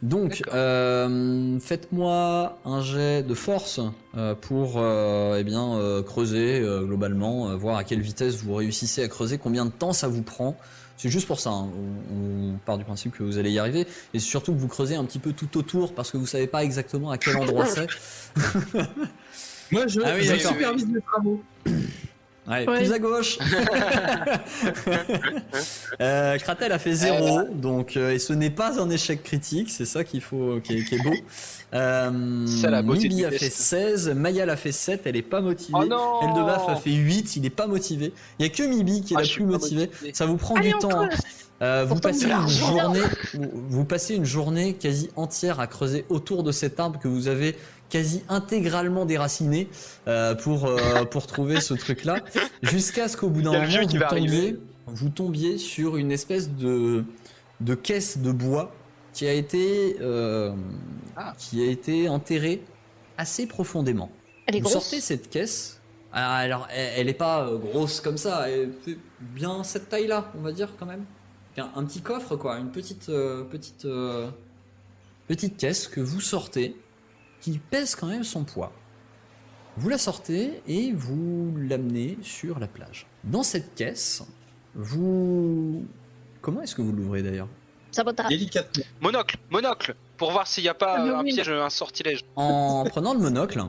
Donc, 0.00 0.44
euh, 0.54 1.58
faites-moi 1.58 2.56
un 2.64 2.80
jet 2.80 3.24
de 3.24 3.34
force 3.34 3.80
euh, 4.16 4.36
pour 4.36 4.74
euh, 4.76 5.36
eh 5.40 5.42
bien, 5.42 5.74
euh, 5.74 6.04
creuser 6.04 6.60
euh, 6.60 6.84
globalement, 6.84 7.48
euh, 7.50 7.56
voir 7.56 7.76
à 7.76 7.82
quelle 7.82 8.02
vitesse 8.02 8.36
vous 8.36 8.54
réussissez 8.54 9.02
à 9.02 9.08
creuser, 9.08 9.38
combien 9.38 9.64
de 9.64 9.72
temps 9.72 9.92
ça 9.92 10.06
vous 10.06 10.22
prend. 10.22 10.56
C'est 10.96 11.08
juste 11.08 11.26
pour 11.26 11.40
ça, 11.40 11.50
hein. 11.50 11.68
on, 12.12 12.52
on 12.54 12.58
part 12.64 12.78
du 12.78 12.84
principe 12.84 13.16
que 13.16 13.24
vous 13.24 13.38
allez 13.38 13.50
y 13.50 13.58
arriver, 13.58 13.88
et 14.14 14.20
surtout 14.20 14.52
que 14.52 14.58
vous 14.58 14.68
creusez 14.68 14.94
un 14.94 15.04
petit 15.04 15.18
peu 15.18 15.32
tout 15.32 15.58
autour 15.58 15.92
parce 15.92 16.12
que 16.12 16.16
vous 16.16 16.26
savez 16.26 16.46
pas 16.46 16.62
exactement 16.62 17.10
à 17.10 17.18
quel 17.18 17.36
endroit 17.36 17.66
c'est. 17.66 17.88
Moi, 19.70 19.86
je, 19.86 20.00
Ah 20.04 20.12
oui, 20.16 20.22
je 20.24 20.32
d'accord. 20.32 20.52
supervise 20.52 20.86
les 20.94 21.00
travaux. 21.00 21.42
Ouais, 22.46 22.66
Ouais. 22.66 22.78
plus 22.78 22.92
à 22.92 22.98
gauche. 22.98 23.38
euh, 26.00 26.38
Kratel 26.38 26.72
a 26.72 26.78
fait 26.78 26.94
0, 26.94 27.42
donc 27.54 27.96
euh, 27.96 28.12
et 28.12 28.18
ce 28.18 28.32
n'est 28.32 28.50
pas 28.50 28.80
un 28.80 28.88
échec 28.90 29.22
critique, 29.22 29.70
c'est 29.70 29.84
ça 29.84 30.04
qu'il 30.04 30.20
faut, 30.22 30.58
qui 30.62 30.78
est, 30.78 30.84
qui 30.84 30.94
est 30.94 31.02
beau. 31.02 31.12
Euh, 31.74 32.46
la 32.62 32.78
a 32.78 33.30
fait 33.30 33.38
test. 33.38 33.56
16, 33.58 34.08
Mayal 34.16 34.48
a 34.48 34.56
fait 34.56 34.72
7, 34.72 35.02
elle 35.04 35.16
est 35.16 35.22
pas 35.22 35.40
motivée. 35.42 35.74
Oh 35.78 36.20
Eldebaf 36.22 36.68
a 36.68 36.76
fait 36.76 36.92
8, 36.92 37.36
il 37.36 37.44
est 37.44 37.50
pas 37.50 37.66
motivé. 37.66 38.12
Il 38.38 38.46
y 38.46 38.48
a 38.48 38.52
que 38.52 38.62
Mibi 38.62 39.02
qui 39.02 39.12
est 39.14 39.16
Ah, 39.18 39.22
la 39.22 39.28
plus 39.28 39.44
motivée. 39.44 39.86
motivé. 39.88 40.12
Ça 40.14 40.24
vous 40.26 40.36
prend 40.38 40.54
Allez, 40.54 40.68
du 40.72 40.78
temps. 40.78 41.02
hein. 41.02 41.08
Euh, 41.60 41.84
vous 41.84 41.96
passez 41.96 42.26
une 42.30 42.48
journée, 42.48 43.00
vous, 43.34 43.50
vous 43.68 43.84
passez 43.84 44.14
une 44.14 44.24
journée 44.24 44.74
quasi 44.74 45.10
entière 45.16 45.58
à 45.58 45.66
creuser 45.66 46.04
autour 46.08 46.44
de 46.44 46.52
cet 46.52 46.78
arbre 46.78 47.00
que 47.00 47.08
vous 47.08 47.26
avez 47.26 47.56
quasi 47.90 48.22
intégralement 48.28 49.04
déraciné 49.04 49.68
euh, 50.06 50.34
pour 50.34 50.66
euh, 50.66 51.04
pour 51.04 51.26
trouver 51.26 51.60
ce 51.60 51.74
truc-là, 51.74 52.20
jusqu'à 52.62 53.08
ce 53.08 53.16
qu'au 53.16 53.28
bout 53.30 53.42
d'un 53.42 53.52
moment 53.52 53.64
vous 53.66 53.86
tombiez, 53.86 54.02
arriver. 54.04 54.58
vous 54.86 55.08
tombiez 55.08 55.58
sur 55.58 55.96
une 55.96 56.12
espèce 56.12 56.50
de 56.50 57.04
de 57.60 57.74
caisse 57.74 58.18
de 58.18 58.30
bois 58.32 58.72
qui 59.12 59.26
a 59.26 59.32
été 59.32 59.96
euh, 60.00 60.52
Ah. 61.16 61.34
qui 61.38 61.62
a 61.62 61.66
été 61.70 62.08
enterrée 62.08 62.62
assez 63.16 63.46
profondément. 63.46 64.10
Elle 64.46 64.56
est 64.56 64.60
Vous 64.60 64.68
grosse. 64.68 64.82
sortez 64.84 65.00
cette 65.00 65.28
caisse. 65.30 65.80
Ah, 66.12 66.36
Alors, 66.36 66.68
elle, 66.70 66.92
elle 66.96 67.08
est 67.08 67.14
pas 67.14 67.50
grosse 67.52 68.00
comme 68.00 68.16
ça. 68.16 68.48
Elle 68.48 68.72
fait 68.84 68.96
bien 69.20 69.62
cette 69.64 69.88
taille-là, 69.88 70.30
on 70.38 70.40
va 70.42 70.52
dire 70.52 70.70
quand 70.78 70.86
même. 70.86 71.04
Un, 71.58 71.68
un 71.74 71.84
petit 71.84 72.00
coffre, 72.00 72.36
quoi, 72.36 72.56
une 72.58 72.70
petite, 72.70 73.08
euh, 73.08 73.42
petite, 73.44 73.84
euh, 73.84 74.28
petite 75.26 75.56
caisse 75.56 75.88
que 75.88 76.00
vous 76.00 76.20
sortez, 76.20 76.76
qui 77.40 77.58
pèse 77.58 77.94
quand 77.94 78.06
même 78.06 78.24
son 78.24 78.44
poids. 78.44 78.72
Vous 79.76 79.88
la 79.88 79.98
sortez 79.98 80.60
et 80.66 80.92
vous 80.92 81.54
l'amenez 81.56 82.18
sur 82.22 82.58
la 82.58 82.66
plage. 82.66 83.06
Dans 83.24 83.42
cette 83.44 83.74
caisse, 83.74 84.22
vous, 84.74 85.84
comment 86.40 86.62
est-ce 86.62 86.74
que 86.74 86.82
vous 86.82 86.92
l'ouvrez 86.92 87.22
d'ailleurs? 87.22 87.48
Sabotage. 87.92 88.28
Délicatement. 88.28 88.84
Monocle, 89.00 89.36
monocle, 89.50 89.94
pour 90.16 90.32
voir 90.32 90.46
s'il 90.46 90.64
n'y 90.64 90.68
a 90.68 90.74
pas 90.74 90.96
Ah, 90.98 91.06
euh, 91.06 91.16
un 91.18 91.22
oui. 91.24 91.32
piège, 91.32 91.48
un 91.48 91.70
sortilège. 91.70 92.24
En 92.36 92.84
prenant 92.84 93.14
le 93.14 93.20
monocle, 93.20 93.62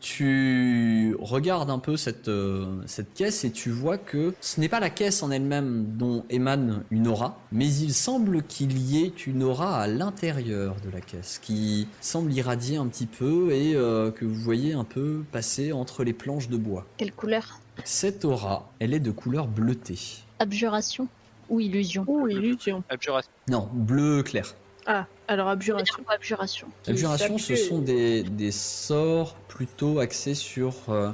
tu 0.00 1.16
regardes 1.20 1.70
un 1.70 1.78
peu 1.78 1.96
cette, 1.96 2.28
euh, 2.28 2.80
cette 2.86 3.14
caisse 3.14 3.44
et 3.44 3.50
tu 3.50 3.70
vois 3.70 3.98
que 3.98 4.34
ce 4.40 4.60
n'est 4.60 4.68
pas 4.68 4.80
la 4.80 4.90
caisse 4.90 5.22
en 5.22 5.30
elle-même 5.30 5.96
dont 5.96 6.24
émane 6.30 6.84
une 6.90 7.08
aura, 7.08 7.38
mais 7.52 7.66
il 7.66 7.92
semble 7.92 8.42
qu'il 8.42 8.78
y 8.78 9.02
ait 9.02 9.12
une 9.26 9.42
aura 9.42 9.80
à 9.80 9.86
l'intérieur 9.86 10.76
de 10.84 10.90
la 10.90 11.00
caisse 11.00 11.40
qui 11.42 11.88
semble 12.00 12.32
irradier 12.32 12.76
un 12.76 12.86
petit 12.86 13.06
peu 13.06 13.50
et 13.52 13.74
euh, 13.74 14.10
que 14.10 14.24
vous 14.24 14.34
voyez 14.34 14.72
un 14.72 14.84
peu 14.84 15.22
passer 15.32 15.72
entre 15.72 16.04
les 16.04 16.12
planches 16.12 16.48
de 16.48 16.56
bois. 16.56 16.86
Quelle 16.96 17.12
couleur? 17.12 17.60
Cette 17.84 18.24
aura, 18.24 18.72
elle 18.78 18.94
est 18.94 19.00
de 19.00 19.10
couleur 19.10 19.46
bleutée. 19.46 19.98
Abjuration 20.38 21.08
ou 21.48 21.60
illusion? 21.60 22.04
Oh, 22.06 22.28
illusion. 22.28 22.82
Abjuration. 22.88 23.30
Non, 23.48 23.68
bleu 23.72 24.22
clair. 24.22 24.54
Ah, 24.86 25.06
alors 25.28 25.48
abjuration. 25.48 26.02
quoi, 26.04 26.14
Abjuration. 26.14 26.68
Abjuration, 26.86 27.38
ce 27.38 27.54
sont 27.56 27.78
des, 27.78 28.22
des 28.22 28.50
sorts 28.52 29.34
plutôt 29.48 29.98
axés 30.00 30.34
sur 30.34 30.74
euh, 30.88 31.10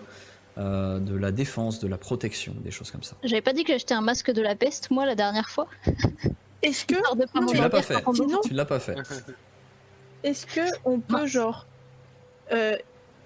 euh, 0.58 0.98
de 1.00 1.16
la 1.16 1.32
défense, 1.32 1.80
de 1.80 1.88
la 1.88 1.98
protection, 1.98 2.54
des 2.64 2.70
choses 2.70 2.90
comme 2.90 3.02
ça. 3.02 3.16
J'avais 3.24 3.42
pas 3.42 3.52
dit 3.52 3.64
que 3.64 3.72
j'achetais 3.72 3.94
un 3.94 4.00
masque 4.00 4.30
de 4.30 4.40
la 4.40 4.54
peste, 4.54 4.90
moi, 4.90 5.04
la 5.04 5.14
dernière 5.16 5.50
fois 5.50 5.66
Est-ce 6.62 6.86
que, 6.86 6.94
Histoire 6.94 7.16
de 7.16 7.24
pas 7.26 7.40
Tu 7.46 7.56
l'as 7.56 7.68
pas 7.68 7.82
fait. 7.82 7.94
sinon, 8.14 8.40
Tu 8.42 8.54
l'as 8.54 8.64
pas 8.74 8.80
fait. 8.80 8.96
est-ce 10.22 10.46
que 10.46 10.60
on 10.84 10.98
peut 11.00 11.26
genre, 11.26 11.66
euh, 12.52 12.76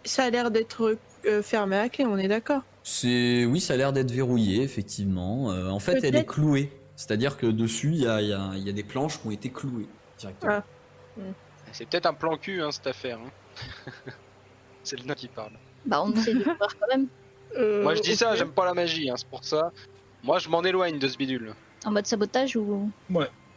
ça 0.04 0.24
a 0.24 0.30
l'air 0.30 0.50
d'être 0.50 0.96
euh, 1.26 1.42
fermé 1.42 1.76
à 1.76 1.88
clé, 1.88 2.04
on 2.04 2.16
est 2.18 2.28
d'accord? 2.28 2.62
C'est 2.82 3.44
oui, 3.44 3.60
ça 3.60 3.74
a 3.74 3.76
l'air 3.76 3.92
d'être 3.92 4.10
verrouillé, 4.10 4.62
effectivement. 4.62 5.52
Euh, 5.52 5.68
en 5.68 5.78
fait, 5.78 6.02
elle 6.02 6.16
est 6.16 6.24
clouée. 6.24 6.72
C'est-à-dire 6.96 7.36
que 7.36 7.46
dessus, 7.46 7.90
il 7.92 8.00
y 8.02 8.06
a, 8.08 8.20
il 8.22 8.28
y 8.28 8.32
a- 8.32 8.50
il 8.56 8.66
y 8.66 8.70
a 8.70 8.72
des 8.72 8.82
planches 8.82 9.20
qui 9.20 9.26
ont 9.28 9.30
été 9.30 9.50
clouées 9.50 9.86
directement. 10.18 10.52
Ah. 10.52 10.64
C'est 11.72 11.88
peut-être 11.88 12.06
un 12.06 12.14
plan 12.14 12.36
cul, 12.36 12.62
hein, 12.62 12.70
cette 12.72 12.86
affaire. 12.86 13.18
hein. 13.18 13.92
C'est 14.82 14.98
le 14.98 15.04
nain 15.04 15.14
qui 15.14 15.28
parle. 15.28 15.52
Bah, 15.84 16.02
on 16.02 16.12
essaie 16.12 16.34
de 16.34 16.42
voir 16.44 16.58
quand 16.78 16.86
même. 16.90 17.06
Euh, 17.56 17.82
Moi 17.82 17.94
je 17.94 18.02
dis 18.02 18.14
ça, 18.14 18.36
j'aime 18.36 18.52
pas 18.52 18.66
la 18.66 18.74
magie, 18.74 19.08
hein, 19.08 19.14
c'est 19.16 19.26
pour 19.26 19.42
ça. 19.42 19.72
Moi 20.22 20.38
je 20.38 20.50
m'en 20.50 20.62
éloigne 20.62 20.98
de 20.98 21.08
ce 21.08 21.16
bidule. 21.16 21.54
En 21.86 21.90
mode 21.90 22.06
sabotage 22.06 22.54
ou. 22.56 22.90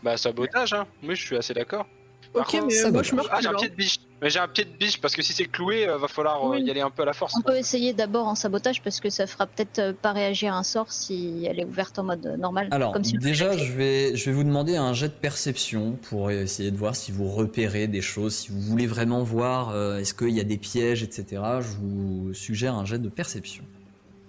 Bah 0.02 0.16
sabotage, 0.16 0.72
hein. 0.72 0.88
Oui, 1.04 1.14
je 1.18 1.26
suis 1.26 1.36
assez 1.36 1.54
d'accord. 1.54 1.86
Par 2.34 2.44
Ok, 2.48 2.52
contre, 2.52 2.66
mais 2.68 2.74
ça 2.74 2.88
euh, 2.88 2.92
va 2.92 2.92
moi 2.92 3.02
pas. 3.02 3.08
je 3.24 3.30
Ah, 3.32 3.40
j'ai 3.42 3.48
un 3.48 3.52
recule. 3.52 3.60
pied 3.60 3.70
de 3.70 3.76
biche. 3.76 4.00
Mais 4.22 4.30
j'ai 4.30 4.40
un 4.40 4.48
pied 4.48 4.64
de 4.64 4.70
biche 4.70 5.02
parce 5.02 5.16
que 5.16 5.22
si 5.22 5.34
c'est 5.34 5.46
cloué, 5.46 5.88
euh, 5.88 5.98
va 5.98 6.08
falloir 6.08 6.46
euh, 6.46 6.52
Oui. 6.52 6.62
y 6.64 6.72
aller 6.72 6.80
un 6.80 6.90
peu 6.90 7.02
à 7.02 7.06
la 7.06 7.14
force. 7.14 7.34
On 7.38 7.42
peut 7.42 7.58
essayer 7.58 7.92
d'abord 7.92 8.28
en 8.28 8.36
sabotage 8.36 8.82
parce 8.82 9.00
que 9.02 9.10
ça 9.10 9.28
fera 9.28 9.48
peut-être 9.48 9.92
pas 9.94 10.14
réagir 10.14 10.54
à 10.54 10.58
un 10.58 10.64
sort 10.64 10.92
si 10.94 11.46
elle 11.50 11.60
est 11.60 11.66
ouverte 11.66 12.00
en 12.00 12.04
mode 12.04 12.26
normal. 12.40 12.68
Alors, 12.72 12.94
comme 12.94 13.04
si 13.04 13.18
déjà, 13.18 13.58
je 13.58 13.72
vais, 13.74 14.16
je 14.16 14.26
vais 14.30 14.32
vous 14.32 14.44
demander 14.46 14.76
un 14.78 14.94
jet 14.94 15.08
de 15.10 15.14
perception 15.14 15.98
pour 16.10 16.32
essayer 16.32 16.72
de 16.72 16.78
voir 16.78 16.96
si 16.96 17.12
vous 17.12 17.28
repérez 17.30 17.88
des 17.88 18.02
choses, 18.02 18.34
si 18.36 18.52
vous 18.52 18.62
voulez 18.62 18.88
vraiment 18.88 19.24
voir 19.24 19.70
euh, 19.72 19.98
est-ce 19.98 20.14
qu'il 20.14 20.30
y 20.30 20.40
a 20.40 20.44
des 20.46 20.58
pièges, 20.58 21.04
etc. 21.04 21.42
Je 21.60 21.68
vous 21.80 22.34
suggère 22.34 22.76
un 22.76 22.86
jet 22.86 23.00
de 23.00 23.10
perception. 23.10 23.64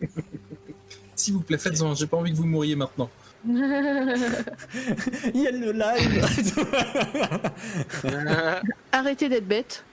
S'il 1.14 1.34
vous 1.34 1.40
plaît, 1.42 1.58
faites-en. 1.58 1.94
J'ai 1.94 2.06
pas 2.06 2.16
envie 2.16 2.32
que 2.32 2.36
vous 2.36 2.46
mouriez 2.46 2.74
maintenant. 2.74 3.08
Il 5.34 5.40
y 5.40 5.46
a 5.46 5.50
le 5.50 5.72
live 5.72 6.26
Arrêtez 8.92 9.28
d'être 9.28 9.48
bête. 9.48 9.84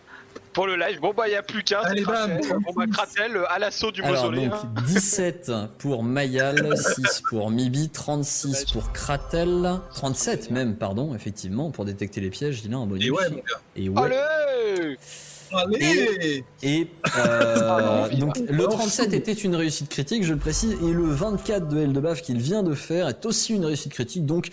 pour 0.54 0.68
le 0.68 0.76
live, 0.76 1.00
bon 1.00 1.14
bah 1.16 1.28
y 1.28 1.36
a 1.36 1.42
plus 1.42 1.64
qu'un. 1.64 1.82
c'est 1.84 1.90
Allez. 1.90 2.04
Bon 2.04 2.74
bah 2.76 2.86
Kratel 2.92 3.38
euh, 3.38 3.46
à 3.50 3.58
l'assaut 3.60 3.92
du 3.92 4.02
Alors 4.04 4.26
mausolée. 4.32 4.48
donc 4.50 4.60
hein. 4.64 4.84
17 4.86 5.52
pour 5.80 6.04
Mayal, 6.04 6.78
6 6.78 7.24
pour 7.30 7.50
Mibi, 7.50 7.90
36 7.90 8.66
pour 8.66 8.92
Kratel, 8.92 9.80
37 9.96 10.52
même 10.52 10.76
pardon 10.76 11.16
effectivement 11.16 11.72
pour 11.72 11.86
détecter 11.86 12.22
les 12.22 12.30
pièges 12.30 12.62
il 12.66 12.74
a 12.74 12.78
un 12.78 12.86
bonus. 12.86 13.08
Et 13.08 13.12
ouais, 13.12 13.30
mon 13.30 13.38
gars. 13.38 13.44
Et 13.76 13.90
ouais. 13.90 14.02
Allez 14.04 14.98
Allez 15.54 16.44
Et 16.64 16.88
euh, 17.18 17.56
Ah, 17.70 18.10
donc 18.18 18.38
le 18.38 18.64
37 18.66 19.14
était 19.14 19.34
une 19.34 19.56
réussite 19.56 19.90
critique, 19.90 20.24
je 20.24 20.34
le 20.34 20.40
précise, 20.40 20.72
et 20.84 20.92
le 20.94 21.04
24 21.04 21.68
de 21.68 21.80
Eldebaf 21.82 22.22
qu'il 22.22 22.38
vient 22.40 22.64
de 22.64 22.74
faire 22.76 23.08
est 23.08 23.26
aussi 23.26 23.54
une 23.56 23.66
réussite 23.66 23.92
critique. 23.94 24.26
Donc 24.26 24.50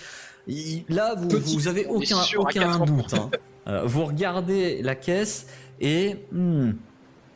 là, 0.89 1.15
vous, 1.17 1.29
Petit. 1.29 1.55
vous 1.57 1.69
avez 1.69 1.87
On 1.89 2.01
est 2.01 2.15
aucun, 2.15 2.39
aucun 2.39 2.79
80%. 2.79 2.87
doute. 2.87 3.15
hein. 3.15 3.31
Euh, 3.69 3.83
vous 3.85 4.05
regardez 4.05 4.81
la 4.83 4.95
caisse 4.95 5.47
et 5.81 6.17
hmm, 6.33 6.71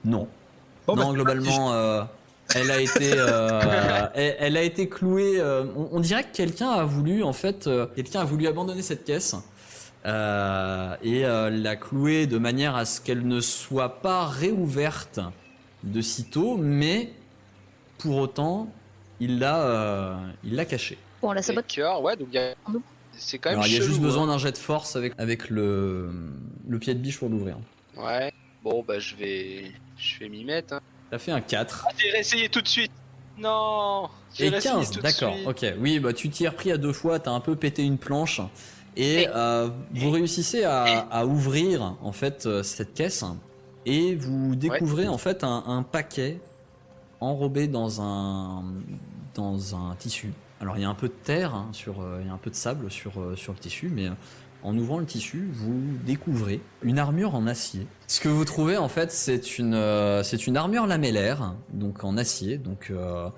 non, 0.04 0.28
Bon, 0.86 0.94
bah, 0.96 1.02
non 1.04 1.12
globalement. 1.12 1.72
euh, 1.72 2.02
elle 2.54 2.70
a 2.70 2.80
été, 2.80 3.12
euh, 3.16 4.06
elle, 4.14 4.36
elle 4.38 4.56
a 4.56 4.62
été 4.62 4.88
clouée. 4.88 5.40
euh, 5.40 5.64
on, 5.76 5.88
on 5.92 6.00
dirait 6.00 6.22
que 6.24 6.32
quelqu'un 6.34 6.70
a 6.70 6.84
voulu, 6.84 7.22
en 7.24 7.32
fait, 7.32 7.66
euh, 7.66 7.86
quelqu'un 7.96 8.20
a 8.20 8.24
voulu 8.24 8.46
abandonner 8.46 8.82
cette 8.82 9.04
caisse 9.04 9.34
euh, 10.06 10.96
et 11.02 11.24
euh, 11.24 11.50
la 11.50 11.76
clouer 11.76 12.26
de 12.26 12.38
manière 12.38 12.74
à 12.76 12.84
ce 12.84 13.00
qu'elle 13.00 13.26
ne 13.26 13.40
soit 13.40 14.00
pas 14.00 14.26
réouverte 14.26 15.20
de 15.84 16.00
sitôt, 16.00 16.56
mais 16.56 17.12
pour 17.98 18.16
autant, 18.16 18.72
il 19.20 19.38
l'a, 19.38 19.60
euh, 19.62 20.16
il 20.44 20.54
l'a 20.54 20.64
cachée. 20.64 20.98
Bon, 21.20 21.32
la 21.32 21.42
sabote. 21.42 21.66
D'accord, 21.76 22.02
ouais, 22.02 22.16
donc 22.16 22.28
y 22.32 22.38
a- 22.38 22.54
c'est 23.12 23.38
quand 23.38 23.50
même 23.50 23.58
Alors 23.58 23.66
il 23.66 23.72
y 23.74 23.76
a 23.76 23.80
chelou, 23.80 23.88
juste 23.88 24.00
besoin 24.00 24.24
hein. 24.24 24.28
d'un 24.28 24.38
jet 24.38 24.52
de 24.52 24.56
force 24.58 24.96
avec 24.96 25.12
avec 25.18 25.50
le 25.50 26.10
le 26.66 26.78
pied 26.78 26.94
de 26.94 26.98
biche 27.00 27.18
pour 27.18 27.28
l'ouvrir. 27.28 27.58
Ouais. 27.96 28.32
Bon 28.64 28.82
bah 28.86 28.98
je 28.98 29.14
vais, 29.16 29.72
je 29.98 30.18
vais 30.20 30.28
m'y 30.30 30.44
mettre. 30.44 30.74
Hein. 30.74 30.80
T'as 31.10 31.18
fait 31.18 31.32
un 31.32 31.40
4. 31.42 31.84
Ah, 31.86 31.92
j'ai 31.98 32.10
réessayé 32.10 32.48
tout 32.48 32.62
de 32.62 32.68
suite. 32.68 32.92
Non 33.36 34.08
j'ai 34.34 34.46
Et 34.46 34.48
réessayé 34.48 34.74
15, 34.76 34.90
tout 34.92 34.96
de 34.98 35.02
d'accord, 35.02 35.34
suite. 35.34 35.46
ok. 35.48 35.74
Oui, 35.80 35.98
bah 35.98 36.12
tu 36.14 36.30
t'y 36.30 36.44
es 36.44 36.48
repris 36.48 36.72
à 36.72 36.78
deux 36.78 36.92
fois, 36.94 37.18
t'as 37.18 37.32
un 37.32 37.40
peu 37.40 37.56
pété 37.56 37.82
une 37.84 37.98
planche. 37.98 38.40
Et 38.96 39.28
euh, 39.34 39.68
vous 39.94 40.10
réussissez 40.10 40.64
à, 40.64 40.84
à 41.10 41.24
ouvrir 41.24 41.96
en 42.02 42.12
fait 42.12 42.46
euh, 42.46 42.62
cette 42.62 42.92
caisse 42.94 43.24
et 43.86 44.14
vous 44.14 44.56
découvrez 44.56 45.08
en 45.08 45.16
fait 45.18 45.44
un, 45.44 45.62
un 45.66 45.82
paquet 45.82 46.40
enrobé 47.20 47.68
dans 47.68 48.02
un 48.02 48.64
dans 49.34 49.76
un 49.76 49.94
tissu. 49.96 50.32
Alors 50.60 50.76
il 50.76 50.82
y 50.82 50.84
a 50.84 50.88
un 50.88 50.94
peu 50.94 51.08
de 51.08 51.14
terre 51.24 51.54
hein, 51.54 51.68
sur, 51.72 52.00
euh, 52.00 52.18
il 52.20 52.26
y 52.26 52.30
a 52.30 52.32
un 52.34 52.38
peu 52.38 52.50
de 52.50 52.56
sable 52.56 52.90
sur 52.90 53.12
sur 53.36 53.52
le 53.52 53.58
tissu, 53.58 53.90
mais 53.94 54.10
en 54.62 54.76
ouvrant 54.76 54.98
le 54.98 55.06
tissu, 55.06 55.48
vous 55.52 55.80
découvrez 56.04 56.60
une 56.82 56.98
armure 56.98 57.34
en 57.34 57.46
acier. 57.46 57.86
Ce 58.08 58.20
que 58.20 58.28
vous 58.28 58.44
trouvez 58.44 58.76
en 58.76 58.88
fait, 58.88 59.12
c'est 59.12 59.58
une 59.58 59.74
euh, 59.74 60.22
c'est 60.22 60.46
une 60.46 60.56
armure 60.56 60.86
lamellaire, 60.86 61.54
donc 61.72 62.02
en 62.04 62.16
acier, 62.16 62.58
donc. 62.58 62.88
euh, 62.90 63.28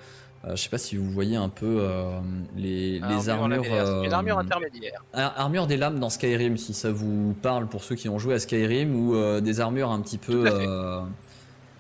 euh, 0.44 0.56
je 0.56 0.62
sais 0.62 0.68
pas 0.68 0.78
si 0.78 0.96
vous 0.96 1.10
voyez 1.10 1.36
un 1.36 1.48
peu 1.48 1.78
euh, 1.80 2.18
les, 2.56 2.98
les 3.00 3.28
Armure 3.28 3.30
armures. 3.44 3.62
lamellaire, 3.62 3.86
c'est 3.86 4.06
Une 4.06 4.12
armure 4.12 4.38
euh, 4.38 4.40
intermédiaire. 4.42 5.04
Ar- 5.12 5.34
Armure 5.38 5.66
des 5.66 5.76
lames 5.76 5.98
dans 6.00 6.10
Skyrim, 6.10 6.56
si 6.56 6.74
ça 6.74 6.90
vous 6.92 7.34
parle 7.42 7.66
pour 7.68 7.84
ceux 7.84 7.94
qui 7.94 8.08
ont 8.08 8.18
joué 8.18 8.34
à 8.34 8.38
Skyrim, 8.38 8.94
ou 8.94 9.14
euh, 9.14 9.40
des 9.40 9.60
armures 9.60 9.90
un 9.90 10.00
petit 10.00 10.18
peu. 10.18 10.40
Tout 10.42 10.46
à 10.48 10.50
fait. 10.50 10.66
euh, 10.68 11.00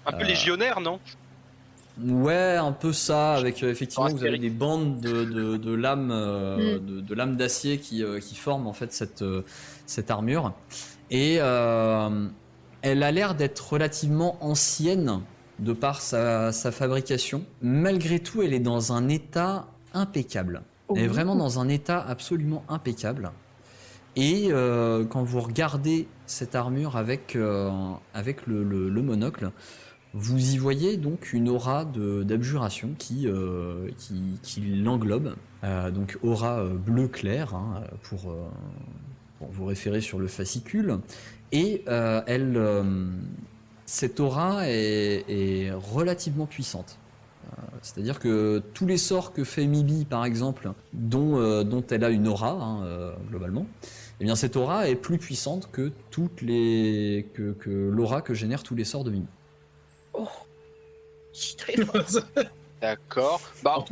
Un 0.06 0.12
peu 0.12 0.22
euh, 0.24 0.26
légionnaire, 0.26 0.80
non? 0.80 0.98
Ouais, 2.02 2.56
un 2.56 2.72
peu 2.72 2.92
ça, 2.94 3.34
avec 3.34 3.62
euh, 3.62 3.70
effectivement, 3.70 4.08
vous 4.08 4.24
avez 4.24 4.38
des 4.38 4.48
bandes 4.48 5.00
de, 5.00 5.24
de, 5.24 5.56
de 5.58 5.74
lames, 5.74 6.10
euh, 6.10 6.78
Mm. 6.78 6.86
de, 6.86 7.00
de 7.02 7.14
lames 7.14 7.36
d'acier 7.36 7.78
qui, 7.78 8.02
euh, 8.02 8.18
qui 8.18 8.34
forment 8.34 8.66
en 8.66 8.72
fait 8.72 8.92
cette, 8.94 9.20
euh, 9.20 9.42
cette 9.86 10.10
armure. 10.10 10.52
Et 11.10 11.36
euh, 11.40 12.28
elle 12.80 13.02
a 13.02 13.10
l'air 13.12 13.34
d'être 13.34 13.72
relativement 13.74 14.38
ancienne 14.40 15.20
de 15.58 15.72
par 15.72 16.00
sa, 16.00 16.52
sa 16.52 16.72
fabrication. 16.72 17.44
Malgré 17.60 18.18
tout, 18.18 18.42
elle 18.42 18.54
est 18.54 18.60
dans 18.60 18.92
un 18.92 19.08
état 19.08 19.66
impeccable. 19.94 20.62
Elle 20.94 21.04
est 21.04 21.06
vraiment 21.08 21.36
dans 21.36 21.58
un 21.58 21.68
état 21.68 22.00
absolument 22.00 22.64
impeccable. 22.68 23.30
Et 24.16 24.48
euh, 24.50 25.04
quand 25.06 25.22
vous 25.22 25.40
regardez 25.40 26.06
cette 26.26 26.54
armure 26.54 26.96
avec, 26.96 27.34
euh, 27.34 27.70
avec 28.12 28.46
le, 28.46 28.62
le- 28.62 28.90
le 28.90 29.02
monocle, 29.02 29.50
vous 30.12 30.52
y 30.52 30.58
voyez 30.58 30.98
donc 30.98 31.32
une 31.32 31.48
aura 31.48 31.86
d'abjuration 31.86 32.90
qui, 32.98 33.26
euh, 33.26 33.88
qui, 33.96 34.38
qui 34.42 34.60
l'englobe. 34.60 35.34
Donc 35.94 36.18
aura 36.22 36.64
bleu 36.64 37.08
clair 37.08 37.54
hein, 37.54 37.82
pour, 38.02 38.34
pour 39.38 39.48
vous 39.50 39.64
référer 39.64 40.02
sur 40.02 40.18
le 40.18 40.26
fascicule. 40.26 40.98
Et 41.52 41.84
elle, 41.86 42.60
cette 43.92 44.20
aura 44.20 44.66
est, 44.70 45.22
est 45.28 45.70
relativement 45.70 46.46
puissante. 46.46 46.96
Euh, 47.44 47.62
C'est-à-dire 47.82 48.20
que 48.20 48.62
tous 48.72 48.86
les 48.86 48.96
sorts 48.96 49.34
que 49.34 49.44
fait 49.44 49.66
Mibi, 49.66 50.06
par 50.06 50.24
exemple, 50.24 50.72
dont, 50.94 51.38
euh, 51.38 51.62
dont 51.62 51.84
elle 51.90 52.02
a 52.02 52.08
une 52.08 52.26
aura, 52.26 52.52
hein, 52.52 52.84
euh, 52.84 53.12
globalement, 53.28 53.66
eh 54.18 54.24
bien 54.24 54.34
cette 54.34 54.56
aura 54.56 54.88
est 54.88 54.94
plus 54.94 55.18
puissante 55.18 55.70
que 55.70 55.92
toutes 56.10 56.40
les 56.40 57.28
que, 57.34 57.52
que 57.52 57.68
l'aura 57.68 58.22
que 58.22 58.32
génèrent 58.32 58.62
tous 58.62 58.74
les 58.74 58.84
sorts 58.84 59.04
de 59.04 59.10
Mibi. 59.10 59.26
Oh. 60.14 60.26
Je 61.34 61.38
suis 61.38 61.56
très. 61.56 61.74
D'accord. 62.80 63.42
Bah, 63.62 63.84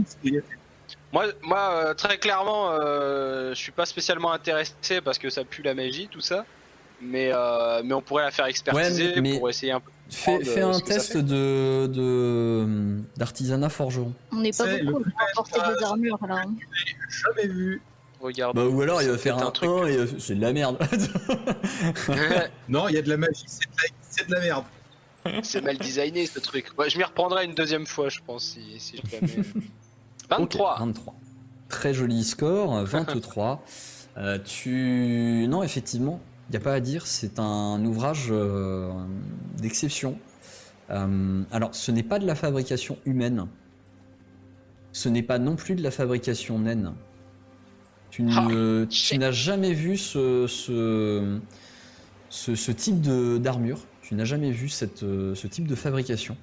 moi, 1.13 1.27
moi 1.43 1.73
euh, 1.75 1.95
très 1.95 2.17
clairement, 2.17 2.71
euh, 2.71 3.51
je 3.51 3.61
suis 3.61 3.73
pas 3.73 3.85
spécialement 3.85 4.33
intéressé 4.33 5.03
parce 5.05 5.19
que 5.19 5.29
ça 5.29 5.45
pue 5.45 5.61
la 5.61 5.75
magie, 5.75 6.09
tout 6.11 6.23
ça. 6.23 6.47
Mais, 7.03 7.31
euh, 7.33 7.83
mais 7.85 7.95
on 7.95 8.03
pourrait 8.03 8.25
la 8.25 8.31
faire 8.31 8.47
expertiser 8.47 9.15
Ouais, 9.15 9.21
mais- 9.21 9.39
pour 9.39 9.49
essayer 9.49 9.73
un 9.73 9.81
peu. 9.81 9.91
Fais, 10.11 10.43
ce 10.45 10.59
un 10.61 10.81
test 10.81 11.13
fait. 11.13 11.23
de 11.23 11.87
de- 11.87 12.99
d'artisanat 13.17 13.69
forgeron. 13.69 14.13
On 14.33 14.41
n'est 14.41 14.51
pas 14.51 14.65
C'est 14.65 14.83
beaucoup 14.83 15.05
à 15.05 15.33
porter 15.35 15.61
des 15.79 15.85
armures 15.85 16.19
là. 16.29 16.43
hein. 16.47 16.55
jamais 17.09 17.47
vu. 17.47 17.81
Regarde. 18.21 18.57
Bah, 18.57 18.67
ou 18.67 18.83
alors 18.83 19.01
il 19.03 19.09
va 19.09 19.17
faire 19.19 19.39
un, 19.39 19.47
un 19.47 19.51
truc. 19.53 19.71
1 19.71 19.87
et 19.87 19.97
euh, 19.97 20.07
c'est 20.19 20.35
de 20.35 20.41
la 20.43 20.53
merde. 20.53 20.77
Non, 22.69 22.89
il 22.89 22.95
y 22.95 22.99
a 22.99 23.03
de 23.03 23.09
la 23.09 23.17
magie, 23.17 23.45
c'est 23.47 23.67
de 23.71 23.77
la, 23.77 23.89
c'est 24.03 24.29
de 24.29 24.35
la 24.35 24.41
merde. 24.41 24.65
C'est 25.43 25.63
mal 25.63 25.77
designé 25.79 26.27
ce 26.27 26.39
truc. 26.41 26.67
Ouais, 26.79 26.89
je 26.91 26.99
m'y 26.99 27.05
reprendrai 27.05 27.45
une 27.45 27.55
deuxième 27.55 27.87
fois, 27.87 28.09
je 28.09 28.19
pense, 28.27 28.45
si, 28.45 28.81
si 28.81 29.01
jamais. 29.11 29.43
23. 30.29 30.73
Ok, 30.75 30.81
23. 30.81 31.15
Très 31.69 31.95
joli 31.95 32.25
score, 32.25 32.83
23. 32.85 33.63
Euh, 34.19 34.39
tu... 34.45 35.47
Non, 35.49 35.63
effectivement, 35.63 36.21
n'y 36.51 36.57
a 36.57 36.61
pas 36.61 36.75
à 36.75 36.81
dire, 36.81 37.07
c'est 37.07 37.39
un 37.39 37.85
ouvrage 37.85 38.29
euh, 38.31 38.91
d'exception. 39.59 40.19
Euh, 40.91 41.43
alors, 41.53 41.75
ce 41.75 41.93
n'est 41.93 42.03
pas 42.03 42.19
de 42.19 42.27
la 42.27 42.35
fabrication 42.35 42.99
humaine. 43.05 43.47
Ce 44.93 45.09
n'est 45.09 45.23
pas 45.23 45.39
non 45.39 45.55
plus 45.55 45.77
de 45.77 45.83
la 45.83 45.91
fabrication 45.93 46.59
naine. 46.59 46.93
Tu 48.11 48.29
shit. 48.91 49.21
n'as 49.21 49.31
jamais 49.31 49.73
vu 49.73 49.97
ce, 49.97 50.47
ce, 50.49 51.39
ce, 52.29 52.55
ce 52.57 52.73
type 52.73 53.01
de- 53.01 53.39
d'armure. 53.39 53.79
Tu 54.03 54.17
n'as 54.17 54.25
jamais 54.25 54.51
vu 54.51 54.69
cette, 54.69 55.05
euh, 55.05 55.37
ce 55.37 55.47
type 55.47 55.69
de 55.69 55.77
fabrication. 55.77 56.37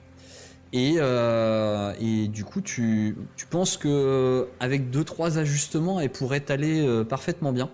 Et, 0.72 0.96
euh, 0.98 1.94
et 2.00 2.30
du 2.30 2.46
coup, 2.46 2.62
tu, 2.62 3.18
tu 3.36 3.46
penses 3.48 3.76
que 3.76 4.48
avec 4.62 4.90
deux 4.92 5.04
trois 5.04 5.38
ajustements, 5.38 6.00
elle 6.00 6.12
pourrait 6.12 6.50
aller 6.50 7.04
parfaitement 7.10 7.52
bien. 7.52 7.70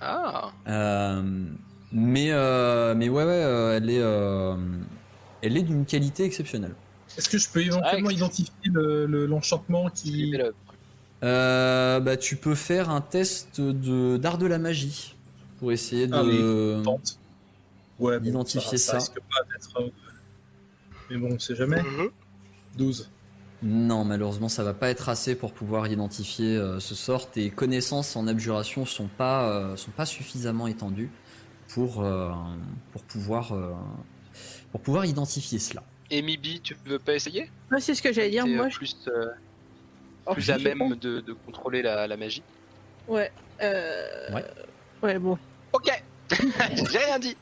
Ah, 0.00 0.43
mais 0.66 2.28
euh, 2.30 2.94
mais 2.94 3.08
ouais 3.08 3.24
ouais, 3.24 3.30
euh, 3.32 3.76
elle 3.76 3.90
est 3.90 4.00
euh, 4.00 4.56
elle 5.42 5.56
est 5.56 5.62
d'une 5.62 5.84
qualité 5.86 6.24
exceptionnelle. 6.24 6.74
Est-ce 7.16 7.28
que 7.28 7.38
je 7.38 7.48
peux 7.48 7.60
éventuellement 7.60 8.10
identifier 8.10 8.52
le- 8.72 9.06
le- 9.06 9.26
l'enchantement 9.26 9.88
qui. 9.90 10.30
c'est 10.32 10.38
le- 10.38 10.54
Euh, 11.22 12.00
bah, 12.00 12.16
tu 12.18 12.36
peux 12.36 12.54
faire 12.54 12.90
un 12.90 13.00
test 13.00 13.58
de 13.60 14.16
d'art 14.18 14.36
de 14.36 14.46
la 14.46 14.58
magie 14.58 15.14
pour 15.58 15.72
essayer 15.72 16.06
de. 16.06 16.82
Ah, 16.86 16.90
Ouais, 18.00 18.18
bon, 18.18 18.26
Identifier 18.26 18.76
ça. 18.76 18.94
risque 18.98 19.14
pas 19.14 19.40
d'être. 19.52 19.80
euh, 19.80 19.88
Mais 21.08 21.16
bon, 21.16 21.28
on 21.34 21.38
sait 21.38 21.54
jamais. 21.54 21.80
12. 22.76 23.08
Non, 23.62 24.04
malheureusement, 24.04 24.48
ça 24.48 24.62
va 24.62 24.74
pas 24.74 24.90
être 24.90 25.08
assez 25.08 25.34
pour 25.34 25.52
pouvoir 25.52 25.86
identifier 25.86 26.56
euh, 26.56 26.80
ce 26.80 26.94
sort. 26.94 27.30
Tes 27.30 27.50
connaissances 27.50 28.14
en 28.16 28.26
abjuration 28.26 28.84
sont 28.84 29.08
pas 29.08 29.48
euh, 29.48 29.76
sont 29.76 29.90
pas 29.90 30.06
suffisamment 30.06 30.66
étendues 30.66 31.10
pour 31.68 32.02
euh, 32.02 32.30
pour 32.92 33.02
pouvoir 33.04 33.52
euh, 33.52 33.72
pour 34.70 34.80
pouvoir 34.80 35.06
identifier 35.06 35.58
cela. 35.58 35.82
Et 36.10 36.20
Mibi, 36.20 36.60
tu 36.60 36.76
veux 36.84 36.98
pas 36.98 37.14
essayer? 37.14 37.50
Ouais, 37.70 37.80
c'est 37.80 37.94
ce 37.94 38.02
que 38.02 38.12
j'allais 38.12 38.30
dire. 38.30 38.44
Euh, 38.44 38.56
Moi, 38.56 38.68
plus, 38.68 38.96
euh, 39.08 39.26
Oh, 40.26 40.32
plus 40.32 40.50
à 40.50 40.56
même 40.56 40.94
de, 40.96 41.20
de 41.20 41.32
contrôler 41.34 41.82
la, 41.82 42.06
la 42.06 42.16
magie. 42.16 42.42
Ouais. 43.06 43.30
Euh... 43.62 44.32
Ouais. 44.32 44.44
Ouais, 45.02 45.18
bon. 45.18 45.38
Ok 45.72 45.90
J'ai 46.30 46.98
rien 46.98 47.18
dit 47.18 47.36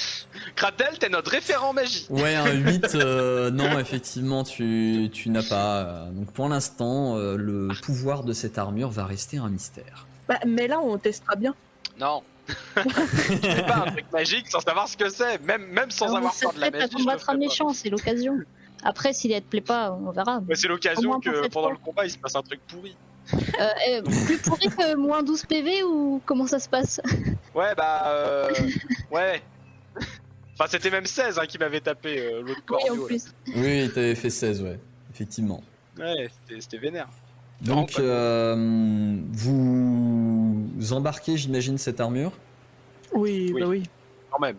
Kratel, 0.56 0.98
t'es 0.98 1.08
notre 1.08 1.30
référent 1.30 1.72
magie 1.72 2.06
Ouais, 2.10 2.34
un 2.34 2.52
8, 2.52 2.94
euh, 2.94 3.50
non, 3.50 3.78
effectivement, 3.78 4.44
tu, 4.44 5.10
tu 5.12 5.28
n'as 5.30 5.42
pas. 5.42 5.78
euh, 5.82 6.10
donc 6.10 6.30
pour 6.32 6.48
l'instant, 6.48 7.16
euh, 7.16 7.36
le 7.36 7.68
pouvoir 7.82 8.22
de 8.24 8.32
cette 8.32 8.58
armure 8.58 8.90
va 8.90 9.04
rester 9.06 9.38
un 9.38 9.48
mystère. 9.48 10.06
Bah, 10.28 10.38
mais 10.46 10.68
là, 10.68 10.80
on 10.80 10.98
testera 10.98 11.34
bien. 11.36 11.54
Non 11.98 12.22
Je 12.76 12.82
fais 12.82 13.62
pas 13.66 13.84
un 13.86 13.90
truc 13.92 14.04
magique 14.12 14.48
sans 14.48 14.60
savoir 14.60 14.88
ce 14.88 14.96
que 14.96 15.08
c'est, 15.08 15.40
même, 15.42 15.64
même 15.66 15.90
sans 15.90 16.06
Alors, 16.06 16.18
avoir 16.18 16.34
peur 16.34 16.52
de 16.52 16.60
la 16.60 16.70
magie. 16.70 16.86
je 16.92 16.98
le 16.98 17.04
combattre 17.04 17.30
un 17.30 17.32
pas. 17.34 17.38
méchant, 17.38 17.72
c'est 17.72 17.88
l'occasion. 17.90 18.36
Après, 18.84 19.12
si 19.12 19.30
elle 19.32 19.42
te 19.42 19.48
plaît 19.48 19.60
pas, 19.60 19.92
on 19.92 20.10
verra. 20.10 20.38
Ouais, 20.48 20.56
c'est 20.56 20.68
l'occasion 20.68 21.20
que 21.20 21.48
pendant 21.48 21.70
le 21.70 21.76
combat 21.76 22.04
il 22.04 22.10
se 22.10 22.18
passe 22.18 22.34
un 22.34 22.42
truc 22.42 22.60
pourri. 22.66 22.96
Euh, 23.34 23.68
eh, 23.88 24.02
plus 24.02 24.38
pourri 24.38 24.68
que 24.68 24.96
moins 24.96 25.22
12 25.22 25.44
PV 25.46 25.82
ou 25.84 26.20
comment 26.26 26.46
ça 26.46 26.58
se 26.58 26.68
passe? 26.68 27.00
Ouais, 27.54 27.74
bah. 27.76 28.02
Euh... 28.06 28.48
ouais. 29.10 29.42
Enfin, 30.54 30.66
c'était 30.68 30.90
même 30.90 31.06
16 31.06 31.38
hein, 31.38 31.46
qui 31.46 31.58
m'avait 31.58 31.80
tapé 31.80 32.18
euh, 32.18 32.42
l'autre 32.42 32.60
Oui, 32.70 32.90
en 32.90 33.06
plus. 33.06 33.24
Oui, 33.54 33.90
t'avais 33.94 34.14
fait 34.14 34.30
16, 34.30 34.62
ouais, 34.62 34.78
effectivement. 35.12 35.62
Ouais, 35.98 36.28
c'était- 36.48 36.60
c'était 36.60 36.78
vénère. 36.78 37.08
Donc, 37.60 37.92
Non, 37.92 37.96
pas- 37.96 38.02
euh, 38.02 39.16
vous 39.32 40.92
embarquez, 40.92 41.36
j'imagine, 41.36 41.78
cette 41.78 42.00
armure? 42.00 42.32
Oui, 43.12 43.50
Oui. 43.54 43.60
bah 43.60 43.66
oui. 43.68 43.82
Quand 44.30 44.40
même, 44.40 44.56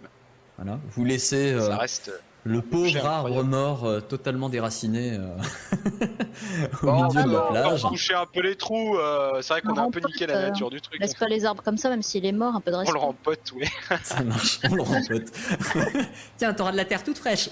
Voilà. 0.57 0.79
Vous 0.91 1.03
laissez 1.03 1.51
euh, 1.53 1.67
ça 1.67 1.77
reste. 1.77 2.11
Le 2.45 2.61
pauvre 2.61 3.05
arbre 3.05 3.41
mort 3.43 3.85
euh, 3.85 4.01
totalement 4.01 4.49
déraciné 4.49 5.13
euh, 5.13 5.29
au 6.83 6.85
Bon, 6.85 7.07
milieu 7.07 7.23
de 7.23 7.31
la 7.31 7.39
on 7.49 7.53
va 7.53 7.61
plage. 7.61 7.81
toucher 7.83 8.13
un 8.15 8.25
peu 8.25 8.41
les 8.41 8.55
trous. 8.57 8.97
euh, 8.97 9.41
c'est 9.41 9.53
vrai 9.53 9.61
qu'on 9.61 9.75
a 9.75 9.81
un 9.81 9.91
peu 9.91 10.01
niqué 10.05 10.27
la 10.27 10.35
euh, 10.35 10.47
nature 10.49 10.69
du 10.69 10.81
truc. 10.81 10.99
Laisse 10.99 11.13
pas 11.15 11.27
les 11.29 11.45
arbres 11.45 11.63
comme 11.63 11.77
ça, 11.77 11.89
même 11.89 12.01
s'il 12.01 12.25
est 12.25 12.31
mort, 12.33 12.53
un 12.55 12.59
peu 12.59 12.71
de 12.71 12.75
On 12.75 12.79
respect. 12.79 12.93
le 12.93 12.99
rempote, 12.99 13.51
ouais. 13.55 13.67
Ça 14.03 14.21
marche, 14.23 14.59
on 14.69 14.75
le 14.75 14.81
rempote. 14.81 15.31
Tiens, 16.37 16.53
t'auras 16.53 16.73
de 16.73 16.77
la 16.77 16.85
terre 16.85 17.03
toute 17.03 17.17
fraîche. 17.17 17.49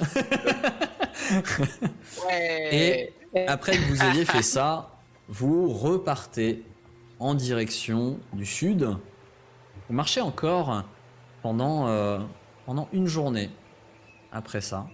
Ouais. 2.28 3.14
Et 3.34 3.48
après 3.48 3.78
que 3.78 3.84
vous 3.84 4.04
ayez 4.04 4.26
fait 4.26 4.42
ça, 4.44 4.90
vous 5.30 5.70
repartez 5.72 6.64
en 7.20 7.34
direction 7.34 8.20
du 8.34 8.46
sud. 8.46 8.90
Vous 9.88 9.96
marchez 9.96 10.22
encore 10.22 10.84
pendant, 11.42 11.88
euh, 11.88 12.20
pendant 12.66 12.90
une 12.94 13.08
journée 13.08 13.50
après 14.32 14.62
ça. 14.62 14.88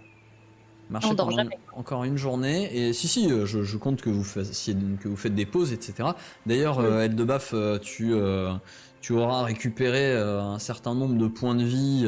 Marchez 0.89 1.15
pendant 1.15 1.49
encore 1.73 2.03
une 2.05 2.17
journée. 2.17 2.69
Et 2.75 2.93
si, 2.93 3.07
si, 3.07 3.31
euh, 3.31 3.45
je, 3.45 3.63
je 3.63 3.77
compte 3.77 4.01
que 4.01 4.09
vous, 4.09 4.23
fassiez, 4.23 4.75
que 5.01 5.07
vous 5.07 5.17
faites 5.17 5.35
des 5.35 5.45
pauses, 5.45 5.73
etc. 5.73 6.09
D'ailleurs, 6.45 6.83
Eldebaf, 6.83 7.51
euh, 7.53 7.77
tu, 7.77 8.13
euh, 8.13 8.53
tu 9.01 9.13
auras 9.13 9.43
récupéré 9.43 10.15
un 10.15 10.59
certain 10.59 10.95
nombre 10.95 11.15
de 11.15 11.27
points 11.27 11.55
de 11.55 11.63
vie 11.63 12.07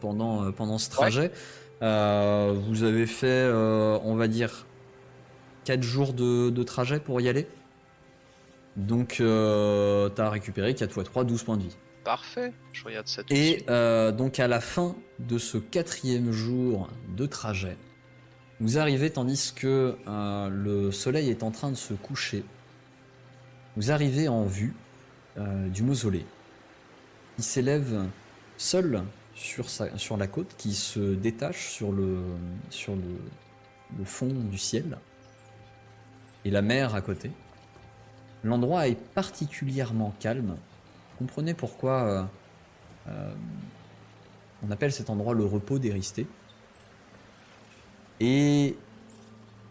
pendant, 0.00 0.52
pendant 0.52 0.78
ce 0.78 0.90
trajet. 0.90 1.32
Vous 1.80 2.82
avez 2.82 3.06
fait, 3.06 3.50
on 3.52 4.14
va 4.14 4.28
dire, 4.28 4.66
4 5.64 5.82
jours 5.82 6.12
de, 6.12 6.50
de 6.50 6.62
trajet 6.62 7.00
pour 7.00 7.20
y 7.20 7.28
aller. 7.28 7.46
Donc, 8.76 9.16
tu 9.16 9.22
as 9.24 10.30
récupéré 10.30 10.74
4 10.74 10.98
x 10.98 11.04
3, 11.10 11.24
12 11.24 11.42
points 11.42 11.56
de 11.56 11.62
vie. 11.62 11.76
Parfait. 12.08 12.54
Je 12.72 12.84
regarde 12.84 13.06
ça 13.06 13.22
tout 13.22 13.34
Et 13.34 13.66
euh, 13.68 14.12
donc 14.12 14.40
à 14.40 14.48
la 14.48 14.62
fin 14.62 14.96
de 15.18 15.36
ce 15.36 15.58
quatrième 15.58 16.32
jour 16.32 16.88
de 17.14 17.26
trajet, 17.26 17.76
vous 18.60 18.78
arrivez 18.78 19.10
tandis 19.10 19.52
que 19.54 19.94
euh, 20.06 20.48
le 20.48 20.90
soleil 20.90 21.28
est 21.28 21.42
en 21.42 21.50
train 21.50 21.70
de 21.70 21.76
se 21.76 21.92
coucher. 21.92 22.44
Vous 23.76 23.90
arrivez 23.90 24.26
en 24.26 24.44
vue 24.44 24.74
euh, 25.36 25.68
du 25.68 25.82
mausolée. 25.82 26.24
Il 27.36 27.44
s'élève 27.44 28.06
seul 28.56 29.02
sur, 29.34 29.68
sa- 29.68 29.98
sur 29.98 30.16
la 30.16 30.28
côte 30.28 30.54
qui 30.56 30.72
se 30.72 31.14
détache 31.14 31.68
sur 31.68 31.92
le, 31.92 32.22
sur 32.70 32.96
le, 32.96 33.18
le 33.98 34.04
fond 34.06 34.28
du 34.32 34.56
ciel 34.56 34.96
et 36.46 36.50
la 36.50 36.62
mer 36.62 36.94
à 36.94 37.02
côté. 37.02 37.30
L'endroit 38.44 38.88
est 38.88 38.98
particulièrement 39.12 40.14
calme. 40.20 40.56
Comprenez 41.18 41.52
pourquoi 41.52 42.02
euh, 42.02 42.22
euh, 43.08 43.34
on 44.66 44.70
appelle 44.70 44.92
cet 44.92 45.10
endroit 45.10 45.34
le 45.34 45.44
repos 45.44 45.80
d'Éristé. 45.80 46.28
Et 48.20 48.76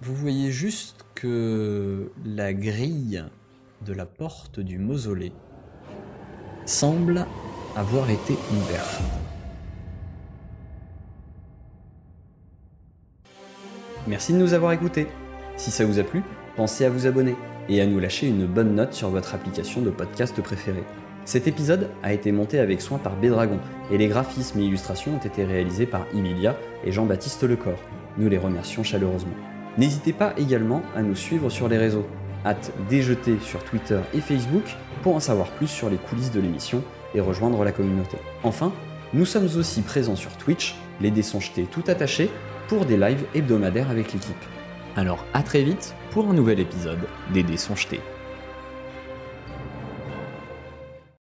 vous 0.01 0.13
voyez 0.13 0.51
juste 0.51 1.05
que 1.15 2.11
la 2.25 2.53
grille 2.53 3.23
de 3.85 3.93
la 3.93 4.05
porte 4.05 4.59
du 4.59 4.77
mausolée 4.77 5.31
semble 6.65 7.25
avoir 7.75 8.09
été 8.09 8.33
ouverte. 8.51 9.01
Merci 14.05 14.33
de 14.33 14.37
nous 14.37 14.53
avoir 14.53 14.73
écoutés. 14.73 15.07
Si 15.55 15.71
ça 15.71 15.85
vous 15.85 15.99
a 15.99 16.03
plu, 16.03 16.23
pensez 16.55 16.85
à 16.85 16.89
vous 16.89 17.07
abonner 17.07 17.35
et 17.69 17.81
à 17.81 17.85
nous 17.85 17.99
lâcher 17.99 18.27
une 18.27 18.45
bonne 18.45 18.75
note 18.75 18.93
sur 18.93 19.09
votre 19.09 19.33
application 19.33 19.81
de 19.81 19.89
podcast 19.89 20.41
préférée. 20.41 20.83
Cet 21.27 21.45
épisode 21.45 21.89
a 22.03 22.13
été 22.13 22.31
monté 22.31 22.57
avec 22.57 22.79
soin 22.79 22.99
par 22.99 23.17
Bédragon 23.17 23.59
et 23.91 23.97
les 23.97 24.07
graphismes 24.07 24.61
et 24.61 24.63
illustrations 24.63 25.15
ont 25.15 25.27
été 25.27 25.43
réalisés 25.43 25.85
par 25.85 26.05
Emilia 26.13 26.55
et 26.85 26.93
Jean-Baptiste 26.93 27.43
Lecor. 27.43 27.77
Nous 28.17 28.29
les 28.29 28.37
remercions 28.37 28.81
chaleureusement. 28.81 29.35
N'hésitez 29.77 30.13
pas 30.13 30.33
également 30.37 30.81
à 30.95 31.01
nous 31.01 31.17
suivre 31.17 31.49
sur 31.49 31.67
les 31.67 31.77
réseaux. 31.77 32.05
Hâte 32.45 32.71
déjeter 32.89 33.39
sur 33.41 33.61
Twitter 33.65 33.99
et 34.13 34.21
Facebook 34.21 34.63
pour 35.01 35.17
en 35.17 35.19
savoir 35.19 35.49
plus 35.49 35.67
sur 35.67 35.89
les 35.89 35.97
coulisses 35.97 36.31
de 36.31 36.39
l'émission 36.39 36.81
et 37.13 37.19
rejoindre 37.19 37.65
la 37.65 37.73
communauté. 37.73 38.15
Enfin, 38.43 38.71
nous 39.13 39.25
sommes 39.25 39.49
aussi 39.57 39.81
présents 39.81 40.15
sur 40.15 40.31
Twitch, 40.37 40.75
les 41.01 41.11
dés 41.11 41.23
sont 41.23 41.41
jetés 41.41 41.67
tout 41.69 41.83
attachés, 41.87 42.29
pour 42.69 42.85
des 42.85 42.95
lives 42.95 43.25
hebdomadaires 43.35 43.91
avec 43.91 44.13
l'équipe. 44.13 44.45
Alors 44.95 45.25
à 45.33 45.43
très 45.43 45.63
vite 45.63 45.93
pour 46.11 46.29
un 46.29 46.33
nouvel 46.33 46.61
épisode 46.61 47.05
des 47.33 47.43
dés 47.43 47.57
sont 47.57 47.75
jetés. 47.75 47.99